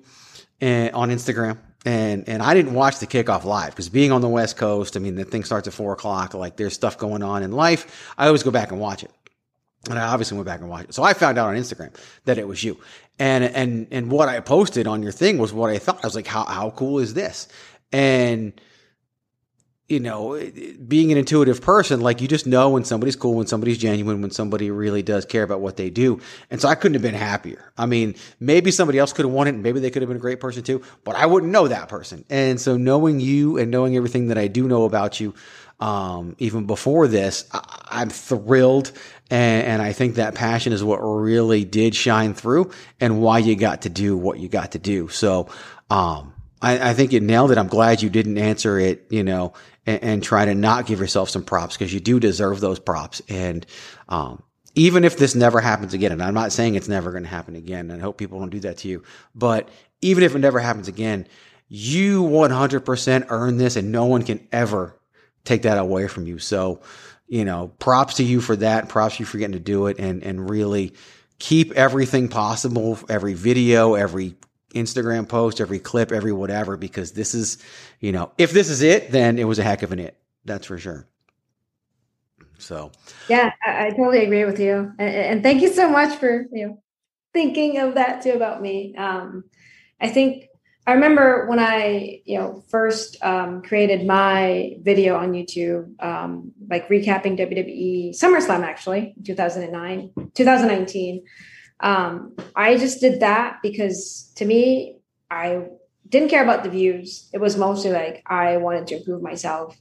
and, 0.60 0.94
on 0.94 1.10
Instagram, 1.10 1.58
and 1.84 2.28
and 2.28 2.40
I 2.40 2.54
didn't 2.54 2.74
watch 2.74 3.00
the 3.00 3.08
kickoff 3.08 3.42
live 3.42 3.70
because 3.70 3.88
being 3.88 4.12
on 4.12 4.20
the 4.20 4.28
West 4.28 4.56
Coast, 4.56 4.96
I 4.96 5.00
mean, 5.00 5.16
the 5.16 5.24
thing 5.24 5.42
starts 5.42 5.66
at 5.66 5.74
four 5.74 5.92
o'clock. 5.92 6.32
Like 6.34 6.56
there's 6.56 6.74
stuff 6.74 6.96
going 6.96 7.24
on 7.24 7.42
in 7.42 7.50
life. 7.50 8.12
I 8.16 8.26
always 8.28 8.44
go 8.44 8.52
back 8.52 8.70
and 8.70 8.80
watch 8.80 9.02
it. 9.02 9.10
And 9.88 9.98
I 9.98 10.08
obviously 10.08 10.36
went 10.36 10.46
back 10.46 10.60
and 10.60 10.68
watched 10.68 10.90
it. 10.90 10.94
So 10.94 11.02
I 11.02 11.12
found 11.12 11.38
out 11.38 11.48
on 11.48 11.56
Instagram 11.56 11.94
that 12.24 12.38
it 12.38 12.46
was 12.46 12.62
you. 12.62 12.78
And 13.18 13.44
and 13.44 13.88
and 13.90 14.10
what 14.10 14.28
I 14.28 14.40
posted 14.40 14.86
on 14.86 15.02
your 15.02 15.12
thing 15.12 15.38
was 15.38 15.52
what 15.52 15.70
I 15.70 15.78
thought. 15.78 16.04
I 16.04 16.06
was 16.06 16.14
like, 16.14 16.26
how 16.26 16.44
how 16.44 16.70
cool 16.70 16.98
is 16.98 17.14
this? 17.14 17.48
And 17.92 18.52
you 19.92 20.00
know, 20.00 20.40
being 20.88 21.12
an 21.12 21.18
intuitive 21.18 21.60
person, 21.60 22.00
like 22.00 22.22
you 22.22 22.26
just 22.26 22.46
know 22.46 22.70
when 22.70 22.82
somebody's 22.82 23.14
cool, 23.14 23.34
when 23.34 23.46
somebody's 23.46 23.76
genuine, 23.76 24.22
when 24.22 24.30
somebody 24.30 24.70
really 24.70 25.02
does 25.02 25.26
care 25.26 25.42
about 25.42 25.60
what 25.60 25.76
they 25.76 25.90
do. 25.90 26.18
And 26.50 26.60
so 26.60 26.68
I 26.68 26.74
couldn't 26.74 26.94
have 26.94 27.02
been 27.02 27.14
happier. 27.14 27.72
I 27.76 27.84
mean, 27.84 28.14
maybe 28.40 28.70
somebody 28.70 28.98
else 28.98 29.12
could 29.12 29.26
have 29.26 29.34
won 29.34 29.48
it 29.48 29.50
and 29.50 29.62
maybe 29.62 29.80
they 29.80 29.90
could 29.90 30.00
have 30.00 30.08
been 30.08 30.16
a 30.16 30.20
great 30.20 30.40
person 30.40 30.62
too, 30.62 30.80
but 31.04 31.14
I 31.14 31.26
wouldn't 31.26 31.52
know 31.52 31.68
that 31.68 31.90
person. 31.90 32.24
And 32.30 32.58
so 32.58 32.78
knowing 32.78 33.20
you 33.20 33.58
and 33.58 33.70
knowing 33.70 33.94
everything 33.94 34.28
that 34.28 34.38
I 34.38 34.46
do 34.46 34.66
know 34.66 34.84
about 34.84 35.20
you, 35.20 35.34
um, 35.78 36.36
even 36.38 36.64
before 36.64 37.06
this, 37.06 37.44
I, 37.52 37.82
I'm 37.90 38.08
thrilled. 38.08 38.92
And, 39.32 39.66
and 39.66 39.82
I 39.82 39.94
think 39.94 40.16
that 40.16 40.34
passion 40.34 40.74
is 40.74 40.84
what 40.84 40.98
really 40.98 41.64
did 41.64 41.94
shine 41.94 42.34
through 42.34 42.70
and 43.00 43.22
why 43.22 43.38
you 43.38 43.56
got 43.56 43.82
to 43.82 43.88
do 43.88 44.14
what 44.14 44.38
you 44.38 44.50
got 44.50 44.72
to 44.72 44.78
do. 44.78 45.08
So, 45.08 45.48
um, 45.88 46.34
I, 46.60 46.90
I 46.90 46.94
think 46.94 47.12
you 47.12 47.20
nailed 47.20 47.50
it. 47.50 47.56
I'm 47.56 47.66
glad 47.66 48.02
you 48.02 48.10
didn't 48.10 48.36
answer 48.36 48.78
it, 48.78 49.06
you 49.08 49.24
know, 49.24 49.54
and, 49.86 50.02
and 50.04 50.22
try 50.22 50.44
to 50.44 50.54
not 50.54 50.84
give 50.84 51.00
yourself 51.00 51.30
some 51.30 51.44
props 51.44 51.78
because 51.78 51.94
you 51.94 51.98
do 51.98 52.20
deserve 52.20 52.60
those 52.60 52.78
props. 52.78 53.22
And, 53.30 53.64
um, 54.10 54.42
even 54.74 55.02
if 55.02 55.16
this 55.16 55.34
never 55.34 55.62
happens 55.62 55.94
again, 55.94 56.12
and 56.12 56.22
I'm 56.22 56.34
not 56.34 56.52
saying 56.52 56.74
it's 56.74 56.88
never 56.88 57.10
going 57.10 57.24
to 57.24 57.28
happen 57.30 57.56
again, 57.56 57.90
and 57.90 58.00
I 58.00 58.04
hope 58.04 58.18
people 58.18 58.38
don't 58.38 58.50
do 58.50 58.60
that 58.60 58.78
to 58.78 58.88
you, 58.88 59.02
but 59.34 59.70
even 60.02 60.24
if 60.24 60.34
it 60.34 60.40
never 60.40 60.60
happens 60.60 60.88
again, 60.88 61.26
you 61.68 62.22
100% 62.22 63.26
earn 63.30 63.56
this 63.56 63.76
and 63.76 63.92
no 63.92 64.04
one 64.04 64.24
can 64.24 64.46
ever 64.52 64.98
take 65.44 65.62
that 65.62 65.78
away 65.78 66.06
from 66.06 66.26
you. 66.26 66.38
So, 66.38 66.82
you 67.32 67.46
know, 67.46 67.68
props 67.78 68.16
to 68.16 68.22
you 68.22 68.42
for 68.42 68.54
that. 68.56 68.90
Props 68.90 69.16
to 69.16 69.20
you 69.20 69.24
for 69.24 69.38
getting 69.38 69.54
to 69.54 69.58
do 69.58 69.86
it 69.86 69.98
and, 69.98 70.22
and 70.22 70.50
really 70.50 70.92
keep 71.38 71.72
everything 71.72 72.28
possible, 72.28 72.98
every 73.08 73.32
video, 73.32 73.94
every 73.94 74.36
Instagram 74.74 75.26
post, 75.26 75.58
every 75.58 75.78
clip, 75.78 76.12
every 76.12 76.34
whatever, 76.34 76.76
because 76.76 77.12
this 77.12 77.34
is, 77.34 77.56
you 78.00 78.12
know, 78.12 78.30
if 78.36 78.52
this 78.52 78.68
is 78.68 78.82
it, 78.82 79.10
then 79.12 79.38
it 79.38 79.44
was 79.44 79.58
a 79.58 79.62
heck 79.62 79.82
of 79.82 79.92
an 79.92 79.98
it. 79.98 80.14
That's 80.44 80.66
for 80.66 80.76
sure. 80.76 81.08
So, 82.58 82.92
Yeah, 83.30 83.50
I, 83.66 83.86
I 83.86 83.90
totally 83.92 84.24
agree 84.24 84.44
with 84.44 84.60
you, 84.60 84.92
and, 84.98 85.14
and 85.14 85.42
thank 85.42 85.62
you 85.62 85.72
so 85.72 85.88
much 85.88 86.18
for 86.18 86.46
you 86.52 86.66
know 86.66 86.82
thinking 87.32 87.78
of 87.78 87.94
that 87.94 88.22
too 88.22 88.32
about 88.32 88.60
me. 88.60 88.94
Um, 88.94 89.44
I 89.98 90.08
think 90.10 90.48
I 90.86 90.94
remember 90.94 91.46
when 91.46 91.60
I 91.60 92.20
you 92.24 92.38
know 92.38 92.64
first 92.68 93.16
um, 93.22 93.62
created 93.62 94.06
my 94.06 94.76
video 94.80 95.16
on 95.16 95.32
YouTube, 95.32 96.02
um, 96.02 96.52
like 96.68 96.88
recapping 96.88 97.38
WWE 97.38 98.10
SummerSlam 98.10 98.62
actually 98.62 99.14
2009 99.24 100.10
2019. 100.34 101.24
Um, 101.80 102.34
I 102.54 102.76
just 102.76 103.00
did 103.00 103.20
that 103.20 103.58
because 103.62 104.32
to 104.36 104.44
me, 104.44 104.96
I 105.30 105.66
didn't 106.08 106.28
care 106.28 106.42
about 106.42 106.62
the 106.62 106.70
views. 106.70 107.28
It 107.32 107.40
was 107.40 107.56
mostly 107.56 107.90
like 107.90 108.22
I 108.26 108.56
wanted 108.58 108.86
to 108.88 108.96
improve 108.98 109.22
myself. 109.22 109.76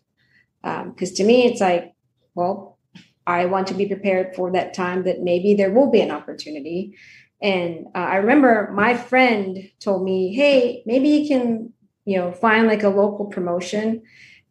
Because 0.63 1.11
to 1.13 1.23
me, 1.23 1.45
it's 1.45 1.59
like, 1.61 1.93
well, 2.35 2.77
I 3.25 3.45
want 3.45 3.67
to 3.67 3.73
be 3.73 3.85
prepared 3.85 4.35
for 4.35 4.51
that 4.51 4.73
time 4.73 5.03
that 5.03 5.21
maybe 5.21 5.53
there 5.53 5.71
will 5.71 5.91
be 5.91 6.01
an 6.01 6.11
opportunity. 6.11 6.95
And 7.41 7.87
uh, 7.95 7.99
I 7.99 8.15
remember 8.17 8.71
my 8.73 8.95
friend 8.95 9.69
told 9.79 10.03
me, 10.03 10.33
"Hey, 10.33 10.83
maybe 10.85 11.09
you 11.09 11.27
can, 11.27 11.73
you 12.05 12.17
know, 12.17 12.31
find 12.31 12.67
like 12.67 12.83
a 12.83 12.89
local 12.89 13.25
promotion 13.25 14.03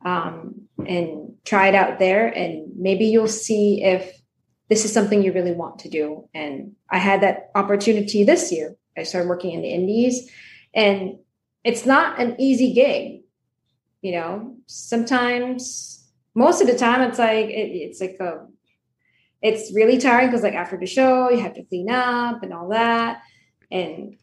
um, 0.05 0.63
and 0.87 1.35
try 1.45 1.69
it 1.69 1.75
out 1.75 1.99
there, 1.99 2.27
and 2.27 2.73
maybe 2.77 3.07
you'll 3.07 3.29
see 3.29 3.83
if 3.83 4.21
this 4.69 4.85
is 4.85 4.93
something 4.93 5.23
you 5.23 5.33
really 5.33 5.53
want 5.53 5.79
to 5.81 5.89
do." 5.89 6.29
And 6.35 6.73
I 6.91 6.99
had 6.99 7.21
that 7.23 7.51
opportunity 7.55 8.25
this 8.25 8.51
year. 8.51 8.77
I 8.97 9.05
started 9.05 9.29
working 9.29 9.53
in 9.53 9.63
the 9.63 9.71
Indies, 9.71 10.29
and 10.75 11.19
it's 11.63 11.87
not 11.87 12.21
an 12.21 12.37
easy 12.41 12.73
gig. 12.73 13.23
You 14.03 14.13
know, 14.13 14.57
sometimes, 14.67 16.11
most 16.35 16.61
of 16.61 16.67
the 16.67 16.77
time, 16.77 17.03
it's 17.03 17.19
like 17.19 17.47
it, 17.47 17.71
it's 17.71 18.01
like 18.01 18.17
a 18.21 18.47
it's 19.43 19.73
really 19.75 19.99
tiring 19.99 20.29
because 20.29 20.43
like 20.43 20.55
after 20.55 20.77
the 20.77 20.87
show 20.87 21.31
you 21.31 21.41
have 21.41 21.55
to 21.55 21.65
clean 21.65 21.91
up 21.91 22.43
and 22.43 22.53
all 22.53 22.69
that 22.69 23.23
and 23.71 24.17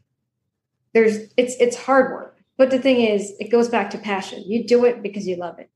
there's 0.93 1.17
it's 1.37 1.55
it's 1.59 1.75
hard 1.75 2.11
work 2.11 2.37
but 2.57 2.69
the 2.69 2.79
thing 2.79 3.01
is 3.01 3.33
it 3.39 3.49
goes 3.49 3.69
back 3.69 3.89
to 3.89 3.97
passion 3.97 4.43
you 4.45 4.65
do 4.65 4.85
it 4.85 5.01
because 5.01 5.27
you 5.27 5.35
love 5.35 5.59
it 5.59 5.69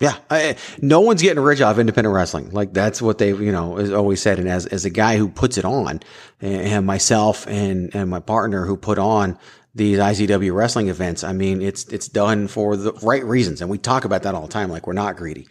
yeah, 0.00 0.16
I, 0.28 0.56
no 0.82 1.00
one's 1.00 1.22
getting 1.22 1.42
rich 1.42 1.60
off 1.60 1.78
independent 1.78 2.14
wrestling. 2.14 2.50
Like 2.50 2.72
that's 2.72 3.00
what 3.00 3.18
they've, 3.18 3.40
you 3.40 3.52
know, 3.52 3.76
has 3.76 3.92
always 3.92 4.20
said. 4.20 4.38
And 4.38 4.48
as, 4.48 4.66
as 4.66 4.84
a 4.84 4.90
guy 4.90 5.16
who 5.16 5.28
puts 5.28 5.56
it 5.56 5.64
on 5.64 6.00
and 6.40 6.84
myself 6.84 7.46
and, 7.46 7.94
and 7.94 8.10
my 8.10 8.18
partner 8.18 8.66
who 8.66 8.76
put 8.76 8.98
on 8.98 9.38
these 9.74 9.98
IZW 9.98 10.52
wrestling 10.52 10.88
events, 10.88 11.22
I 11.22 11.32
mean, 11.32 11.62
it's, 11.62 11.84
it's 11.88 12.08
done 12.08 12.48
for 12.48 12.76
the 12.76 12.92
right 13.02 13.24
reasons. 13.24 13.60
And 13.60 13.70
we 13.70 13.78
talk 13.78 14.04
about 14.04 14.24
that 14.24 14.34
all 14.34 14.42
the 14.42 14.52
time. 14.52 14.68
Like 14.68 14.88
we're 14.88 14.94
not 14.94 15.16
greedy. 15.16 15.46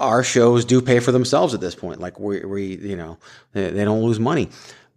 Our 0.00 0.22
shows 0.22 0.64
do 0.64 0.80
pay 0.80 1.00
for 1.00 1.12
themselves 1.12 1.54
at 1.54 1.60
this 1.60 1.74
point. 1.74 2.00
Like 2.00 2.20
we, 2.20 2.44
we, 2.44 2.76
you 2.76 2.96
know, 2.96 3.18
they, 3.52 3.70
they 3.70 3.84
don't 3.84 4.02
lose 4.02 4.20
money 4.20 4.48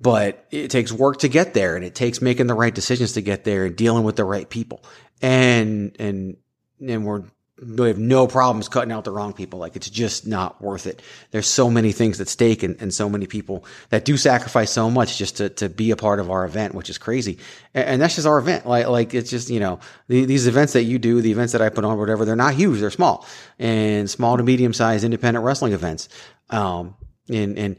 but 0.01 0.47
it 0.49 0.69
takes 0.69 0.91
work 0.91 1.19
to 1.19 1.27
get 1.27 1.53
there 1.53 1.75
and 1.75 1.85
it 1.85 1.93
takes 1.93 2.21
making 2.21 2.47
the 2.47 2.55
right 2.55 2.73
decisions 2.73 3.13
to 3.13 3.21
get 3.21 3.43
there 3.43 3.65
and 3.65 3.75
dealing 3.75 4.03
with 4.03 4.15
the 4.15 4.23
right 4.23 4.49
people. 4.49 4.83
And, 5.21 5.95
and, 5.99 6.37
and 6.85 7.05
we're, 7.05 7.23
we 7.61 7.87
have 7.89 7.99
no 7.99 8.25
problems 8.25 8.67
cutting 8.67 8.91
out 8.91 9.03
the 9.03 9.11
wrong 9.11 9.33
people. 9.33 9.59
Like 9.59 9.75
it's 9.75 9.89
just 9.89 10.25
not 10.25 10.61
worth 10.61 10.87
it. 10.87 11.01
There's 11.29 11.47
so 11.47 11.69
many 11.69 11.91
things 11.91 12.19
at 12.19 12.27
stake 12.27 12.63
and, 12.63 12.75
and 12.81 12.91
so 12.91 13.07
many 13.07 13.27
people 13.27 13.65
that 13.89 14.03
do 14.03 14.17
sacrifice 14.17 14.71
so 14.71 14.89
much 14.89 15.17
just 15.17 15.37
to, 15.37 15.49
to 15.49 15.69
be 15.69 15.91
a 15.91 15.95
part 15.95 16.19
of 16.19 16.31
our 16.31 16.43
event, 16.45 16.73
which 16.73 16.89
is 16.89 16.97
crazy. 16.97 17.37
And, 17.75 17.87
and 17.87 18.01
that's 18.01 18.15
just 18.15 18.25
our 18.25 18.39
event. 18.39 18.65
Like, 18.65 18.87
like 18.87 19.13
it's 19.13 19.29
just, 19.29 19.49
you 19.49 19.59
know, 19.59 19.79
the, 20.07 20.25
these 20.25 20.47
events 20.47 20.73
that 20.73 20.83
you 20.83 20.97
do, 20.97 21.21
the 21.21 21.31
events 21.31 21.53
that 21.53 21.61
I 21.61 21.69
put 21.69 21.85
on, 21.85 21.99
whatever, 21.99 22.25
they're 22.25 22.35
not 22.35 22.55
huge. 22.55 22.79
They're 22.79 22.89
small 22.89 23.27
and 23.59 24.09
small 24.09 24.37
to 24.37 24.43
medium 24.43 24.73
sized 24.73 25.03
independent 25.03 25.45
wrestling 25.45 25.73
events. 25.73 26.09
Um, 26.49 26.95
and, 27.29 27.57
and 27.59 27.75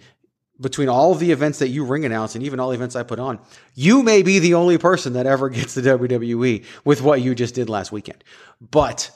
between 0.61 0.89
all 0.89 1.17
the 1.17 1.33
events 1.33 1.59
that 1.59 1.69
you 1.69 1.85
ring 1.85 2.05
announce 2.05 2.37
and 2.37 2.45
even 2.45 2.61
all 2.61 2.69
the 2.69 2.77
events 2.77 2.95
I 2.95 3.03
put 3.03 3.19
on, 3.19 3.41
you 3.75 4.05
may 4.05 4.23
be 4.23 4.39
the 4.39 4.55
only 4.55 4.79
person 4.79 5.15
that 5.15 5.27
ever 5.27 5.49
gets 5.49 5.75
the 5.75 5.83
WWE 5.83 6.65
with 6.85 7.03
what 7.03 7.21
you 7.21 7.35
just 7.35 7.57
did 7.57 7.69
last 7.69 7.91
weekend. 7.91 8.23
But 8.61 9.11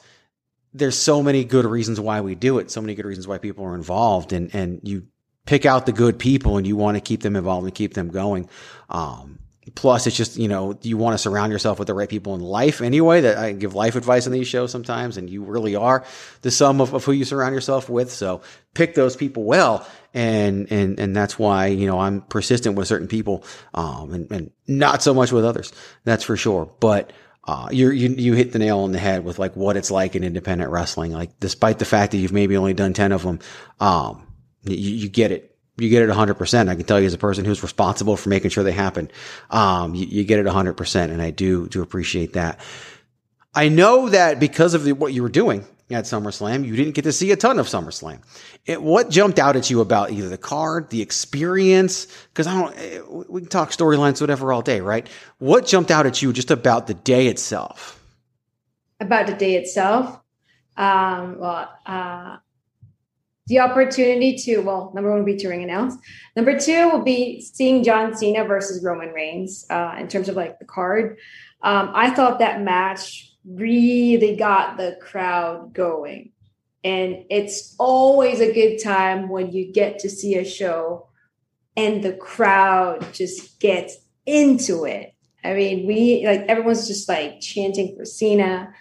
there's 0.77 0.99
so 0.99 1.23
many 1.23 1.45
good 1.45 1.65
reasons 1.65 1.99
why 1.99 2.21
we 2.21 2.35
do 2.35 2.59
it, 2.59 2.71
so 2.71 2.81
many 2.81 2.95
good 2.95 3.07
reasons 3.07 3.27
why 3.27 3.39
people 3.39 3.65
are 3.65 3.75
involved, 3.75 4.33
and 4.33 4.55
and 4.55 4.81
you 4.83 5.07
pick 5.47 5.65
out 5.65 5.87
the 5.87 5.93
good 5.93 6.19
people 6.19 6.57
and 6.59 6.67
you 6.67 6.77
want 6.77 6.97
to 6.97 7.01
keep 7.01 7.23
them 7.23 7.37
involved 7.37 7.65
and 7.65 7.75
keep 7.75 7.95
them 7.95 8.09
going. 8.09 8.49
Um, 8.91 9.39
plus, 9.75 10.07
it's 10.07 10.17
just 10.17 10.37
you 10.37 10.49
know 10.49 10.79
you 10.83 10.97
want 10.97 11.15
to 11.15 11.19
surround 11.19 11.53
yourself 11.53 11.79
with 11.79 11.89
the 11.89 11.95
right 11.95 12.09
people 12.09 12.35
in 12.35 12.41
life 12.41 12.81
anyway. 12.81 13.23
That 13.23 13.39
I 13.39 13.53
give 13.53 13.75
life 13.75 13.97
advice 13.97 14.27
on 14.27 14.33
these 14.33 14.49
shows 14.49 14.71
sometimes, 14.71 15.17
and 15.17 15.31
you 15.31 15.45
really 15.45 15.75
are 15.75 16.05
the 16.43 16.51
sum 16.51 16.81
of, 16.81 16.93
of 16.95 17.05
who 17.05 17.13
you 17.13 17.25
surround 17.25 17.55
yourself 17.55 17.89
with. 17.89 18.13
So 18.13 18.43
pick 18.75 18.95
those 18.95 19.17
people 19.17 19.45
well, 19.45 19.87
and 20.13 20.71
and 20.71 21.01
and 21.01 21.17
that's 21.17 21.39
why 21.39 21.69
you 21.69 21.87
know 21.87 21.99
I'm 21.99 22.21
persistent 22.23 22.77
with 22.77 22.89
certain 22.89 23.09
people, 23.09 23.45
um, 23.75 24.13
and 24.13 24.31
and 24.31 24.51
not 24.67 25.03
so 25.03 25.15
much 25.15 25.33
with 25.33 25.45
others. 25.45 25.73
That's 26.05 26.25
for 26.25 26.37
sure, 26.37 26.71
but 26.81 27.13
uh, 27.47 27.69
you 27.71 27.91
you 27.91 28.35
hit 28.35 28.53
the 28.53 28.59
nail 28.59 28.81
on 28.81 28.93
the 28.93 28.99
head 28.99 29.25
with 29.25 29.39
like 29.39 29.55
what 29.55 29.77
it's 29.77 29.91
like 29.91 30.17
in 30.17 30.25
independent 30.25 30.71
wrestling. 30.71 31.13
Like, 31.13 31.39
despite 31.39 31.79
the 31.79 31.85
fact 31.85 32.13
that 32.13 32.19
you've 32.19 32.33
maybe 32.33 32.57
only 32.57 32.75
done 32.75 32.93
ten 32.93 33.13
of 33.13 33.23
them, 33.23 33.39
um, 33.79 34.27
you, 34.65 34.77
you 34.77 35.09
get 35.09 35.33
it. 35.33 35.53
You 35.79 35.91
get 35.91 36.03
it 36.03 36.09
100%. 36.09 36.69
I 36.71 36.75
can 36.75 36.87
tell 36.87 36.99
you 36.99 37.05
as 37.05 37.13
a 37.13 37.19
person 37.19 37.45
who's 37.45 37.63
responsible 37.63 38.17
for 38.17 38.31
making 38.31 38.49
sure 38.49 38.65
they 38.65 38.73
happen. 38.73 39.11
Um, 39.51 39.95
you, 39.95 40.07
you 40.07 40.25
get 40.25 40.39
it 40.39 40.47
100%. 40.47 41.11
And 41.11 41.21
I 41.21 41.31
do, 41.31 41.69
do 41.69 41.83
appreciate 41.83 42.33
that. 42.33 42.61
I 43.55 43.69
know 43.69 44.09
that 44.09 44.41
because 44.41 44.73
of 44.73 44.85
the, 44.85 44.93
what 44.93 45.13
you 45.13 45.23
were 45.23 45.29
doing 45.29 45.67
at 45.91 46.05
SummerSlam, 46.05 46.67
you 46.67 46.75
didn't 46.75 46.95
get 46.95 47.03
to 47.03 47.13
see 47.13 47.31
a 47.31 47.37
ton 47.37 47.59
of 47.59 47.67
SummerSlam. 47.67 48.19
It, 48.65 48.83
what 48.83 49.09
jumped 49.09 49.39
out 49.39 49.57
at 49.57 49.71
you 49.71 49.81
about 49.81 50.11
either 50.11 50.29
the 50.29 50.39
card, 50.39 50.91
the 50.91 51.01
experience? 51.01 52.07
Because 52.29 52.47
I 52.47 52.61
don't, 52.61 52.77
eh, 52.77 53.01
we 53.29 53.43
can 53.43 53.49
talk 53.49 53.71
storylines, 53.71 54.21
whatever, 54.21 54.53
all 54.53 54.63
day, 54.63 54.81
right? 54.81 55.09
What 55.39 55.67
jumped 55.67 55.91
out 55.91 56.07
at 56.07 56.23
you 56.23 56.33
just 56.33 56.51
about 56.51 56.87
the 56.89 56.95
day 56.95 57.29
itself? 57.29 57.97
about 59.01 59.27
the 59.27 59.35
day 59.35 59.57
itself 59.57 60.21
um 60.77 61.39
well 61.39 61.71
uh 61.87 62.37
the 63.47 63.59
opportunity 63.59 64.37
to 64.37 64.59
well 64.59 64.91
number 64.95 65.11
one 65.11 65.21
will 65.21 65.27
be 65.27 65.37
to 65.37 65.49
ring 65.49 65.63
announce 65.63 65.95
number 66.35 66.59
two 66.59 66.91
will 66.91 67.03
be 67.03 67.41
seeing 67.41 67.83
john 67.83 68.17
cena 68.17 68.45
versus 68.45 68.83
roman 68.85 69.11
reigns 69.11 69.67
uh 69.71 69.95
in 69.99 70.09
terms 70.09 70.29
of 70.29 70.37
like 70.37 70.59
the 70.59 70.65
card 70.65 71.19
um 71.63 71.91
i 71.95 72.11
thought 72.11 72.39
that 72.39 72.63
match 72.63 73.26
really 73.47 74.37
got 74.37 74.77
the 74.77 74.99
crowd 75.01 75.73
going 75.73 76.33
and 76.87 77.25
it's 77.31 77.75
always 77.81 78.41
a 78.41 78.53
good 78.53 78.79
time 78.79 79.29
when 79.29 79.51
you 79.51 79.73
get 79.73 79.99
to 79.99 80.09
see 80.09 80.37
a 80.37 80.45
show 80.45 81.09
and 81.77 82.03
the 82.05 82.13
crowd 82.13 83.05
just 83.13 83.59
gets 83.59 83.97
into 84.25 84.85
it. 84.85 85.13
I 85.43 85.55
mean, 85.55 85.87
we 85.89 86.25
like 86.25 86.43
everyone's 86.43 86.87
just 86.87 87.09
like 87.09 87.41
chanting 87.41 87.97
for 87.97 88.05
Cena, 88.05 88.73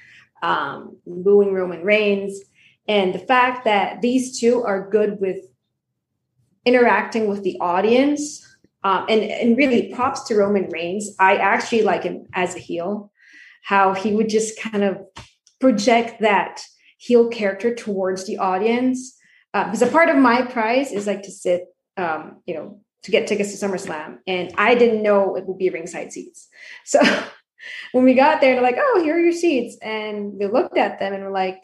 um, 0.43 0.97
booing 1.07 1.51
Roman 1.51 1.84
Reigns. 1.84 2.39
And 2.88 3.11
the 3.11 3.20
fact 3.20 3.66
that 3.66 4.03
these 4.03 4.39
two 4.39 4.63
are 4.63 4.88
good 4.88 5.20
with 5.20 5.38
interacting 6.63 7.28
with 7.28 7.41
the 7.41 7.57
audience, 7.59 8.55
um, 8.84 9.07
and, 9.09 9.24
and 9.24 9.57
really 9.57 9.91
props 9.95 10.24
to 10.26 10.36
Roman 10.36 10.70
Reigns. 10.70 11.16
I 11.18 11.38
actually 11.38 11.82
like 11.82 12.03
him 12.03 12.28
as 12.34 12.55
a 12.55 12.59
heel, 12.59 13.11
how 13.66 13.95
he 13.95 14.13
would 14.13 14.30
just 14.30 14.59
kind 14.59 14.84
of 14.84 14.97
project 15.59 16.22
that 16.22 16.61
heel 16.99 17.28
character 17.30 17.74
towards 17.74 18.28
the 18.28 18.38
audience. 18.38 19.18
Uh, 19.55 19.63
because 19.66 19.82
a 19.82 19.88
part 19.88 20.09
of 20.09 20.18
my 20.18 20.43
prize 20.43 20.91
is 20.91 21.07
like 21.07 21.24
to 21.24 21.32
sit, 21.32 21.66
um, 21.97 22.41
you 22.45 22.53
know, 22.53 22.80
to 23.01 23.11
get 23.11 23.26
tickets 23.26 23.57
to 23.57 23.66
SummerSlam. 23.66 24.20
And 24.28 24.53
I 24.55 24.76
didn't 24.76 25.01
know 25.01 25.36
it 25.36 25.47
would 25.47 25.57
be 25.57 25.70
ringside 25.70 26.13
seats. 26.13 26.47
So 26.86 27.01
when 27.93 28.03
we 28.03 28.13
got 28.13 28.41
there, 28.41 28.53
they're 28.53 28.61
like, 28.61 28.78
oh, 28.78 29.01
here 29.03 29.16
are 29.16 29.20
your 29.20 29.32
seats. 29.32 29.76
And 29.82 30.34
we 30.38 30.45
looked 30.45 30.78
at 30.78 30.99
them 30.99 31.13
and 31.13 31.24
we're 31.24 31.32
like, 31.32 31.59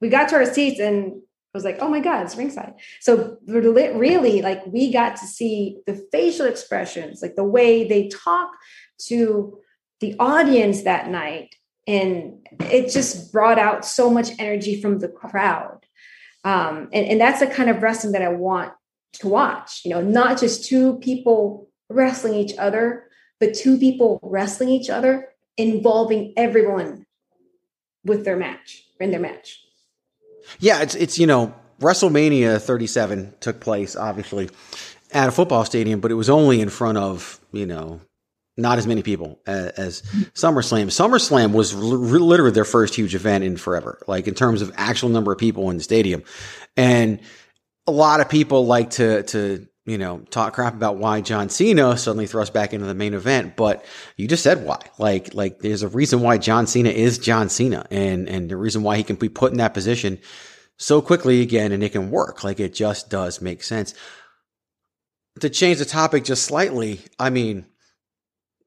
we 0.00 0.08
got 0.08 0.30
to 0.30 0.34
our 0.34 0.46
seats 0.46 0.80
and 0.80 1.12
I 1.12 1.56
was 1.56 1.64
like, 1.64 1.78
oh 1.78 1.88
my 1.88 2.00
God, 2.00 2.24
it's 2.24 2.36
ringside. 2.36 2.72
So 3.00 3.36
really, 3.46 4.42
like 4.42 4.66
we 4.66 4.92
got 4.92 5.14
to 5.18 5.26
see 5.26 5.78
the 5.86 6.04
facial 6.10 6.46
expressions, 6.46 7.22
like 7.22 7.36
the 7.36 7.44
way 7.44 7.86
they 7.86 8.08
talk 8.08 8.50
to 9.06 9.60
the 10.04 10.16
audience 10.18 10.82
that 10.82 11.08
night. 11.08 11.56
And 11.86 12.46
it 12.60 12.90
just 12.90 13.32
brought 13.32 13.58
out 13.58 13.84
so 13.84 14.10
much 14.10 14.30
energy 14.38 14.80
from 14.80 14.98
the 14.98 15.08
crowd. 15.08 15.80
Um, 16.44 16.88
and, 16.92 17.06
and 17.06 17.20
that's 17.20 17.40
the 17.40 17.46
kind 17.46 17.70
of 17.70 17.82
wrestling 17.82 18.12
that 18.12 18.22
I 18.22 18.28
want 18.28 18.72
to 19.14 19.28
watch, 19.28 19.82
you 19.84 19.90
know, 19.90 20.02
not 20.02 20.38
just 20.38 20.64
two 20.64 20.98
people 20.98 21.68
wrestling 21.88 22.34
each 22.34 22.56
other, 22.58 23.04
but 23.40 23.54
two 23.54 23.78
people 23.78 24.18
wrestling 24.22 24.68
each 24.68 24.90
other, 24.90 25.28
involving 25.56 26.32
everyone 26.36 27.06
with 28.04 28.24
their 28.24 28.36
match, 28.36 28.84
in 29.00 29.10
their 29.10 29.20
match. 29.20 29.60
Yeah, 30.58 30.82
it's 30.82 30.94
it's 30.94 31.18
you 31.18 31.26
know 31.26 31.54
WrestleMania 31.80 32.60
37 32.60 33.34
took 33.40 33.60
place 33.60 33.96
obviously 33.96 34.50
at 35.12 35.28
a 35.28 35.32
football 35.32 35.64
stadium, 35.64 36.00
but 36.00 36.10
it 36.10 36.14
was 36.14 36.28
only 36.28 36.60
in 36.60 36.68
front 36.68 36.98
of 36.98 37.40
you 37.52 37.64
know 37.64 38.00
not 38.56 38.78
as 38.78 38.86
many 38.86 39.02
people 39.02 39.40
as, 39.46 39.70
as 39.70 40.02
SummerSlam. 40.34 40.86
SummerSlam 40.86 41.52
was 41.52 41.74
literally 41.74 42.52
their 42.52 42.64
first 42.64 42.94
huge 42.94 43.14
event 43.14 43.44
in 43.44 43.56
forever, 43.56 44.00
like 44.06 44.28
in 44.28 44.34
terms 44.34 44.62
of 44.62 44.72
actual 44.76 45.08
number 45.08 45.32
of 45.32 45.38
people 45.38 45.70
in 45.70 45.76
the 45.76 45.82
stadium, 45.82 46.22
and 46.76 47.20
a 47.86 47.92
lot 47.92 48.20
of 48.20 48.28
people 48.28 48.66
like 48.66 48.90
to 48.90 49.22
to 49.24 49.66
you 49.84 49.98
know 49.98 50.20
talk 50.30 50.54
crap 50.54 50.74
about 50.74 50.96
why 50.96 51.20
John 51.20 51.48
Cena 51.48 51.96
suddenly 51.96 52.26
thrust 52.26 52.52
back 52.52 52.72
into 52.72 52.86
the 52.86 52.94
main 52.94 53.14
event, 53.14 53.56
but 53.56 53.84
you 54.16 54.28
just 54.28 54.42
said 54.42 54.64
why. 54.64 54.80
Like 54.98 55.34
like 55.34 55.58
there's 55.58 55.82
a 55.82 55.88
reason 55.88 56.20
why 56.20 56.38
John 56.38 56.66
Cena 56.66 56.90
is 56.90 57.18
John 57.18 57.48
Cena, 57.48 57.86
and 57.90 58.28
and 58.28 58.50
the 58.50 58.56
reason 58.56 58.82
why 58.82 58.96
he 58.96 59.02
can 59.02 59.16
be 59.16 59.28
put 59.28 59.52
in 59.52 59.58
that 59.58 59.74
position 59.74 60.18
so 60.76 61.00
quickly 61.00 61.40
again, 61.42 61.72
and 61.72 61.82
it 61.82 61.92
can 61.92 62.10
work. 62.10 62.44
Like 62.44 62.60
it 62.60 62.74
just 62.74 63.10
does 63.10 63.40
make 63.40 63.62
sense. 63.62 63.94
To 65.40 65.50
change 65.50 65.78
the 65.78 65.84
topic 65.84 66.22
just 66.22 66.44
slightly, 66.44 67.00
I 67.18 67.30
mean, 67.30 67.66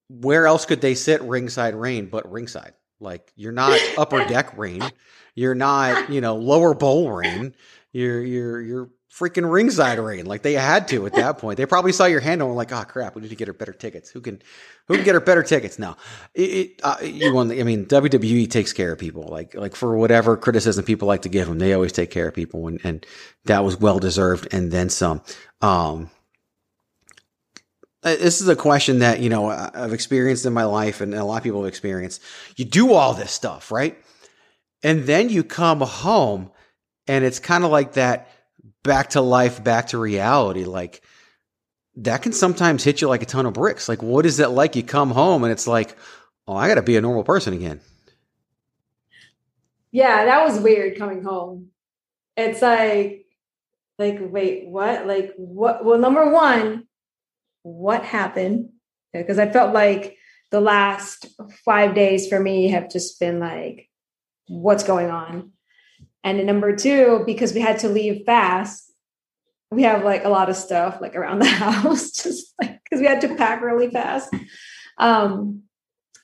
where 0.10 0.48
else 0.48 0.66
could 0.66 0.82
they 0.82 0.96
sit 0.96 1.22
ringside 1.22 1.76
rain 1.76 2.08
but 2.08 2.32
ringside? 2.32 2.74
Like 3.00 3.32
you're 3.36 3.52
not 3.52 3.80
upper 3.98 4.26
deck 4.26 4.58
rain, 4.58 4.84
you're 5.36 5.56
not 5.56 6.10
you 6.10 6.22
know 6.22 6.36
lower 6.36 6.74
bowl 6.74 7.12
rain, 7.12 7.56
You're 7.92 8.24
you're 8.24 8.62
you're 8.62 8.90
freaking 9.18 9.52
ringside 9.52 9.98
rain. 10.00 10.26
Like 10.26 10.44
they 10.44 10.54
had 10.54 10.88
to 10.90 11.06
at 11.08 11.14
that 11.14 11.40
point. 11.40 11.58
They 11.58 11.66
probably 11.66 11.92
saw 11.92 12.06
your 12.06 12.20
handle 12.20 12.48
and 12.48 12.56
were 12.56 12.58
like, 12.58 12.72
oh 12.72 12.84
crap, 12.84 13.16
we 13.16 13.22
need 13.22 13.30
to 13.30 13.36
get 13.36 13.48
her 13.48 13.54
better 13.54 13.74
tickets. 13.74 14.10
Who 14.12 14.22
can 14.22 14.42
who 14.88 14.96
can 14.96 15.04
get 15.04 15.16
her 15.16 15.22
better 15.22 15.44
tickets 15.44 15.80
now? 15.80 15.98
It, 16.34 16.42
it, 16.42 16.82
uh, 16.84 16.98
you 17.02 17.34
want, 17.34 17.52
I 17.52 17.64
mean, 17.64 17.86
WWE 17.86 18.50
takes 18.50 18.74
care 18.74 18.92
of 18.92 19.00
people. 19.00 19.28
Like 19.30 19.56
like 19.56 19.76
for 19.76 19.98
whatever 19.98 20.38
criticism 20.38 20.86
people 20.86 21.08
like 21.08 21.24
to 21.24 21.30
give 21.30 21.48
them, 21.48 21.60
they 21.60 21.74
always 21.74 21.92
take 21.92 22.12
care 22.12 22.28
of 22.28 22.36
people, 22.36 22.68
and 22.68 22.80
and 22.84 23.06
that 23.46 23.64
was 23.64 23.80
well 23.80 24.00
deserved 24.00 24.48
and 24.54 24.72
then 24.72 24.90
some. 24.90 25.22
Um, 25.62 26.12
Uh, 28.08 28.16
this 28.16 28.40
is 28.40 28.48
a 28.48 28.56
question 28.56 29.00
that 29.00 29.20
you 29.20 29.30
know 29.30 29.50
I've 29.50 29.92
experienced 29.92 30.46
in 30.46 30.54
my 30.54 30.64
life, 30.64 31.02
and 31.02 31.14
a 31.14 31.26
lot 31.26 31.36
of 31.36 31.44
people 31.44 31.64
have 31.64 31.68
experienced. 31.68 32.22
You 32.56 32.64
do 32.64 32.94
all 32.94 33.14
this 33.14 33.34
stuff, 33.34 33.70
right? 33.70 33.98
And 34.82 35.04
then 35.04 35.28
you 35.28 35.44
come 35.44 35.82
home, 35.82 36.50
and 37.06 37.26
it's 37.26 37.40
kind 37.40 37.66
of 37.66 37.72
like 37.72 37.94
that 37.94 38.30
back 38.82 39.10
to 39.10 39.22
life, 39.22 39.62
back 39.62 39.88
to 39.88 39.98
reality. 39.98 40.64
Like 40.64 41.02
that 41.98 42.22
can 42.22 42.32
sometimes 42.32 42.82
hit 42.82 43.02
you 43.02 43.10
like 43.10 43.24
a 43.24 43.26
ton 43.26 43.46
of 43.46 43.54
bricks. 43.54 43.90
Like, 43.90 44.02
what 44.02 44.26
is 44.26 44.40
it 44.40 44.52
like? 44.52 44.78
You 44.78 44.84
come 44.84 45.12
home 45.12 45.44
and 45.44 45.52
it's 45.52 45.68
like, 45.68 45.98
oh, 46.48 46.56
I 46.56 46.70
got 46.70 46.76
to 46.76 46.84
be 46.84 46.96
a 46.96 47.02
normal 47.02 47.26
person 47.26 47.54
again. 47.54 47.82
Yeah, 49.92 50.26
that 50.26 50.46
was 50.46 50.62
weird 50.62 50.98
coming 50.98 51.24
home. 51.24 51.72
It's 52.38 52.62
like, 52.62 53.26
like, 54.00 54.20
wait, 54.22 54.68
what? 54.68 55.06
Like, 55.08 55.34
what? 55.36 55.84
Well, 55.84 56.00
number 56.00 56.32
one, 56.32 56.87
what 57.68 58.04
happened? 58.04 58.70
Because 59.14 59.40
I 59.40 59.50
felt 59.50 59.74
like 59.74 60.18
the 60.52 60.62
last 60.62 61.28
five 61.66 61.94
days 61.94 62.28
for 62.28 62.40
me 62.40 62.70
have 62.70 62.90
just 62.90 63.20
been 63.20 63.40
like, 63.40 63.90
what's 64.48 64.84
going 64.84 65.10
on? 65.10 65.52
And 66.24 66.46
number 66.46 66.76
two, 66.76 67.24
because 67.26 67.54
we 67.54 67.60
had 67.60 67.80
to 67.80 67.90
leave 67.90 68.26
fast, 68.26 68.92
we 69.70 69.84
have 69.84 70.04
like 70.04 70.24
a 70.24 70.30
lot 70.30 70.50
of 70.50 70.56
stuff 70.56 71.00
like 71.02 71.16
around 71.16 71.40
the 71.42 71.48
house, 71.48 72.12
just 72.12 72.54
like 72.62 72.80
because 72.84 73.02
we 73.02 73.08
had 73.08 73.22
to 73.22 73.36
pack 73.36 73.62
really 73.62 73.90
fast. 73.90 74.34
Um, 74.98 75.64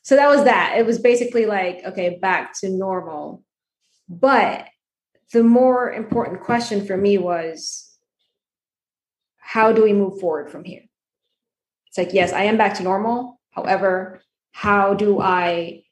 so 0.03 0.15
that 0.15 0.29
was 0.29 0.45
that. 0.45 0.75
It 0.77 0.85
was 0.85 0.99
basically 0.99 1.45
like, 1.45 1.81
okay, 1.85 2.17
back 2.21 2.53
to 2.59 2.69
normal. 2.69 3.43
But 4.07 4.67
the 5.33 5.43
more 5.43 5.91
important 5.91 6.41
question 6.41 6.85
for 6.85 6.95
me 6.95 7.17
was, 7.17 7.89
how 9.37 9.71
do 9.73 9.83
we 9.83 9.93
move 9.93 10.19
forward 10.19 10.49
from 10.49 10.63
here? 10.63 10.83
It's 11.93 11.97
like, 11.99 12.13
yes, 12.13 12.33
I 12.33 12.45
am 12.45 12.57
back 12.57 12.73
to 12.75 12.83
normal. 12.83 13.39
However, 13.51 14.19
how 14.51 14.95
do 14.95 15.21
I 15.21 15.83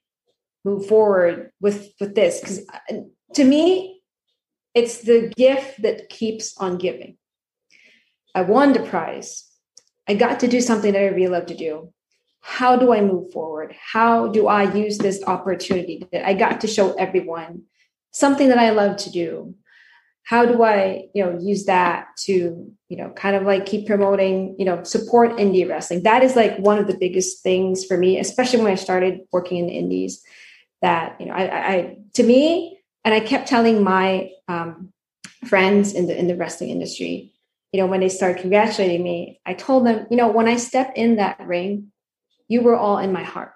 move 0.66 0.88
forward 0.88 1.52
with 1.62 1.94
with 2.00 2.16
this? 2.16 2.40
Because 2.40 2.68
uh, 2.90 3.02
to 3.36 3.44
me, 3.44 4.02
it's 4.74 5.02
the 5.02 5.32
gift 5.38 5.84
that 5.84 6.10
keeps 6.10 6.58
on 6.58 6.80
giving. 6.80 7.18
I 8.34 8.42
won 8.42 8.74
the 8.74 8.80
prize. 8.80 9.46
I 10.08 10.16
got 10.16 10.40
to 10.40 10.48
do 10.48 10.60
something 10.60 10.92
that 10.94 11.04
I 11.04 11.10
really 11.10 11.28
love 11.28 11.46
to 11.48 11.56
do. 11.56 11.94
How 12.40 12.76
do 12.78 12.92
I 12.92 13.02
move 13.02 13.32
forward? 13.32 13.76
How 13.80 14.28
do 14.28 14.48
I 14.48 14.74
use 14.74 14.98
this 14.98 15.24
opportunity 15.28 16.08
that 16.12 16.28
I 16.28 16.34
got 16.34 16.62
to 16.62 16.68
show 16.68 16.94
everyone 16.94 17.66
something 18.10 18.48
that 18.48 18.58
I 18.58 18.72
love 18.72 18.98
to 18.98 19.12
do? 19.12 19.54
How 20.24 20.46
do 20.46 20.64
I, 20.64 21.08
you 21.14 21.26
know, 21.26 21.38
use 21.40 21.66
that 21.66 22.08
to, 22.20 22.72
you 22.90 22.98
know, 22.98 23.10
kind 23.12 23.36
of 23.36 23.44
like 23.44 23.66
keep 23.66 23.88
promoting, 23.88 24.56
you 24.58 24.66
know, 24.66 24.84
support 24.84 25.32
indie 25.32 25.68
wrestling? 25.68 26.04
That 26.04 26.24
is 26.24 26.36
like 26.36 26.58
one 26.58 26.78
of 26.78 26.88
the 26.88 26.98
biggest 26.98 27.44
things 27.44 27.86
for 27.86 27.98
me, 27.98 28.20
especially 28.20 28.62
when 28.62 28.72
I 28.72 28.76
started 28.76 29.22
working 29.32 29.58
in 29.58 29.68
the 29.68 29.74
indies. 29.74 30.22
That 30.82 31.20
you 31.20 31.28
know, 31.28 31.34
I, 31.34 31.44
I 31.44 31.98
to 32.16 32.24
me, 32.24 32.80
and 33.04 33.14
I 33.14 33.20
kept 33.20 33.48
telling 33.48 33.84
my 33.84 34.32
um, 34.48 34.92
friends 35.46 35.94
in 35.94 36.08
the 36.08 36.18
in 36.18 36.28
the 36.28 36.36
wrestling 36.36 36.70
industry, 36.70 37.34
you 37.72 37.80
know, 37.80 37.88
when 37.88 38.00
they 38.00 38.10
started 38.10 38.42
congratulating 38.42 39.04
me, 39.04 39.40
I 39.46 39.54
told 39.54 39.86
them, 39.86 40.08
you 40.10 40.18
know, 40.18 40.30
when 40.30 40.48
I 40.48 40.58
stepped 40.58 40.98
in 40.98 41.18
that 41.18 41.40
ring, 41.40 41.92
you 42.48 42.62
were 42.62 42.76
all 42.76 42.98
in 42.98 43.14
my 43.14 43.24
heart. 43.24 43.54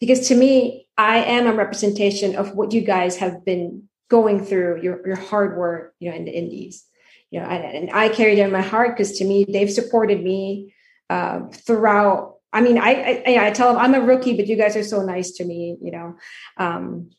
Because 0.00 0.28
to 0.28 0.34
me, 0.34 0.86
I 0.96 1.18
am 1.18 1.46
a 1.46 1.54
representation 1.54 2.36
of 2.36 2.54
what 2.54 2.72
you 2.72 2.80
guys 2.82 3.16
have 3.16 3.44
been 3.44 3.88
going 4.08 4.44
through, 4.44 4.82
your 4.82 5.06
your 5.06 5.16
hard 5.16 5.56
work, 5.56 5.94
you 6.00 6.10
know, 6.10 6.16
in 6.16 6.24
the 6.24 6.36
indies. 6.36 6.84
You 7.30 7.40
know, 7.40 7.46
and, 7.46 7.64
and 7.64 7.90
I 7.90 8.10
carry 8.10 8.36
them 8.36 8.46
in 8.46 8.52
my 8.52 8.62
heart 8.62 8.96
because 8.96 9.18
to 9.18 9.24
me, 9.24 9.44
they've 9.48 9.70
supported 9.70 10.22
me 10.22 10.74
uh, 11.10 11.48
throughout. 11.48 12.36
I 12.52 12.60
mean, 12.60 12.78
I, 12.78 13.22
I 13.26 13.46
I 13.46 13.50
tell 13.50 13.72
them 13.72 13.82
I'm 13.82 13.94
a 13.94 14.00
rookie, 14.00 14.36
but 14.36 14.46
you 14.46 14.56
guys 14.56 14.76
are 14.76 14.84
so 14.84 15.02
nice 15.02 15.32
to 15.32 15.44
me, 15.44 15.76
you 15.82 15.90
know. 15.90 16.16
Um, 16.56 17.10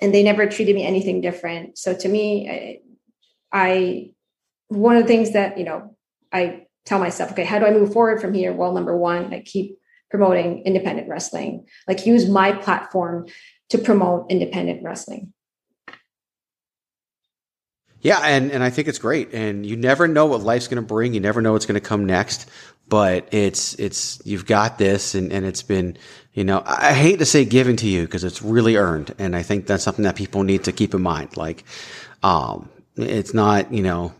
and 0.00 0.14
they 0.14 0.22
never 0.22 0.46
treated 0.46 0.74
me 0.74 0.84
anything 0.84 1.20
different. 1.20 1.78
So 1.78 1.94
to 1.94 2.08
me, 2.08 2.50
I, 2.50 2.80
I 3.52 4.10
one 4.68 4.96
of 4.96 5.02
the 5.02 5.08
things 5.08 5.32
that 5.32 5.58
you 5.58 5.64
know 5.64 5.96
I 6.32 6.66
tell 6.84 6.98
myself, 6.98 7.32
okay, 7.32 7.44
how 7.44 7.58
do 7.58 7.66
I 7.66 7.72
move 7.72 7.92
forward 7.92 8.20
from 8.20 8.34
here? 8.34 8.52
Well, 8.52 8.72
number 8.72 8.96
one, 8.96 9.32
I 9.32 9.40
keep 9.40 9.76
promoting 10.10 10.62
independent 10.64 11.08
wrestling. 11.08 11.66
Like 11.88 12.06
use 12.06 12.28
my 12.28 12.52
platform 12.52 13.26
to 13.70 13.78
promote 13.78 14.30
independent 14.30 14.82
wrestling. 14.82 15.32
Yeah, 18.06 18.20
and, 18.20 18.52
and 18.52 18.62
I 18.62 18.70
think 18.70 18.86
it's 18.86 19.00
great. 19.00 19.34
And 19.34 19.66
you 19.66 19.76
never 19.76 20.06
know 20.06 20.26
what 20.26 20.40
life's 20.40 20.68
going 20.68 20.80
to 20.80 20.86
bring. 20.86 21.12
You 21.12 21.18
never 21.18 21.42
know 21.42 21.52
what's 21.52 21.66
going 21.66 21.80
to 21.80 21.86
come 21.86 22.06
next. 22.06 22.48
But 22.88 23.26
it's 23.32 23.74
it's 23.74 24.22
you've 24.24 24.46
got 24.46 24.78
this, 24.78 25.16
and, 25.16 25.32
and 25.32 25.44
it's 25.44 25.64
been 25.64 25.98
you 26.32 26.44
know, 26.44 26.62
I 26.64 26.92
hate 26.92 27.18
to 27.18 27.24
say 27.24 27.44
given 27.44 27.76
to 27.78 27.88
you 27.88 28.02
because 28.02 28.22
it's 28.22 28.42
really 28.42 28.76
earned. 28.76 29.12
And 29.18 29.34
I 29.34 29.42
think 29.42 29.66
that's 29.66 29.82
something 29.82 30.04
that 30.04 30.14
people 30.14 30.44
need 30.44 30.64
to 30.64 30.72
keep 30.72 30.94
in 30.94 31.02
mind. 31.02 31.36
Like, 31.36 31.64
um, 32.22 32.68
it's 32.94 33.34
not, 33.34 33.72
you 33.72 33.82
know, 33.82 34.12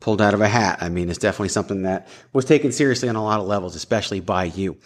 pulled 0.00 0.20
out 0.20 0.34
of 0.34 0.40
a 0.40 0.48
hat. 0.48 0.78
I 0.80 0.88
mean, 0.88 1.10
it's 1.10 1.18
definitely 1.18 1.50
something 1.50 1.82
that 1.82 2.08
was 2.32 2.44
taken 2.44 2.72
seriously 2.72 3.08
on 3.08 3.16
a 3.16 3.22
lot 3.22 3.38
of 3.38 3.46
levels, 3.46 3.76
especially 3.76 4.18
by 4.18 4.44
you. 4.44 4.78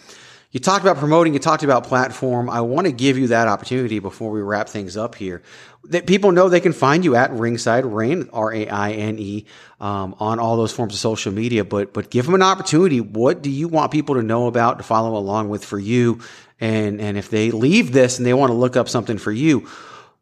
You 0.53 0.59
talked 0.59 0.85
about 0.85 0.97
promoting, 0.97 1.33
you 1.33 1.39
talked 1.39 1.63
about 1.63 1.85
platform. 1.85 2.47
I 2.47 2.61
want 2.61 2.85
to 2.85 2.93
give 2.93 3.17
you 3.17 3.27
that 3.29 3.47
opportunity 3.47 3.97
before 3.97 4.29
we 4.29 4.39
wrap 4.39 4.69
things 4.69 4.95
up 4.95 5.15
here. 5.15 5.41
That 5.85 6.05
people 6.05 6.31
know 6.31 6.47
they 6.47 6.59
can 6.59 6.73
find 6.73 7.03
you 7.03 7.15
at 7.15 7.31
Ringside 7.31 7.85
Raine, 7.85 8.29
R 8.31 8.53
A 8.53 8.67
I 8.67 8.91
N 8.91 9.17
E, 9.17 9.45
um, 9.79 10.15
on 10.19 10.37
all 10.37 10.55
those 10.55 10.71
forms 10.71 10.93
of 10.93 10.99
social 10.99 11.33
media. 11.33 11.65
But 11.65 11.91
but 11.91 12.11
give 12.11 12.27
them 12.27 12.35
an 12.35 12.43
opportunity. 12.43 13.01
What 13.01 13.41
do 13.41 13.49
you 13.49 13.67
want 13.67 13.91
people 13.91 14.13
to 14.13 14.21
know 14.21 14.45
about 14.45 14.77
to 14.77 14.83
follow 14.83 15.17
along 15.17 15.49
with 15.49 15.65
for 15.65 15.79
you? 15.79 16.21
And 16.61 17.01
and 17.01 17.17
if 17.17 17.31
they 17.31 17.49
leave 17.49 17.91
this 17.91 18.19
and 18.19 18.25
they 18.25 18.35
want 18.35 18.51
to 18.51 18.55
look 18.55 18.77
up 18.77 18.87
something 18.87 19.17
for 19.17 19.31
you, 19.31 19.67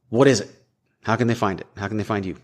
what 0.07 0.29
is 0.29 0.39
it? 0.39 0.49
How 1.03 1.17
can 1.17 1.27
they 1.27 1.35
find 1.35 1.59
it? 1.59 1.67
How 1.75 1.89
can 1.89 1.97
they 1.97 2.05
find 2.05 2.25
you? 2.25 2.37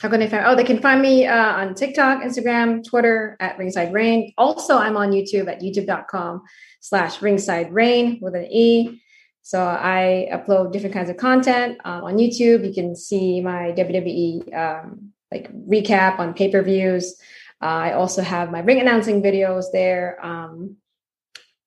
How 0.00 0.08
can 0.08 0.20
they 0.20 0.28
find? 0.28 0.46
Oh, 0.46 0.54
they 0.54 0.64
can 0.64 0.80
find 0.80 1.02
me 1.02 1.26
uh, 1.26 1.54
on 1.54 1.74
TikTok, 1.74 2.22
Instagram, 2.22 2.84
Twitter 2.84 3.36
at 3.40 3.58
Ringside 3.58 3.92
Raine. 3.92 4.32
Also, 4.38 4.76
I'm 4.76 4.96
on 4.96 5.10
YouTube 5.10 5.48
at 5.48 5.60
youtube.com 5.60 6.42
slash 6.80 7.20
Ringside 7.20 7.72
Raine 7.72 8.18
with 8.22 8.36
an 8.36 8.46
E. 8.50 9.02
So 9.42 9.64
I 9.64 10.28
upload 10.32 10.72
different 10.72 10.94
kinds 10.94 11.10
of 11.10 11.16
content 11.16 11.78
um, 11.84 12.04
on 12.04 12.16
YouTube. 12.16 12.66
You 12.66 12.72
can 12.72 12.94
see 12.94 13.40
my 13.40 13.72
WWE 13.72 14.54
um, 14.54 15.12
like 15.32 15.50
recap 15.52 16.18
on 16.18 16.34
pay 16.34 16.50
per 16.50 16.62
views. 16.62 17.16
Uh, 17.60 17.64
I 17.64 17.92
also 17.94 18.22
have 18.22 18.52
my 18.52 18.60
ring 18.60 18.78
announcing 18.78 19.22
videos 19.22 19.64
there. 19.72 20.24
Um, 20.24 20.76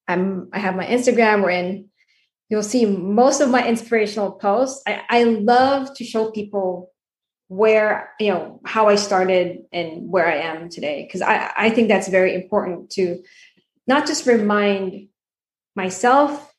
I'm 0.08 0.50
I 0.54 0.60
have 0.60 0.76
my 0.76 0.86
Instagram 0.86 1.42
wherein 1.42 1.90
you'll 2.50 2.64
see 2.64 2.86
most 2.86 3.42
of 3.42 3.50
my 3.50 3.68
inspirational 3.68 4.34
posts. 4.34 4.82
I, 4.88 5.02
I 5.10 5.24
love 5.24 5.94
to 5.96 6.04
show 6.06 6.32
people 6.32 6.91
where 7.52 8.14
you 8.18 8.32
know 8.32 8.62
how 8.64 8.88
I 8.88 8.96
started 8.96 9.66
and 9.74 10.10
where 10.10 10.26
I 10.26 10.38
am 10.38 10.70
today 10.70 11.04
because 11.04 11.22
I, 11.22 11.52
I 11.58 11.70
think 11.70 11.90
that's 11.90 12.08
very 12.08 12.34
important 12.34 12.92
to 12.92 13.22
not 13.86 14.08
just 14.08 14.26
remind 14.26 15.10
myself 15.76 16.56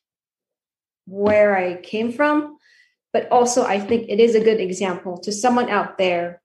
where 1.07 1.57
I 1.57 1.81
came 1.81 2.11
from, 2.11 2.57
but 3.11 3.27
also 3.31 3.65
I 3.65 3.79
think 3.79 4.07
it 4.07 4.19
is 4.19 4.35
a 4.35 4.43
good 4.43 4.59
example 4.59 5.17
to 5.21 5.31
someone 5.31 5.67
out 5.67 5.97
there 5.97 6.43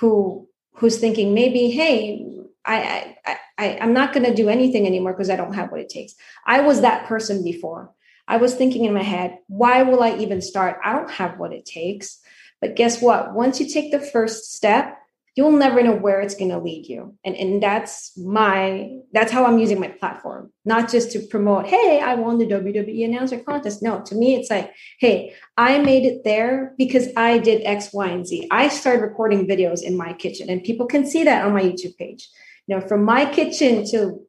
who 0.00 0.48
who's 0.74 0.98
thinking 0.98 1.32
maybe, 1.32 1.70
hey, 1.70 2.26
I 2.66 3.16
I, 3.24 3.36
I 3.58 3.78
I'm 3.80 3.92
not 3.92 4.12
going 4.12 4.26
to 4.26 4.34
do 4.34 4.48
anything 4.48 4.88
anymore 4.88 5.12
because 5.12 5.30
I 5.30 5.36
don't 5.36 5.54
have 5.54 5.70
what 5.70 5.80
it 5.80 5.88
takes. 5.88 6.14
I 6.44 6.62
was 6.62 6.80
that 6.80 7.06
person 7.06 7.44
before. 7.44 7.92
I 8.26 8.38
was 8.38 8.56
thinking 8.56 8.86
in 8.86 8.92
my 8.92 9.04
head, 9.04 9.38
why 9.46 9.84
will 9.84 10.02
I 10.02 10.16
even 10.16 10.42
start? 10.42 10.80
I 10.84 10.94
don't 10.94 11.12
have 11.12 11.38
what 11.38 11.52
it 11.52 11.64
takes. 11.64 12.18
But 12.62 12.76
guess 12.76 13.02
what? 13.02 13.34
Once 13.34 13.60
you 13.60 13.68
take 13.68 13.90
the 13.90 13.98
first 13.98 14.54
step, 14.54 14.96
you'll 15.34 15.50
never 15.50 15.82
know 15.82 15.96
where 15.96 16.20
it's 16.20 16.36
going 16.36 16.50
to 16.50 16.58
lead 16.58 16.86
you. 16.86 17.16
And, 17.24 17.34
and 17.34 17.62
that's 17.62 18.16
my, 18.16 18.98
that's 19.12 19.32
how 19.32 19.44
I'm 19.44 19.58
using 19.58 19.80
my 19.80 19.88
platform, 19.88 20.52
not 20.64 20.90
just 20.90 21.10
to 21.12 21.20
promote, 21.20 21.66
hey, 21.66 22.00
I 22.00 22.14
won 22.14 22.38
the 22.38 22.46
WWE 22.46 23.04
announcer 23.04 23.38
contest. 23.40 23.82
No, 23.82 24.02
to 24.02 24.14
me, 24.14 24.36
it's 24.36 24.50
like, 24.50 24.72
hey, 25.00 25.34
I 25.56 25.78
made 25.78 26.04
it 26.04 26.22
there 26.22 26.74
because 26.78 27.08
I 27.16 27.38
did 27.38 27.62
X, 27.64 27.92
Y, 27.92 28.06
and 28.06 28.26
Z. 28.26 28.46
I 28.50 28.68
started 28.68 29.02
recording 29.02 29.48
videos 29.48 29.82
in 29.82 29.96
my 29.96 30.12
kitchen 30.12 30.48
and 30.48 30.62
people 30.62 30.86
can 30.86 31.04
see 31.04 31.24
that 31.24 31.44
on 31.44 31.54
my 31.54 31.62
YouTube 31.62 31.96
page. 31.96 32.28
You 32.68 32.76
know, 32.76 32.86
from 32.86 33.02
my 33.02 33.24
kitchen 33.24 33.84
to 33.90 34.20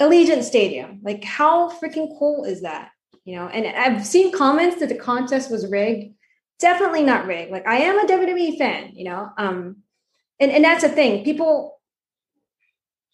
Allegiant 0.00 0.44
Stadium, 0.44 1.00
like 1.02 1.24
how 1.24 1.70
freaking 1.70 2.18
cool 2.18 2.44
is 2.44 2.62
that? 2.62 2.90
You 3.26 3.36
know, 3.36 3.48
and 3.48 3.66
I've 3.66 4.06
seen 4.06 4.32
comments 4.32 4.80
that 4.80 4.88
the 4.88 4.96
contest 4.96 5.50
was 5.50 5.70
rigged 5.70 6.14
definitely 6.58 7.02
not 7.02 7.26
rigged. 7.26 7.50
Like 7.50 7.66
I 7.66 7.78
am 7.78 7.98
a 7.98 8.06
WWE 8.06 8.58
fan, 8.58 8.92
you 8.94 9.04
know. 9.04 9.30
Um, 9.36 9.76
and 10.40 10.50
and 10.50 10.64
that's 10.64 10.82
the 10.82 10.88
thing. 10.88 11.24
People, 11.24 11.80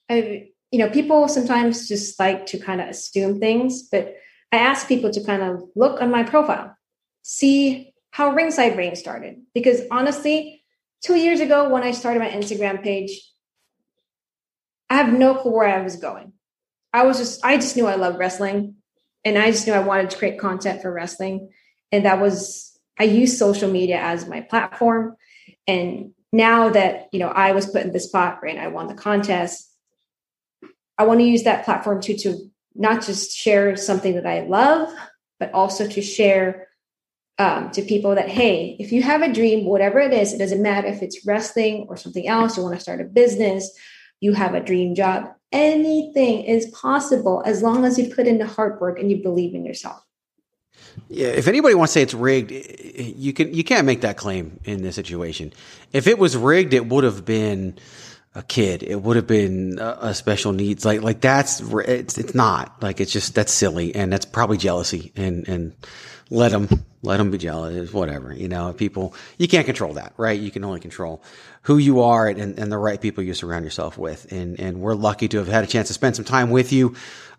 I, 0.08 0.48
you 0.70 0.78
know, 0.78 0.90
people 0.90 1.28
sometimes 1.28 1.88
just 1.88 2.18
like 2.18 2.46
to 2.46 2.58
kind 2.58 2.80
of 2.80 2.88
assume 2.88 3.40
things, 3.40 3.82
but 3.82 4.14
I 4.52 4.56
ask 4.56 4.88
people 4.88 5.10
to 5.10 5.24
kind 5.24 5.42
of 5.42 5.62
look 5.76 6.00
on 6.00 6.10
my 6.10 6.22
profile, 6.22 6.76
see 7.22 7.92
how 8.10 8.30
Ringside 8.30 8.76
Raine 8.76 8.96
started. 8.96 9.42
Because 9.54 9.82
honestly, 9.90 10.64
two 11.02 11.16
years 11.16 11.40
ago 11.40 11.68
when 11.68 11.82
I 11.82 11.92
started 11.92 12.20
my 12.20 12.30
Instagram 12.30 12.82
page, 12.82 13.10
I 14.88 14.96
have 14.96 15.12
no 15.12 15.34
clue 15.34 15.52
where 15.52 15.68
I 15.68 15.82
was 15.82 15.96
going. 15.96 16.32
I 16.92 17.04
was 17.04 17.18
just, 17.18 17.44
I 17.44 17.56
just 17.56 17.76
knew 17.76 17.86
I 17.86 17.94
loved 17.94 18.18
wrestling, 18.18 18.74
and 19.24 19.38
I 19.38 19.52
just 19.52 19.66
knew 19.66 19.72
I 19.72 19.80
wanted 19.80 20.10
to 20.10 20.18
create 20.18 20.40
content 20.40 20.82
for 20.82 20.92
wrestling, 20.92 21.50
and 21.92 22.04
that 22.04 22.20
was 22.20 22.69
I 23.00 23.04
use 23.04 23.38
social 23.38 23.70
media 23.70 23.98
as 23.98 24.28
my 24.28 24.42
platform. 24.42 25.16
And 25.66 26.12
now 26.34 26.68
that, 26.68 27.08
you 27.12 27.18
know, 27.18 27.28
I 27.28 27.52
was 27.52 27.64
put 27.64 27.82
in 27.82 27.92
the 27.92 27.98
spot, 27.98 28.40
right? 28.42 28.58
I 28.58 28.68
won 28.68 28.88
the 28.88 28.94
contest. 28.94 29.66
I 30.98 31.04
want 31.04 31.20
to 31.20 31.24
use 31.26 31.44
that 31.44 31.64
platform 31.64 32.02
too 32.02 32.14
to 32.18 32.36
not 32.74 33.02
just 33.02 33.34
share 33.34 33.74
something 33.74 34.14
that 34.16 34.26
I 34.26 34.42
love, 34.42 34.92
but 35.38 35.50
also 35.54 35.88
to 35.88 36.02
share 36.02 36.68
um, 37.38 37.70
to 37.70 37.80
people 37.80 38.14
that, 38.16 38.28
hey, 38.28 38.76
if 38.78 38.92
you 38.92 39.02
have 39.02 39.22
a 39.22 39.32
dream, 39.32 39.64
whatever 39.64 39.98
it 39.98 40.12
is, 40.12 40.34
it 40.34 40.38
doesn't 40.38 40.60
matter 40.60 40.86
if 40.86 41.02
it's 41.02 41.26
wrestling 41.26 41.86
or 41.88 41.96
something 41.96 42.28
else, 42.28 42.58
you 42.58 42.62
want 42.62 42.74
to 42.74 42.82
start 42.82 43.00
a 43.00 43.04
business, 43.04 43.70
you 44.20 44.34
have 44.34 44.52
a 44.52 44.60
dream 44.60 44.94
job, 44.94 45.32
anything 45.52 46.44
is 46.44 46.66
possible 46.66 47.42
as 47.46 47.62
long 47.62 47.86
as 47.86 47.98
you 47.98 48.14
put 48.14 48.26
in 48.26 48.36
the 48.36 48.46
hard 48.46 48.78
work 48.78 48.98
and 48.98 49.10
you 49.10 49.22
believe 49.22 49.54
in 49.54 49.64
yourself. 49.64 50.04
Yeah, 51.08 51.28
if 51.28 51.48
anybody 51.48 51.74
wants 51.74 51.92
to 51.92 51.98
say 51.98 52.02
it's 52.02 52.14
rigged, 52.14 52.50
you 52.50 53.32
can 53.32 53.52
you 53.54 53.64
can't 53.64 53.86
make 53.86 54.02
that 54.02 54.16
claim 54.16 54.60
in 54.64 54.82
this 54.82 54.94
situation. 54.94 55.52
If 55.92 56.06
it 56.06 56.18
was 56.18 56.36
rigged, 56.36 56.72
it 56.74 56.86
would 56.86 57.04
have 57.04 57.24
been 57.24 57.78
a 58.34 58.42
kid. 58.42 58.82
It 58.82 59.02
would 59.02 59.16
have 59.16 59.26
been 59.26 59.78
a, 59.80 59.98
a 60.02 60.14
special 60.14 60.52
needs. 60.52 60.84
Like 60.84 61.02
like 61.02 61.20
that's 61.20 61.60
it's 61.60 62.18
it's 62.18 62.34
not 62.34 62.80
like 62.82 63.00
it's 63.00 63.12
just 63.12 63.34
that's 63.34 63.52
silly 63.52 63.94
and 63.94 64.12
that's 64.12 64.24
probably 64.24 64.56
jealousy 64.56 65.12
and 65.16 65.48
and 65.48 65.74
let 66.30 66.52
them 66.52 66.68
let 67.02 67.16
them 67.16 67.30
be 67.30 67.38
jealous. 67.38 67.92
Whatever 67.92 68.32
you 68.32 68.48
know, 68.48 68.72
people 68.72 69.14
you 69.38 69.48
can't 69.48 69.66
control 69.66 69.94
that, 69.94 70.12
right? 70.16 70.38
You 70.38 70.50
can 70.50 70.64
only 70.64 70.80
control 70.80 71.22
who 71.62 71.76
you 71.76 72.00
are 72.00 72.28
and, 72.28 72.58
and 72.58 72.72
the 72.72 72.78
right 72.78 73.00
people 73.00 73.22
you 73.24 73.34
surround 73.34 73.64
yourself 73.64 73.98
with. 73.98 74.30
And 74.30 74.60
and 74.60 74.80
we're 74.80 74.94
lucky 74.94 75.26
to 75.28 75.38
have 75.38 75.48
had 75.48 75.64
a 75.64 75.66
chance 75.66 75.88
to 75.88 75.94
spend 75.94 76.16
some 76.16 76.24
time 76.24 76.50
with 76.50 76.72
you. 76.72 76.94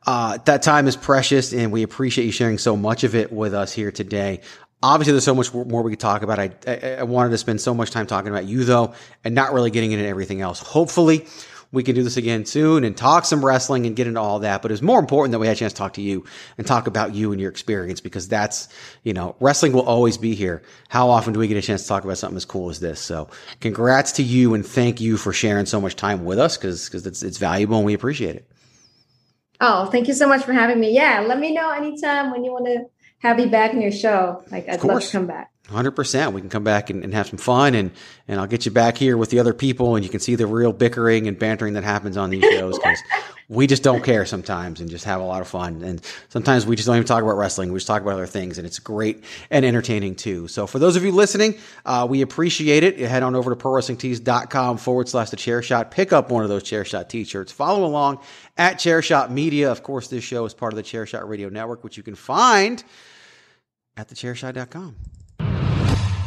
Uh, 0.06 0.38
that 0.46 0.64
time 0.64 0.88
is 0.88 0.96
precious 0.96 1.54
and 1.54 1.72
we 1.72 1.84
appreciate 1.84 2.26
you 2.26 2.32
sharing 2.32 2.58
so 2.58 2.76
much 2.76 3.04
of 3.04 3.14
it 3.16 3.32
with 3.32 3.54
us 3.54 3.72
here 3.72 3.92
today. 3.92 4.42
Obviously, 4.84 5.14
there's 5.14 5.24
so 5.24 5.36
much 5.36 5.54
more 5.54 5.84
we 5.84 5.92
could 5.92 6.00
talk 6.00 6.24
about. 6.24 6.40
I, 6.40 6.52
I, 6.66 6.96
I 7.00 7.04
wanted 7.04 7.30
to 7.30 7.38
spend 7.38 7.62
so 7.62 7.74
much 7.76 7.92
time 7.92 8.08
talking 8.08 8.32
about 8.32 8.46
you 8.46 8.64
though, 8.64 8.96
and 9.24 9.36
not 9.36 9.54
really 9.54 9.70
getting 9.70 9.92
into 9.92 10.08
everything 10.08 10.42
else. 10.42 10.60
Hopefully, 10.60 11.28
we 11.72 11.84
can 11.84 11.96
do 11.96 12.04
this 12.04 12.18
again 12.18 12.46
soon 12.46 12.84
and 12.84 12.98
talk 12.98 13.26
some 13.26 13.46
wrestling 13.46 13.86
and 13.86 13.96
get 13.96 14.08
into 14.08 14.20
all 14.20 14.40
that. 14.40 14.62
But 14.62 14.72
it's 14.72 14.82
more 14.82 15.00
important 15.00 15.32
that 15.32 15.40
we 15.40 15.48
had 15.48 15.56
a 15.56 15.60
chance 15.60 15.74
to 15.74 15.78
talk 15.78 15.94
to 15.94 16.02
you 16.02 16.26
and 16.58 16.68
talk 16.68 16.88
about 16.88 17.16
you 17.16 17.32
and 17.32 17.40
your 17.40 17.50
experience 17.50 18.02
because 18.02 18.28
that's, 18.28 18.68
you 19.04 19.14
know, 19.14 19.36
wrestling 19.40 19.72
will 19.72 19.84
always 19.84 20.18
be 20.18 20.36
here. 20.36 20.62
How 20.90 21.10
often 21.10 21.34
do 21.34 21.40
we 21.40 21.48
get 21.48 21.58
a 21.58 21.62
chance 21.62 21.84
to 21.84 21.88
talk 21.88 22.04
about 22.04 22.18
something 22.18 22.38
as 22.38 22.46
cool 22.46 22.70
as 22.70 22.80
this? 22.80 23.00
So 23.00 23.30
congrats 23.62 24.14
to 24.14 24.24
you 24.24 24.54
and 24.54 24.66
thank 24.66 25.00
you 25.00 25.16
for 25.16 25.32
sharing 25.32 25.66
so 25.66 25.80
much 25.80 25.96
time 25.96 26.26
with 26.26 26.40
us 26.40 26.58
because, 26.58 26.90
because 26.90 27.08
it's, 27.08 27.24
it's 27.24 27.38
valuable 27.38 27.78
and 27.78 27.86
we 27.86 27.94
appreciate 27.94 28.36
it. 28.36 28.51
Oh, 29.64 29.86
thank 29.86 30.08
you 30.08 30.16
so 30.16 30.28
much 30.28 30.44
for 30.44 30.54
having 30.54 30.80
me. 30.80 30.92
Yeah, 30.92 31.24
let 31.26 31.40
me 31.40 31.54
know 31.54 31.70
anytime 31.70 32.32
when 32.32 32.44
you 32.44 32.52
want 32.52 32.66
to 32.66 32.86
have 33.20 33.38
me 33.38 33.46
back 33.46 33.74
in 33.74 33.82
your 33.82 33.92
show. 33.92 34.44
Like, 34.52 34.68
I'd 34.68 34.84
love 34.84 35.04
to 35.04 35.12
come 35.12 35.28
back. 35.28 35.52
Hundred 35.72 35.92
percent. 35.92 36.34
We 36.34 36.42
can 36.42 36.50
come 36.50 36.66
back 36.66 36.90
and, 36.90 37.02
and, 37.02 37.14
have 37.14 37.28
some 37.28 37.38
fun, 37.38 37.76
and 37.76 37.92
and 38.28 38.42
I'll 38.42 38.48
get 38.48 38.66
you 38.66 38.72
back 38.72 38.98
here 38.98 39.16
with 39.16 39.30
the 39.30 39.40
other 39.40 39.54
people, 39.54 39.96
and 39.96 40.04
you 40.04 40.12
can 40.12 40.20
see 40.20 40.36
the 40.36 40.46
real 40.46 40.74
bickering 40.74 41.30
and 41.30 41.40
bantering 41.40 41.76
that 41.76 41.86
happens 41.86 42.18
on 42.18 42.30
these 42.30 42.44
shows 42.44 42.78
because 42.78 43.00
we 43.48 43.68
just 43.68 43.82
don't 43.82 44.04
care 44.04 44.26
sometimes 44.26 44.82
and 44.82 44.90
just 44.90 45.06
have 45.06 45.22
a 45.22 45.24
lot 45.24 45.40
of 45.40 45.48
fun. 45.48 45.82
And 45.82 46.02
sometimes 46.28 46.66
we 46.66 46.76
just 46.76 46.88
don't 46.88 46.98
even 46.98 47.08
talk 47.08 47.24
about 47.24 47.38
wrestling; 47.38 47.72
we 47.72 47.78
just 47.78 47.88
talk 47.88 48.02
about 48.02 48.16
other 48.16 48.28
things, 48.28 48.58
and 48.58 48.68
it's 48.68 48.80
great 48.80 49.24
and 49.50 49.64
entertaining 49.64 50.16
too. 50.16 50.50
So 50.50 50.68
for 50.68 50.78
those 50.78 50.98
of 50.98 51.06
you 51.06 51.14
listening, 51.14 51.58
uh, 51.86 52.06
we 52.10 52.22
appreciate 52.22 52.84
it. 52.84 53.00
Head 53.00 53.24
on 53.24 53.34
over 53.34 53.56
to 53.56 53.56
prowrestlingtees.com 53.56 54.78
forward 54.78 55.08
slash 55.08 55.30
the 55.30 55.38
chair 55.38 55.62
shot. 55.62 55.90
Pick 55.90 56.12
up 56.12 56.32
one 56.32 56.44
of 56.44 56.50
those 56.50 56.64
chair 56.64 56.84
shot 56.84 57.10
t-shirts. 57.10 57.54
Follow 57.54 57.86
along 57.86 58.20
at 58.58 58.78
Chair 58.78 59.02
Shot 59.02 59.32
Media. 59.32 59.72
Of 59.72 59.84
course, 59.84 60.10
this 60.10 60.26
show 60.26 60.44
is 60.44 60.54
part 60.54 60.74
of 60.74 60.78
the 60.78 60.84
Chair 60.84 61.06
Shot 61.06 61.30
Radio 61.30 61.48
Network, 61.48 61.86
which 61.86 61.96
you 61.96 62.04
can 62.04 62.16
find 62.16 62.84
at 63.96 64.10
thechairshot.com 64.10 64.98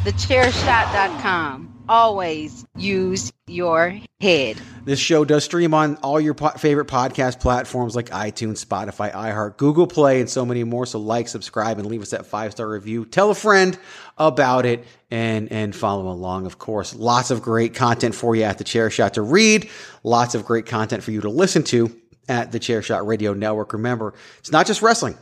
thechairshot.com. 0.05 1.71
Always 1.87 2.65
use 2.75 3.31
your 3.47 3.99
head. 4.19 4.59
This 4.85 4.99
show 4.99 5.25
does 5.25 5.43
stream 5.43 5.73
on 5.73 5.97
all 5.97 6.19
your 6.19 6.33
po- 6.33 6.49
favorite 6.51 6.87
podcast 6.87 7.39
platforms 7.39 7.95
like 7.95 8.09
iTunes, 8.09 8.63
Spotify, 8.63 9.11
iHeart, 9.11 9.57
Google 9.57 9.85
Play, 9.85 10.19
and 10.19 10.29
so 10.29 10.45
many 10.45 10.63
more. 10.63 10.85
So 10.85 10.99
like, 10.99 11.27
subscribe, 11.27 11.77
and 11.77 11.87
leave 11.87 12.01
us 12.01 12.11
that 12.11 12.25
five 12.25 12.51
star 12.51 12.67
review. 12.67 13.05
Tell 13.05 13.29
a 13.29 13.35
friend 13.35 13.77
about 14.17 14.65
it 14.65 14.85
and 15.11 15.51
and 15.51 15.75
follow 15.75 16.07
along. 16.11 16.45
Of 16.45 16.57
course, 16.57 16.95
lots 16.95 17.29
of 17.29 17.41
great 17.41 17.73
content 17.75 18.15
for 18.15 18.35
you 18.35 18.43
at 18.43 18.57
the 18.57 18.63
Chair 18.63 18.89
Shot 18.89 19.15
to 19.15 19.21
read. 19.21 19.69
Lots 20.03 20.33
of 20.33 20.45
great 20.45 20.65
content 20.65 21.03
for 21.03 21.11
you 21.11 21.21
to 21.21 21.29
listen 21.29 21.63
to 21.65 21.95
at 22.27 22.51
the 22.51 22.59
Chair 22.59 22.81
Shot 22.81 23.05
Radio 23.05 23.33
Network. 23.33 23.73
Remember, 23.73 24.13
it's 24.39 24.51
not 24.51 24.65
just 24.65 24.81
wrestling. 24.81 25.17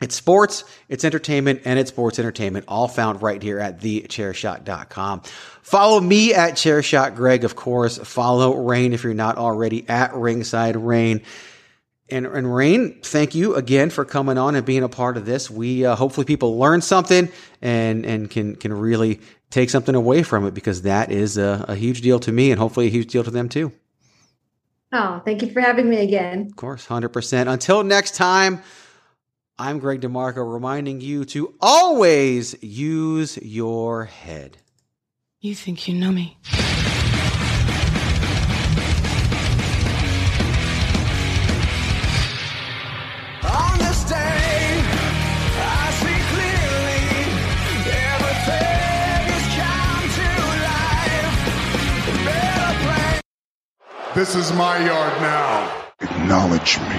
It's 0.00 0.14
sports, 0.14 0.64
it's 0.88 1.04
entertainment, 1.04 1.62
and 1.66 1.78
it's 1.78 1.90
sports 1.90 2.18
entertainment, 2.18 2.64
all 2.68 2.88
found 2.88 3.20
right 3.20 3.42
here 3.42 3.58
at 3.58 3.80
thechairshot.com. 3.80 5.20
Follow 5.62 6.00
me 6.00 6.32
at 6.32 6.54
Chairshot 6.54 7.14
Greg, 7.14 7.44
of 7.44 7.54
course. 7.54 7.98
Follow 7.98 8.56
Raine 8.56 8.94
if 8.94 9.04
you're 9.04 9.12
not 9.12 9.36
already 9.36 9.86
at 9.88 10.14
Ringside 10.14 10.76
Raine. 10.76 11.20
And, 12.08 12.26
and 12.26 12.52
Raine, 12.52 13.00
thank 13.02 13.34
you 13.34 13.54
again 13.54 13.90
for 13.90 14.04
coming 14.06 14.38
on 14.38 14.54
and 14.54 14.64
being 14.64 14.82
a 14.82 14.88
part 14.88 15.18
of 15.18 15.26
this. 15.26 15.50
We 15.50 15.84
uh, 15.84 15.94
hopefully 15.96 16.24
people 16.24 16.58
learn 16.58 16.80
something 16.80 17.30
and 17.62 18.04
and 18.04 18.28
can 18.28 18.56
can 18.56 18.72
really 18.72 19.20
take 19.50 19.70
something 19.70 19.94
away 19.94 20.22
from 20.22 20.44
it 20.46 20.54
because 20.54 20.82
that 20.82 21.12
is 21.12 21.36
a, 21.36 21.66
a 21.68 21.76
huge 21.76 22.00
deal 22.00 22.18
to 22.20 22.32
me 22.32 22.50
and 22.50 22.58
hopefully 22.58 22.86
a 22.86 22.90
huge 22.90 23.12
deal 23.12 23.22
to 23.22 23.30
them 23.30 23.48
too. 23.48 23.70
Oh, 24.92 25.22
thank 25.24 25.42
you 25.42 25.50
for 25.52 25.60
having 25.60 25.88
me 25.88 25.98
again. 25.98 26.48
Of 26.48 26.56
course, 26.56 26.86
hundred 26.86 27.10
percent. 27.10 27.48
Until 27.48 27.84
next 27.84 28.16
time. 28.16 28.62
I'm 29.60 29.78
Greg 29.78 30.00
DeMarco 30.00 30.50
reminding 30.50 31.02
you 31.02 31.26
to 31.26 31.54
always 31.60 32.56
use 32.62 33.36
your 33.42 34.06
head. 34.06 34.56
You 35.40 35.54
think 35.54 35.86
you 35.86 35.92
know 35.92 36.10
me? 36.10 36.38
On 43.44 43.78
this 43.78 44.02
day, 44.04 44.80
I 45.60 45.90
see 46.00 46.20
clearly 46.32 47.04
everything 48.00 49.28
has 49.28 49.46
come 49.60 50.08
to 50.16 50.28
life. 50.64 52.24
Better 52.24 52.72
play. 52.82 53.20
This 54.14 54.34
is 54.34 54.54
my 54.54 54.78
yard 54.86 55.20
now. 55.20 55.70
Acknowledge 56.00 56.78
me. 56.78 56.98